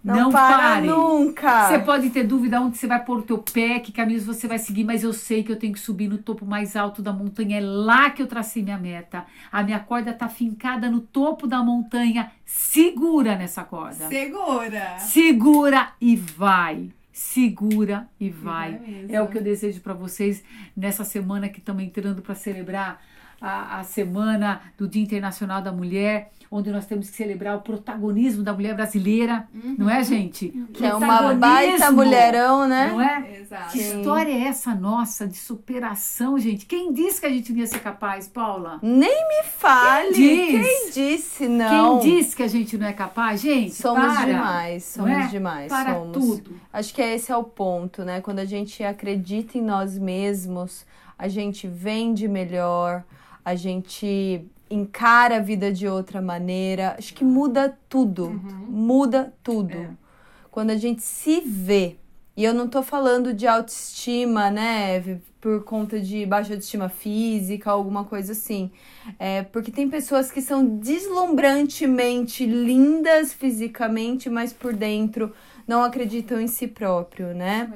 Não, 0.05 0.15
Não, 0.15 0.31
para 0.31 0.57
parem. 0.57 0.89
nunca. 0.91 1.67
Você 1.67 1.79
pode 1.79 2.11
ter 2.11 2.21
dúvida 2.23 2.61
onde 2.61 2.77
você 2.77 2.85
vai 2.85 3.03
pôr 3.03 3.17
o 3.17 3.21
teu 3.23 3.39
pé, 3.39 3.79
que 3.79 3.91
caminhos 3.91 4.23
você 4.23 4.47
vai 4.47 4.59
seguir, 4.59 4.83
mas 4.83 5.03
eu 5.03 5.11
sei 5.11 5.43
que 5.43 5.51
eu 5.51 5.55
tenho 5.55 5.73
que 5.73 5.79
subir 5.79 6.07
no 6.07 6.19
topo 6.19 6.45
mais 6.45 6.75
alto 6.75 7.01
da 7.01 7.11
montanha. 7.11 7.57
É 7.57 7.61
lá 7.61 8.11
que 8.11 8.21
eu 8.21 8.27
tracei 8.27 8.61
minha 8.61 8.77
meta. 8.77 9.25
A 9.51 9.63
minha 9.63 9.79
corda 9.79 10.11
está 10.11 10.29
fincada 10.29 10.91
no 10.91 10.99
topo 11.01 11.47
da 11.47 11.63
montanha. 11.63 12.31
Segura 12.45 13.35
nessa 13.35 13.63
corda. 13.63 14.07
Segura! 14.07 14.99
Segura 14.99 15.89
e 15.99 16.15
vai. 16.15 16.91
Segura 17.11 18.07
e 18.19 18.29
vai. 18.29 18.73
vai 18.73 19.05
é 19.09 19.19
o 19.21 19.27
que 19.27 19.39
eu 19.39 19.41
desejo 19.41 19.81
para 19.81 19.95
vocês 19.95 20.43
nessa 20.77 21.03
semana 21.03 21.49
que 21.49 21.57
estamos 21.57 21.81
entrando 21.81 22.21
para 22.21 22.35
celebrar 22.35 23.01
a, 23.45 23.79
a 23.79 23.83
semana 23.83 24.59
do 24.75 24.87
Dia 24.87 25.03
Internacional 25.03 25.61
da 25.61 25.71
Mulher, 25.71 26.31
onde 26.49 26.71
nós 26.71 26.85
temos 26.85 27.09
que 27.09 27.15
celebrar 27.15 27.57
o 27.57 27.61
protagonismo 27.61 28.43
da 28.43 28.53
mulher 28.53 28.75
brasileira, 28.75 29.47
não 29.77 29.89
é, 29.89 30.03
gente? 30.03 30.49
Que 30.73 30.85
é 30.85 30.95
uma 30.95 31.33
baita 31.35 31.91
mulherão, 31.91 32.67
né? 32.67 32.87
Não 32.91 33.01
é? 33.01 33.39
Exato. 33.39 33.71
Que 33.71 33.79
história 33.79 34.31
é 34.31 34.47
essa 34.47 34.73
nossa 34.73 35.27
de 35.27 35.37
superação, 35.37 36.39
gente? 36.39 36.65
Quem 36.65 36.91
disse 36.91 37.19
que 37.19 37.27
a 37.27 37.29
gente 37.29 37.51
não 37.51 37.59
ia 37.59 37.67
ser 37.67 37.79
capaz, 37.79 38.27
Paula? 38.27 38.79
Nem 38.81 39.27
me 39.27 39.43
fale. 39.43 40.13
Quem 40.13 40.61
diz? 40.61 40.65
Quem 40.65 40.91
disse 40.91 41.47
não? 41.47 41.99
Quem 41.99 42.17
disse 42.17 42.35
que 42.35 42.43
a 42.43 42.47
gente 42.47 42.77
não 42.77 42.87
é 42.87 42.93
capaz? 42.93 43.41
Gente, 43.41 43.75
Somos 43.75 44.13
para, 44.13 44.25
demais, 44.25 44.95
não 44.97 45.05
somos 45.05 45.25
é? 45.25 45.27
demais. 45.27 45.67
Para 45.67 45.93
somos. 45.93 46.17
tudo. 46.17 46.59
Acho 46.73 46.93
que 46.93 47.01
esse 47.01 47.31
é 47.31 47.37
o 47.37 47.43
ponto, 47.43 48.03
né? 48.03 48.21
Quando 48.21 48.39
a 48.39 48.45
gente 48.45 48.83
acredita 48.83 49.57
em 49.57 49.61
nós 49.61 49.97
mesmos, 49.97 50.85
a 51.17 51.27
gente 51.27 51.67
vende 51.67 52.27
melhor, 52.27 53.03
a 53.45 53.53
gente 53.53 54.43
encara 54.69 55.37
a 55.37 55.39
vida 55.39 55.71
de 55.71 55.87
outra 55.87 56.19
maneira. 56.21 56.95
Acho 56.97 57.13
que 57.13 57.23
muda 57.23 57.77
tudo. 57.87 58.29
Muda 58.67 59.31
tudo. 59.43 59.77
É. 59.77 59.89
Quando 60.49 60.71
a 60.71 60.77
gente 60.77 61.03
se 61.03 61.39
vê. 61.41 61.97
E 62.35 62.43
eu 62.43 62.53
não 62.53 62.67
tô 62.67 62.83
falando 62.83 63.33
de 63.33 63.47
autoestima, 63.47 64.49
né? 64.51 65.21
Por 65.39 65.63
conta 65.63 66.01
de 66.01 66.25
baixa 66.25 66.53
autoestima 66.53 66.89
física, 66.89 67.71
alguma 67.71 68.03
coisa 68.03 68.33
assim. 68.33 68.71
É 69.19 69.43
porque 69.43 69.71
tem 69.71 69.87
pessoas 69.87 70.31
que 70.31 70.41
são 70.41 70.65
deslumbrantemente 70.65 72.45
lindas 72.45 73.31
fisicamente, 73.31 74.29
mas 74.29 74.51
por 74.51 74.73
dentro 74.73 75.31
não 75.67 75.83
acreditam 75.83 76.41
em 76.41 76.47
si 76.47 76.67
próprio, 76.67 77.33
né? 77.33 77.71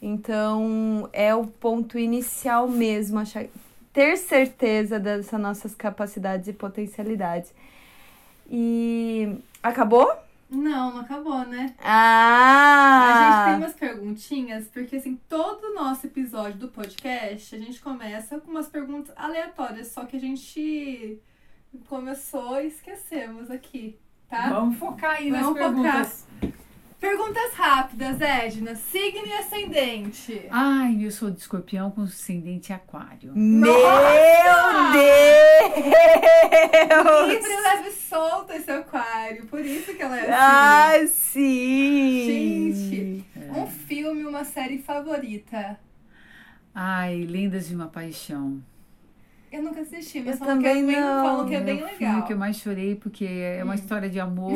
Então, 0.00 1.08
é 1.12 1.32
o 1.32 1.46
ponto 1.46 1.96
inicial 1.96 2.68
mesmo, 2.68 3.20
achar, 3.20 3.44
ter 3.92 4.16
certeza 4.16 4.98
dessas 4.98 5.40
nossas 5.40 5.74
capacidades 5.74 6.48
e 6.48 6.52
potencialidades. 6.52 7.52
E 8.50 9.36
acabou? 9.62 10.10
Não, 10.50 10.92
não 10.92 11.00
acabou, 11.00 11.46
né? 11.46 11.74
Ah! 11.82 13.06
A 13.08 13.46
gente 13.46 13.50
tem 13.50 13.64
umas 13.64 13.74
perguntinhas, 13.74 14.66
porque 14.68 14.96
assim, 14.96 15.18
todo 15.28 15.74
nosso 15.74 16.06
episódio 16.06 16.58
do 16.58 16.68
podcast, 16.68 17.54
a 17.54 17.58
gente 17.58 17.80
começa 17.80 18.38
com 18.38 18.50
umas 18.50 18.68
perguntas 18.68 19.14
aleatórias, 19.16 19.88
só 19.88 20.04
que 20.04 20.16
a 20.16 20.20
gente 20.20 21.18
começou 21.88 22.60
e 22.60 22.66
esquecemos 22.66 23.50
aqui, 23.50 23.98
tá? 24.28 24.50
Vamos 24.50 24.76
focar 24.78 25.12
aí 25.16 25.30
nas 25.30 25.40
Vamos 25.42 25.58
focar. 25.58 25.74
perguntas. 25.74 26.26
Perguntas 27.02 27.52
rápidas, 27.54 28.20
Edna. 28.20 28.76
Signo 28.76 29.26
e 29.26 29.32
ascendente. 29.32 30.46
Ai, 30.48 31.04
eu 31.04 31.10
sou 31.10 31.32
de 31.32 31.40
escorpião 31.40 31.90
com 31.90 32.02
ascendente 32.02 32.72
aquário. 32.72 33.32
Meu 33.34 33.74
Deus! 34.92 35.02
Livre, 37.26 37.56
leve 37.56 37.88
e 37.88 37.92
solta 37.92 38.54
esse 38.54 38.70
aquário. 38.70 39.46
Por 39.46 39.66
isso 39.66 39.92
que 39.96 40.00
ela 40.00 40.16
é 40.16 40.30
assim. 40.30 40.32
Ah, 40.32 41.06
sim! 41.08 42.72
Gente, 42.78 43.24
um 43.50 43.66
filme, 43.66 44.24
uma 44.24 44.44
série 44.44 44.78
favorita. 44.78 45.80
Ai, 46.72 47.26
Lendas 47.28 47.66
de 47.66 47.74
uma 47.74 47.88
Paixão. 47.88 48.62
Eu 49.52 49.62
nunca 49.62 49.82
assisti, 49.82 50.20
mas 50.20 50.32
Eu 50.32 50.38
falam 50.38 50.58
que, 50.60 50.66
é 50.66 50.70
também 50.70 50.86
bem, 50.86 51.00
não. 51.00 51.24
falam 51.24 51.46
que 51.46 51.54
é 51.54 51.60
bem 51.60 51.74
o 51.82 51.84
legal. 51.84 51.98
filme 51.98 52.22
que 52.22 52.32
eu 52.32 52.38
mais 52.38 52.56
chorei 52.56 52.94
porque 52.96 53.24
é 53.26 53.62
uma 53.62 53.74
história 53.74 54.08
de 54.08 54.18
amor, 54.20 54.52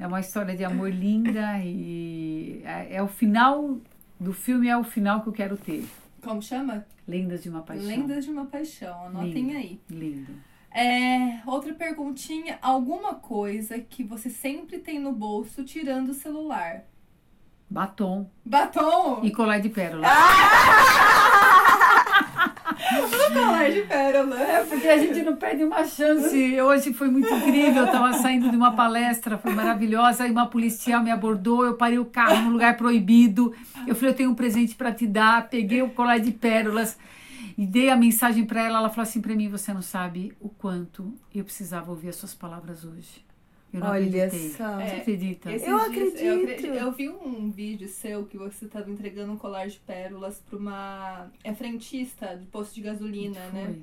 é 0.00 0.06
uma 0.06 0.18
história 0.20 0.56
de 0.56 0.64
amor 0.64 0.90
linda 0.90 1.58
e 1.64 2.60
é, 2.64 2.96
é 2.96 3.02
o 3.02 3.06
final 3.06 3.78
do 4.18 4.32
filme 4.32 4.68
é 4.68 4.76
o 4.76 4.82
final 4.82 5.22
que 5.22 5.28
eu 5.28 5.32
quero 5.32 5.56
ter. 5.56 5.86
Como 6.20 6.42
chama? 6.42 6.84
Lendas 7.06 7.42
de 7.44 7.48
uma 7.48 7.62
Paixão. 7.62 7.86
Lendas 7.86 8.24
de 8.24 8.30
uma 8.32 8.46
Paixão. 8.46 9.06
Anotem 9.06 9.32
Lindo. 9.32 9.56
aí. 9.56 9.80
Lindo. 9.88 10.32
É, 10.74 11.40
outra 11.46 11.72
perguntinha. 11.72 12.58
Alguma 12.60 13.14
coisa 13.14 13.78
que 13.78 14.02
você 14.02 14.28
sempre 14.28 14.78
tem 14.78 14.98
no 14.98 15.12
bolso 15.12 15.62
tirando 15.62 16.08
o 16.08 16.14
celular? 16.14 16.82
Batom 17.70 18.28
Batom? 18.44 19.20
e 19.24 19.30
colar 19.30 19.58
de 19.60 19.68
pérola. 19.68 20.06
Colar 23.32 23.70
de 23.70 23.82
pérola. 23.82 24.40
É 24.40 24.64
porque 24.64 24.88
a 24.88 24.98
gente 24.98 25.22
não 25.22 25.36
perde 25.36 25.64
uma 25.64 25.84
chance. 25.84 26.60
Hoje 26.60 26.92
foi 26.92 27.10
muito 27.10 27.32
incrível. 27.32 27.82
Eu 27.82 27.86
estava 27.86 28.12
saindo 28.14 28.50
de 28.50 28.56
uma 28.56 28.72
palestra, 28.72 29.38
foi 29.38 29.52
maravilhosa. 29.52 30.24
Aí 30.24 30.30
uma 30.30 30.46
policial 30.46 31.02
me 31.02 31.10
abordou. 31.10 31.64
Eu 31.64 31.74
parei 31.74 31.98
o 31.98 32.04
carro 32.04 32.42
num 32.42 32.50
lugar 32.50 32.76
proibido. 32.76 33.54
Eu 33.86 33.94
falei: 33.94 34.10
Eu 34.10 34.16
tenho 34.16 34.30
um 34.30 34.34
presente 34.34 34.74
para 34.74 34.92
te 34.92 35.06
dar. 35.06 35.48
Peguei 35.48 35.82
o 35.82 35.90
colar 35.90 36.18
de 36.18 36.32
pérolas 36.32 36.98
e 37.58 37.66
dei 37.66 37.90
a 37.90 37.96
mensagem 37.96 38.44
para 38.44 38.62
ela. 38.62 38.78
Ela 38.78 38.88
falou 38.88 39.02
assim 39.02 39.20
para 39.20 39.34
mim: 39.34 39.48
Você 39.48 39.72
não 39.74 39.82
sabe 39.82 40.32
o 40.40 40.48
quanto 40.48 41.14
eu 41.34 41.44
precisava 41.44 41.90
ouvir 41.90 42.08
as 42.08 42.16
suas 42.16 42.34
palavras 42.34 42.84
hoje. 42.84 43.25
Eu 43.76 43.80
não 43.80 43.90
Olha 43.90 44.06
acreditei. 44.26 44.50
só. 44.50 44.76
Você 44.76 44.82
É, 44.82 45.00
acredita? 45.00 45.52
Esses 45.52 45.68
Eu 45.68 45.76
acredito. 45.76 46.18
Eu, 46.18 46.42
acredito. 46.42 46.66
Eu 46.66 46.92
vi 46.92 47.08
um 47.10 47.50
vídeo 47.50 47.88
seu 47.88 48.24
que 48.24 48.38
você 48.38 48.64
estava 48.64 48.90
entregando 48.90 49.32
um 49.32 49.36
colar 49.36 49.68
de 49.68 49.78
pérolas 49.78 50.38
para 50.48 50.58
uma 50.58 51.30
é 51.44 51.52
frentista 51.54 52.36
de 52.36 52.46
posto 52.46 52.74
de 52.74 52.80
gasolina, 52.80 53.38
né? 53.50 53.66
Foi. 53.66 53.82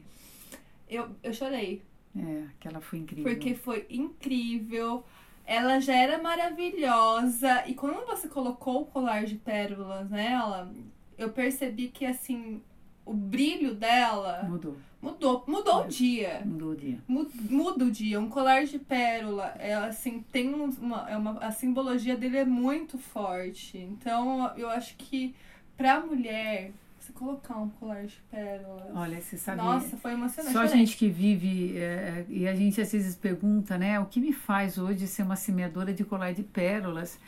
Eu, 0.89 1.09
eu 1.21 1.33
chorei. 1.33 1.81
É, 2.17 2.43
aquela 2.57 2.81
foi 2.81 2.99
incrível. 2.99 3.31
Porque 3.31 3.53
foi 3.55 3.85
incrível. 3.89 5.03
Ela 5.45 5.79
já 5.79 5.95
era 5.95 6.21
maravilhosa. 6.21 7.63
E 7.67 7.73
quando 7.73 8.05
você 8.05 8.27
colocou 8.27 8.81
o 8.81 8.85
colar 8.85 9.25
de 9.25 9.35
pérolas 9.35 10.09
nela, 10.09 10.73
eu 11.17 11.29
percebi 11.29 11.89
que 11.89 12.05
assim, 12.05 12.61
o 13.05 13.13
brilho 13.13 13.75
dela 13.75 14.43
Mudou. 14.43 14.75
Mudou. 15.03 15.43
Mudou 15.47 15.83
o 15.83 15.87
dia. 15.87 16.41
Mudou 16.45 16.71
o 16.71 16.75
dia. 16.75 16.97
Mu- 17.07 17.27
Muda 17.49 17.85
o 17.85 17.91
dia. 17.91 18.19
Um 18.19 18.29
colar 18.29 18.65
de 18.65 18.79
pérola, 18.79 19.53
é 19.59 19.73
assim, 19.75 20.23
tem 20.31 20.53
um- 20.53 20.69
uma, 20.81 21.09
é 21.09 21.17
uma. 21.17 21.37
A 21.39 21.51
simbologia 21.51 22.15
dele 22.15 22.37
é 22.37 22.45
muito 22.45 22.97
forte. 22.97 23.77
Então 23.77 24.51
eu 24.57 24.69
acho 24.69 24.95
que 24.97 25.35
pra 25.77 25.99
mulher, 25.99 26.71
você 26.99 27.11
colocar 27.11 27.57
um 27.57 27.67
colar 27.69 28.05
de 28.05 28.15
pérola. 28.31 28.91
Olha, 28.95 29.19
você 29.21 29.37
sabe. 29.37 29.57
Nossa, 29.57 29.97
foi 29.97 30.13
emocionante. 30.13 30.53
Só 30.53 30.61
a 30.61 30.67
gente 30.67 30.95
que 30.95 31.09
vive, 31.09 31.77
é, 31.77 32.25
e 32.29 32.47
a 32.47 32.55
gente 32.55 32.79
às 32.79 32.91
vezes 32.91 33.13
pergunta, 33.15 33.77
né, 33.77 33.99
o 33.99 34.05
que 34.05 34.19
me 34.21 34.31
faz 34.31 34.77
hoje 34.77 35.05
ser 35.07 35.23
uma 35.23 35.35
semeadora 35.35 35.93
de 35.93 36.03
colar 36.05 36.33
de 36.33 36.43
pérolas? 36.43 37.19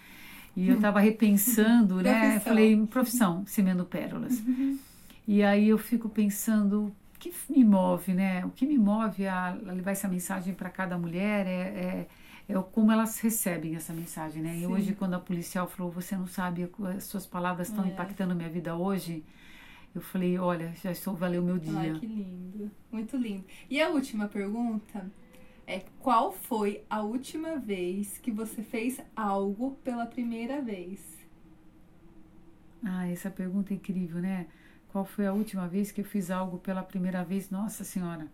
E 0.56 0.70
eu 0.70 0.76
estava 0.76 1.02
repensando, 1.02 1.96
né, 2.02 2.14
Profissão. 2.14 2.40
falei, 2.42 2.86
profissão, 2.88 3.44
semeando 3.46 3.84
pérolas. 3.84 4.42
E 5.28 5.44
aí 5.44 5.68
eu 5.68 5.78
fico 5.78 6.08
pensando, 6.08 6.96
que 7.32 7.52
me 7.52 7.64
move, 7.64 8.14
né? 8.14 8.46
O 8.46 8.52
que 8.52 8.66
me 8.66 8.78
move 8.78 9.26
a, 9.28 9.54
levar 9.54 9.92
essa 9.92 10.08
mensagem 10.08 10.54
para 10.54 10.70
cada 10.70 10.98
mulher 10.98 11.46
é, 11.48 12.08
é, 12.50 12.54
é 12.54 12.62
como 12.72 12.92
elas 12.92 13.20
recebem 13.20 13.76
essa 13.76 13.94
mensagem, 13.94 14.42
né? 14.42 14.56
E 14.56 14.60
Sim. 14.60 14.68
hoje, 14.68 14.94
quando 14.94 15.14
a 15.16 15.20
policial 15.20 15.68
falou, 15.68 15.92
você 15.92 16.16
não 16.16 16.28
sabe, 16.28 16.70
as 16.96 17.04
suas 17.06 17.26
palavras 17.26 17.70
estão 17.70 17.86
É. 17.86 17.90
impactando 17.90 18.36
minha 18.36 18.50
vida 18.50 18.76
hoje, 18.76 19.24
eu 19.94 20.02
falei, 20.02 20.38
olha, 20.38 20.74
já 20.76 20.92
estou 20.92 21.16
valeu 21.16 21.42
meu 21.42 21.58
dia. 21.58 21.94
Ai, 21.94 22.00
que 22.00 22.06
lindo. 22.06 22.72
Muito 22.92 23.18
lindo. 23.18 23.46
E 23.70 23.82
a 23.82 23.90
última 23.90 24.28
pergunta 24.28 25.10
é: 25.68 25.84
qual 26.00 26.32
foi 26.34 26.84
a 26.90 27.02
última 27.02 27.58
vez 27.58 28.18
que 28.18 28.32
você 28.32 28.62
fez 28.64 29.02
algo 29.16 29.78
pela 29.84 30.06
primeira 30.06 30.62
vez? 30.62 31.00
Ah, 32.84 33.08
essa 33.08 33.30
pergunta 33.32 33.74
é 33.74 33.78
incrível, 33.78 34.22
né? 34.22 34.48
Qual 34.96 35.04
foi 35.04 35.28
a 35.28 35.34
última 35.34 35.68
vez 35.68 35.92
que 35.92 36.00
eu 36.00 36.06
fiz 36.06 36.32
algo 36.32 36.58
pela 36.58 36.82
primeira 36.82 37.22
vez? 37.22 37.50
Nossa 37.50 37.84
Senhora. 37.84 38.28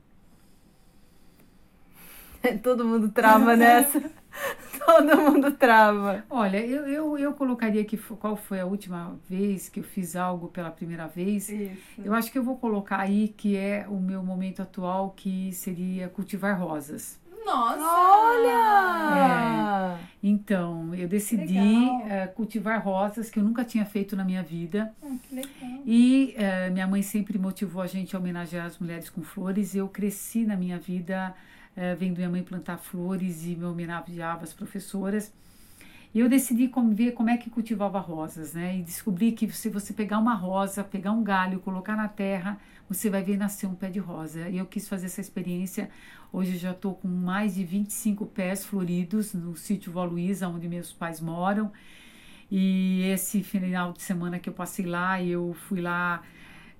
Todo 2.61 2.85
mundo 2.85 3.09
trava 3.09 3.55
nessa. 3.55 3.99
Todo 4.85 5.17
mundo 5.17 5.51
trava. 5.53 6.23
Olha, 6.29 6.63
eu, 6.63 6.87
eu, 6.87 7.17
eu 7.17 7.33
colocaria 7.33 7.83
fo- 7.97 8.15
qual 8.15 8.35
foi 8.35 8.59
a 8.59 8.65
última 8.67 9.19
vez 9.27 9.69
que 9.69 9.79
eu 9.79 9.83
fiz 9.83 10.15
algo 10.15 10.49
pela 10.49 10.69
primeira 10.69 11.07
vez. 11.07 11.49
Isso. 11.49 12.01
Eu 12.03 12.13
acho 12.13 12.31
que 12.31 12.37
eu 12.37 12.43
vou 12.43 12.57
colocar 12.57 12.99
aí 12.99 13.29
que 13.29 13.57
é 13.57 13.87
o 13.89 13.99
meu 13.99 14.23
momento 14.23 14.61
atual, 14.61 15.11
que 15.17 15.51
seria 15.53 16.09
cultivar 16.09 16.59
rosas. 16.59 17.19
Nossa! 17.51 17.83
Olha! 18.23 19.99
Então, 20.23 20.95
eu 20.95 21.05
decidi 21.05 21.57
eh, 21.57 22.27
cultivar 22.27 22.81
rosas 22.81 23.29
que 23.29 23.39
eu 23.39 23.43
nunca 23.43 23.65
tinha 23.65 23.85
feito 23.85 24.15
na 24.15 24.23
minha 24.23 24.41
vida. 24.41 24.93
Ah, 25.03 25.15
que 25.21 25.35
legal. 25.35 25.51
E 25.85 26.33
eh, 26.37 26.69
minha 26.69 26.87
mãe 26.87 27.01
sempre 27.01 27.37
motivou 27.37 27.81
a 27.81 27.87
gente 27.87 28.15
a 28.15 28.19
homenagear 28.19 28.67
as 28.67 28.79
mulheres 28.79 29.09
com 29.09 29.21
flores. 29.21 29.75
Eu 29.75 29.89
cresci 29.89 30.45
na 30.45 30.55
minha 30.55 30.79
vida 30.79 31.35
eh, 31.75 31.93
vendo 31.95 32.15
minha 32.15 32.29
mãe 32.29 32.41
plantar 32.41 32.77
flores 32.77 33.45
e 33.45 33.55
me 33.55 33.65
homenageava 33.65 34.43
as 34.43 34.53
professoras. 34.53 35.33
E 36.13 36.19
eu 36.19 36.29
decidi 36.29 36.69
como, 36.69 36.93
ver 36.93 37.11
como 37.11 37.29
é 37.29 37.37
que 37.37 37.49
cultivava 37.49 37.99
rosas, 37.99 38.53
né? 38.53 38.77
E 38.77 38.81
descobri 38.81 39.31
que 39.33 39.51
se 39.51 39.69
você 39.69 39.91
pegar 39.93 40.19
uma 40.19 40.35
rosa, 40.35 40.83
pegar 40.83 41.11
um 41.11 41.23
galho, 41.23 41.59
colocar 41.59 41.95
na 41.95 42.07
terra, 42.07 42.57
você 42.87 43.09
vai 43.09 43.23
ver 43.23 43.37
nascer 43.37 43.65
um 43.67 43.75
pé 43.75 43.89
de 43.89 43.99
rosa. 43.99 44.49
E 44.49 44.57
eu 44.57 44.65
quis 44.65 44.87
fazer 44.87 45.05
essa 45.05 45.21
experiência. 45.21 45.89
Hoje 46.33 46.57
já 46.57 46.71
estou 46.71 46.95
com 46.95 47.07
mais 47.07 47.55
de 47.55 47.63
25 47.63 48.25
pés 48.25 48.63
floridos 48.63 49.33
no 49.33 49.55
sítio 49.55 49.91
Vó 49.91 50.03
Luísa, 50.05 50.47
onde 50.47 50.67
meus 50.67 50.93
pais 50.93 51.19
moram. 51.19 51.71
E 52.49 53.03
esse 53.03 53.43
final 53.43 53.93
de 53.93 54.01
semana 54.01 54.39
que 54.39 54.47
eu 54.49 54.53
passei 54.53 54.85
lá, 54.85 55.21
eu 55.21 55.53
fui 55.67 55.81
lá 55.81 56.23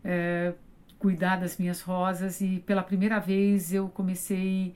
eh, 0.04 0.54
cuidar 1.02 1.38
das 1.38 1.58
minhas 1.58 1.82
rosas 1.82 2.42
e 2.42 2.60
pela 2.60 2.84
primeira 2.84 3.20
vez 3.20 3.74
eu 3.74 3.90
comecei 3.90 4.76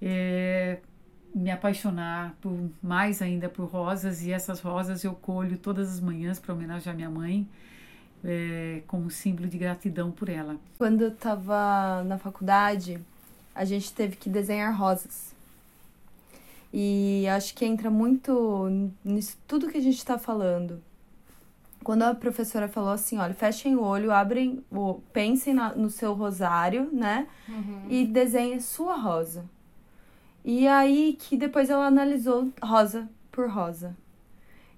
é, 0.00 0.78
me 1.34 1.50
apaixonar 1.50 2.36
por 2.38 2.70
mais 2.82 3.22
ainda 3.22 3.48
por 3.48 3.64
rosas 3.64 4.22
e 4.22 4.30
essas 4.30 4.60
rosas 4.60 5.02
eu 5.04 5.14
colho 5.14 5.56
todas 5.56 5.90
as 5.90 6.00
manhãs 6.00 6.38
para 6.38 6.52
homenagear 6.52 6.94
minha 6.94 7.08
mãe 7.08 7.48
é, 8.22 8.82
como 8.86 9.10
símbolo 9.10 9.48
de 9.48 9.56
gratidão 9.56 10.10
por 10.10 10.28
ela. 10.28 10.56
Quando 10.76 11.00
eu 11.00 11.08
estava 11.08 12.04
na 12.04 12.18
faculdade, 12.18 13.00
a 13.54 13.64
gente 13.64 13.92
teve 13.92 14.16
que 14.16 14.28
desenhar 14.28 14.76
rosas. 14.76 15.32
E 16.72 17.24
acho 17.28 17.54
que 17.54 17.64
entra 17.64 17.88
muito 17.88 18.68
nisso 19.04 19.36
tudo 19.46 19.68
que 19.68 19.78
a 19.78 19.82
gente 19.82 19.96
está 19.96 20.18
falando. 20.18 20.82
Quando 21.84 22.02
a 22.02 22.14
professora 22.14 22.66
falou 22.66 22.90
assim, 22.90 23.18
olha, 23.18 23.34
fechem 23.34 23.76
o 23.76 23.82
olho, 23.82 24.10
abrem, 24.10 24.64
pensem 25.12 25.54
na, 25.54 25.74
no 25.74 25.88
seu 25.88 26.14
rosário, 26.14 26.88
né? 26.92 27.28
Uhum. 27.48 27.86
E 27.88 28.04
desenhem 28.04 28.58
sua 28.58 28.96
rosa. 28.96 29.44
E 30.44 30.66
aí 30.66 31.16
que 31.20 31.36
depois 31.36 31.70
ela 31.70 31.86
analisou 31.86 32.50
rosa 32.60 33.08
por 33.30 33.48
rosa. 33.48 33.94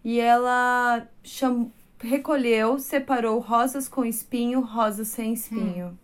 E 0.05 0.21
ela 0.21 1.07
cham... 1.25 1.73
recolheu, 1.99 2.79
separou 2.79 3.39
rosas 3.39 3.89
com 3.89 4.05
espinho, 4.05 4.61
rosas 4.61 5.09
sem 5.09 5.33
espinho. 5.33 5.87
Hum. 5.87 5.97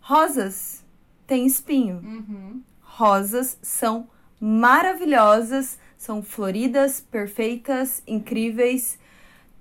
Rosas 0.00 0.81
têm 1.26 1.46
espinho. 1.46 1.96
Uhum. 1.96 2.62
Rosas 2.80 3.58
são 3.62 4.08
maravilhosas, 4.40 5.78
são 5.96 6.22
floridas, 6.22 7.00
perfeitas, 7.00 8.02
incríveis, 8.06 8.98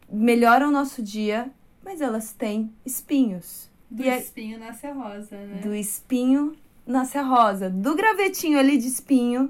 melhoram 0.10 0.70
o 0.70 0.72
nosso 0.72 1.02
dia, 1.02 1.52
mas 1.84 2.02
elas 2.02 2.34
têm 2.34 2.74
espinhos. 2.86 3.70
Do 3.90 4.04
e 4.04 4.10
espinho 4.10 4.56
é... 4.56 4.60
nasce 4.60 4.88
a 4.88 4.94
rosa, 4.94 5.38
né? 5.38 5.62
Do 5.62 5.76
espinho 5.76 6.56
nasce 6.86 7.18
a 7.18 7.24
rosa. 7.24 7.70
Do 7.70 7.96
gravetinho 7.96 8.58
ali 8.58 8.78
de 8.78 8.88
espinho 8.88 9.50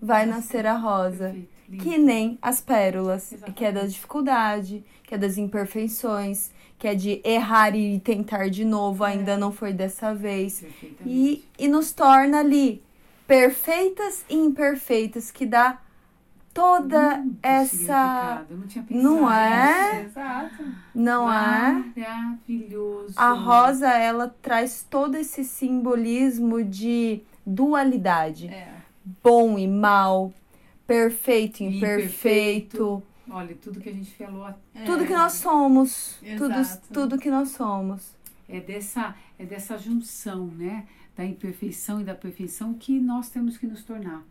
vai 0.00 0.26
nascer 0.26 0.66
a 0.66 0.76
rosa. 0.76 1.36
Que 1.66 1.98
nem 1.98 2.38
as 2.40 2.60
pérolas, 2.60 3.32
Exatamente. 3.32 3.56
que 3.56 3.64
é 3.64 3.72
da 3.72 3.84
dificuldade, 3.84 4.84
que 5.02 5.14
é 5.14 5.18
das 5.18 5.38
imperfeições, 5.38 6.50
que 6.84 6.88
é 6.88 6.94
de 6.94 7.18
errar 7.24 7.74
e 7.74 7.98
tentar 7.98 8.50
de 8.50 8.62
novo, 8.62 9.06
é. 9.06 9.12
ainda 9.12 9.38
não 9.38 9.50
foi 9.50 9.72
dessa 9.72 10.14
vez. 10.14 10.62
E, 11.06 11.42
e 11.58 11.66
nos 11.66 11.92
torna 11.92 12.40
ali 12.40 12.82
perfeitas 13.26 14.22
e 14.28 14.36
imperfeitas, 14.36 15.30
que 15.30 15.46
dá 15.46 15.78
toda 16.52 17.20
hum, 17.20 17.36
essa. 17.42 18.44
Não, 18.90 19.20
não 19.20 19.32
é? 19.32 20.02
Exato. 20.02 20.64
Não 20.94 21.32
é? 21.32 21.84
Maravilhoso. 21.96 23.14
A 23.16 23.32
rosa, 23.32 23.88
ela 23.88 24.28
traz 24.42 24.86
todo 24.90 25.14
esse 25.14 25.42
simbolismo 25.42 26.62
de 26.62 27.22
dualidade. 27.46 28.48
É. 28.48 28.74
Bom 29.22 29.58
e 29.58 29.66
mal, 29.66 30.34
perfeito 30.86 31.62
e 31.62 31.78
imperfeito. 31.78 33.02
Olha, 33.28 33.54
tudo 33.54 33.80
que 33.80 33.88
a 33.88 33.92
gente 33.92 34.14
falou. 34.14 34.46
É. 34.74 34.84
Tudo 34.84 35.06
que 35.06 35.12
nós 35.12 35.32
somos. 35.34 36.18
Tudo, 36.36 36.54
tudo 36.92 37.18
que 37.18 37.30
nós 37.30 37.50
somos. 37.50 38.14
É 38.48 38.60
dessa, 38.60 39.14
é 39.38 39.44
dessa 39.44 39.78
junção, 39.78 40.46
né? 40.46 40.86
Da 41.16 41.24
imperfeição 41.24 42.00
e 42.00 42.04
da 42.04 42.14
perfeição 42.14 42.74
que 42.74 43.00
nós 43.00 43.30
temos 43.30 43.56
que 43.56 43.66
nos 43.66 43.82
tornar. 43.82 44.22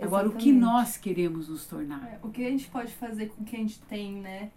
Agora, 0.00 0.28
o 0.28 0.36
que 0.36 0.52
nós 0.52 0.96
queremos 0.96 1.48
nos 1.48 1.66
tornar? 1.66 2.04
É, 2.06 2.18
o 2.22 2.30
que 2.30 2.44
a 2.44 2.50
gente 2.50 2.68
pode 2.68 2.92
fazer 2.92 3.30
com 3.30 3.42
o 3.42 3.44
que 3.44 3.56
a 3.56 3.58
gente 3.58 3.80
tem, 3.82 4.12
né? 4.12 4.50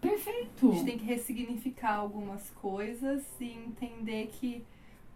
Perfeito. 0.00 0.68
A 0.68 0.74
gente 0.74 0.84
tem 0.84 0.98
que 0.98 1.04
ressignificar 1.04 1.94
algumas 1.94 2.50
coisas 2.50 3.22
e 3.40 3.52
entender 3.52 4.30
que 4.38 4.62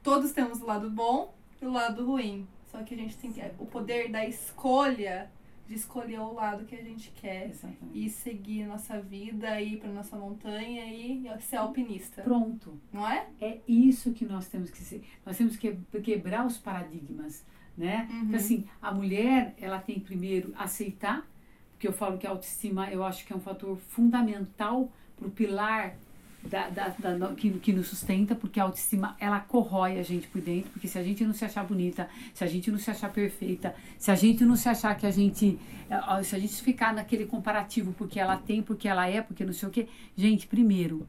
todos 0.02 0.32
temos 0.32 0.62
o 0.62 0.66
lado 0.66 0.88
bom 0.88 1.34
e 1.60 1.66
o 1.66 1.72
lado 1.72 2.06
ruim. 2.06 2.46
Só 2.70 2.82
que 2.82 2.94
a 2.94 2.96
gente 2.96 3.16
tem 3.16 3.32
que, 3.32 3.42
o 3.58 3.66
poder 3.66 4.10
da 4.10 4.26
escolha 4.26 5.30
de 5.66 5.74
escolher 5.74 6.20
o 6.20 6.32
lado 6.32 6.64
que 6.64 6.74
a 6.74 6.82
gente 6.82 7.10
quer 7.10 7.50
Exatamente. 7.50 7.90
e 7.94 8.08
seguir 8.08 8.66
nossa 8.66 9.00
vida, 9.00 9.60
ir 9.60 9.78
para 9.78 9.90
nossa 9.90 10.16
montanha 10.16 10.86
e 10.86 11.28
ser 11.40 11.56
alpinista. 11.56 12.22
Pronto. 12.22 12.80
Não 12.92 13.06
é? 13.06 13.26
É 13.40 13.60
isso 13.66 14.12
que 14.12 14.24
nós 14.24 14.48
temos 14.48 14.70
que 14.70 14.78
ser. 14.78 15.04
Nós 15.24 15.36
temos 15.36 15.56
que 15.56 15.76
quebrar 16.02 16.46
os 16.46 16.56
paradigmas 16.56 17.44
né? 17.76 18.08
Uhum. 18.10 18.22
Então, 18.22 18.36
assim, 18.36 18.64
a 18.80 18.92
mulher, 18.92 19.54
ela 19.60 19.78
tem 19.78 20.00
primeiro 20.00 20.52
aceitar, 20.56 21.26
porque 21.72 21.86
eu 21.86 21.92
falo 21.92 22.16
que 22.16 22.26
a 22.26 22.30
autoestima, 22.30 22.90
eu 22.90 23.04
acho 23.04 23.26
que 23.26 23.32
é 23.32 23.36
um 23.36 23.40
fator 23.40 23.76
fundamental 23.76 24.90
para 25.16 25.28
o 25.28 25.30
pilar 25.30 25.96
da, 26.42 26.68
da, 26.68 26.88
da, 26.88 27.34
que, 27.34 27.50
que 27.58 27.72
nos 27.72 27.88
sustenta, 27.88 28.34
porque 28.34 28.60
a 28.60 28.64
autoestima, 28.64 29.16
ela 29.18 29.40
corrói 29.40 29.98
a 29.98 30.02
gente 30.02 30.28
por 30.28 30.40
dentro, 30.40 30.70
porque 30.70 30.88
se 30.88 30.98
a 30.98 31.02
gente 31.02 31.24
não 31.24 31.32
se 31.32 31.44
achar 31.44 31.64
bonita, 31.64 32.08
se 32.34 32.44
a 32.44 32.46
gente 32.46 32.70
não 32.70 32.78
se 32.78 32.90
achar 32.90 33.12
perfeita, 33.12 33.74
se 33.98 34.10
a 34.10 34.14
gente 34.14 34.44
não 34.44 34.56
se 34.56 34.68
achar 34.68 34.94
que 34.96 35.06
a 35.06 35.10
gente, 35.10 35.58
eh, 35.90 36.22
se 36.22 36.36
a 36.36 36.38
gente 36.38 36.62
ficar 36.62 36.94
naquele 36.94 37.26
comparativo, 37.26 37.92
porque 37.92 38.20
ela 38.20 38.36
tem, 38.36 38.62
porque 38.62 38.88
ela 38.88 39.08
é, 39.08 39.20
porque 39.20 39.44
não 39.44 39.52
sei 39.52 39.68
o 39.68 39.72
que, 39.72 39.88
gente, 40.16 40.46
primeiro, 40.46 41.06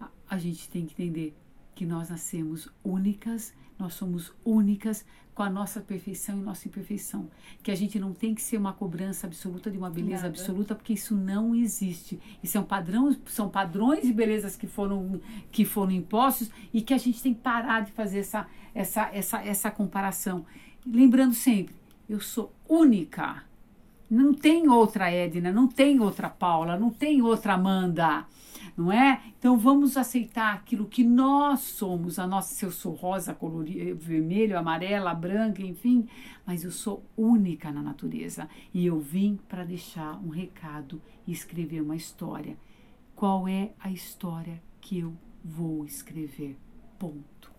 a, 0.00 0.08
a 0.28 0.38
gente 0.38 0.68
tem 0.68 0.86
que 0.86 0.92
entender 0.92 1.36
que 1.74 1.86
nós 1.86 2.10
nascemos 2.10 2.68
únicas, 2.82 3.54
nós 3.78 3.94
somos 3.94 4.32
únicas, 4.44 5.04
com 5.38 5.44
a 5.44 5.48
nossa 5.48 5.80
perfeição 5.80 6.36
e 6.36 6.42
nossa 6.42 6.66
imperfeição. 6.66 7.30
Que 7.62 7.70
a 7.70 7.74
gente 7.76 7.96
não 7.96 8.12
tem 8.12 8.34
que 8.34 8.42
ser 8.42 8.56
uma 8.56 8.72
cobrança 8.72 9.24
absoluta 9.24 9.70
de 9.70 9.78
uma 9.78 9.88
beleza 9.88 10.22
Nada. 10.22 10.28
absoluta, 10.30 10.74
porque 10.74 10.94
isso 10.94 11.14
não 11.14 11.54
existe. 11.54 12.18
Isso 12.42 12.58
é 12.58 12.60
um 12.60 12.64
padrão, 12.64 13.16
são 13.26 13.48
padrões 13.48 14.02
de 14.02 14.12
belezas 14.12 14.56
que 14.56 14.66
foram, 14.66 15.20
que 15.52 15.64
foram 15.64 15.92
impostos 15.92 16.50
e 16.74 16.82
que 16.82 16.92
a 16.92 16.98
gente 16.98 17.22
tem 17.22 17.32
que 17.32 17.40
parar 17.40 17.82
de 17.82 17.92
fazer 17.92 18.18
essa, 18.18 18.48
essa, 18.74 19.10
essa, 19.12 19.40
essa 19.44 19.70
comparação. 19.70 20.44
Lembrando 20.84 21.34
sempre, 21.34 21.72
eu 22.10 22.18
sou 22.18 22.52
única. 22.68 23.44
Não 24.10 24.34
tem 24.34 24.68
outra 24.68 25.08
Edna, 25.08 25.52
não 25.52 25.68
tem 25.68 26.00
outra 26.00 26.28
Paula, 26.28 26.76
não 26.76 26.90
tem 26.90 27.22
outra 27.22 27.54
Amanda 27.54 28.26
não 28.78 28.92
é? 28.92 29.20
Então 29.36 29.58
vamos 29.58 29.96
aceitar 29.96 30.54
aquilo 30.54 30.86
que 30.86 31.02
nós 31.02 31.60
somos, 31.60 32.16
a 32.16 32.28
nossa, 32.28 32.54
se 32.54 32.64
eu 32.64 32.70
sou 32.70 32.94
rosa, 32.94 33.34
colorido, 33.34 33.96
vermelho, 33.96 34.56
amarela, 34.56 35.12
branca, 35.12 35.60
enfim, 35.60 36.08
mas 36.46 36.62
eu 36.62 36.70
sou 36.70 37.04
única 37.16 37.72
na 37.72 37.82
natureza 37.82 38.48
e 38.72 38.86
eu 38.86 39.00
vim 39.00 39.36
para 39.48 39.64
deixar 39.64 40.16
um 40.24 40.28
recado 40.28 41.02
e 41.26 41.32
escrever 41.32 41.80
uma 41.80 41.96
história. 41.96 42.56
Qual 43.16 43.48
é 43.48 43.70
a 43.80 43.90
história 43.90 44.62
que 44.80 45.00
eu 45.00 45.12
vou 45.44 45.84
escrever? 45.84 46.56
Ponto. 47.00 47.50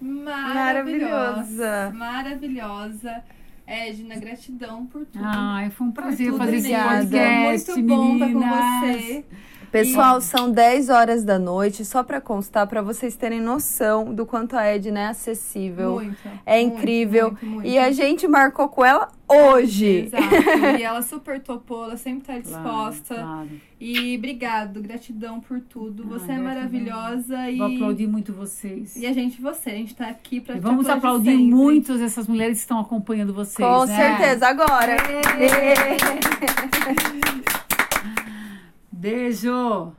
Maravilhosa. 0.00 1.92
Maravilhosa. 1.94 3.22
Edna, 3.66 4.14
gratidão 4.14 4.86
por 4.86 5.04
tudo. 5.04 5.22
Ai, 5.22 5.70
foi 5.70 5.86
um 5.88 5.92
prazer 5.92 6.32
fazer 6.34 6.56
esse 6.56 6.72
podcast, 6.72 7.72
Muito 7.72 7.88
bom 7.88 8.14
estar 8.14 8.32
com 8.32 8.40
você. 8.40 9.24
Pessoal, 9.76 10.22
são 10.22 10.50
10 10.50 10.88
horas 10.88 11.22
da 11.22 11.38
noite, 11.38 11.84
só 11.84 12.02
para 12.02 12.18
constar, 12.18 12.66
para 12.66 12.80
vocês 12.80 13.14
terem 13.14 13.42
noção 13.42 14.14
do 14.14 14.24
quanto 14.24 14.56
a 14.56 14.64
Edna 14.64 15.00
é 15.00 15.06
acessível. 15.08 15.96
Muito, 15.96 16.16
é 16.46 16.62
muito, 16.62 16.78
incrível. 16.78 17.26
Muito, 17.32 17.46
muito. 17.46 17.68
E 17.68 17.78
a 17.78 17.92
gente 17.92 18.26
marcou 18.26 18.70
com 18.70 18.82
ela 18.82 19.08
hoje. 19.28 20.06
Exato. 20.06 20.78
e 20.78 20.82
ela 20.82 21.02
super 21.02 21.40
topou, 21.40 21.84
ela 21.84 21.98
sempre 21.98 22.24
tá 22.24 22.38
disposta. 22.38 23.16
Claro, 23.16 23.28
claro. 23.28 23.50
E 23.78 24.16
obrigado, 24.16 24.80
gratidão 24.80 25.40
por 25.40 25.60
tudo. 25.60 26.04
Ah, 26.06 26.18
você 26.18 26.32
é 26.32 26.38
maravilhosa 26.38 27.50
e. 27.50 27.58
Vou 27.58 27.66
aplaudir 27.66 28.06
muito 28.06 28.32
vocês. 28.32 28.96
E 28.96 29.06
a 29.06 29.12
gente, 29.12 29.42
você, 29.42 29.68
a 29.68 29.74
gente 29.74 29.94
tá 29.94 30.06
aqui 30.06 30.40
pra 30.40 30.56
e 30.56 30.60
Vamos 30.60 30.88
aplaudir 30.88 31.32
sempre. 31.32 31.44
muito 31.44 31.92
essas 31.92 32.26
mulheres 32.26 32.56
que 32.56 32.62
estão 32.62 32.80
acompanhando 32.80 33.34
vocês. 33.34 33.56
Com 33.56 33.84
né? 33.84 33.94
certeza, 33.94 34.48
agora. 34.48 34.96
Beijo! 38.96 39.94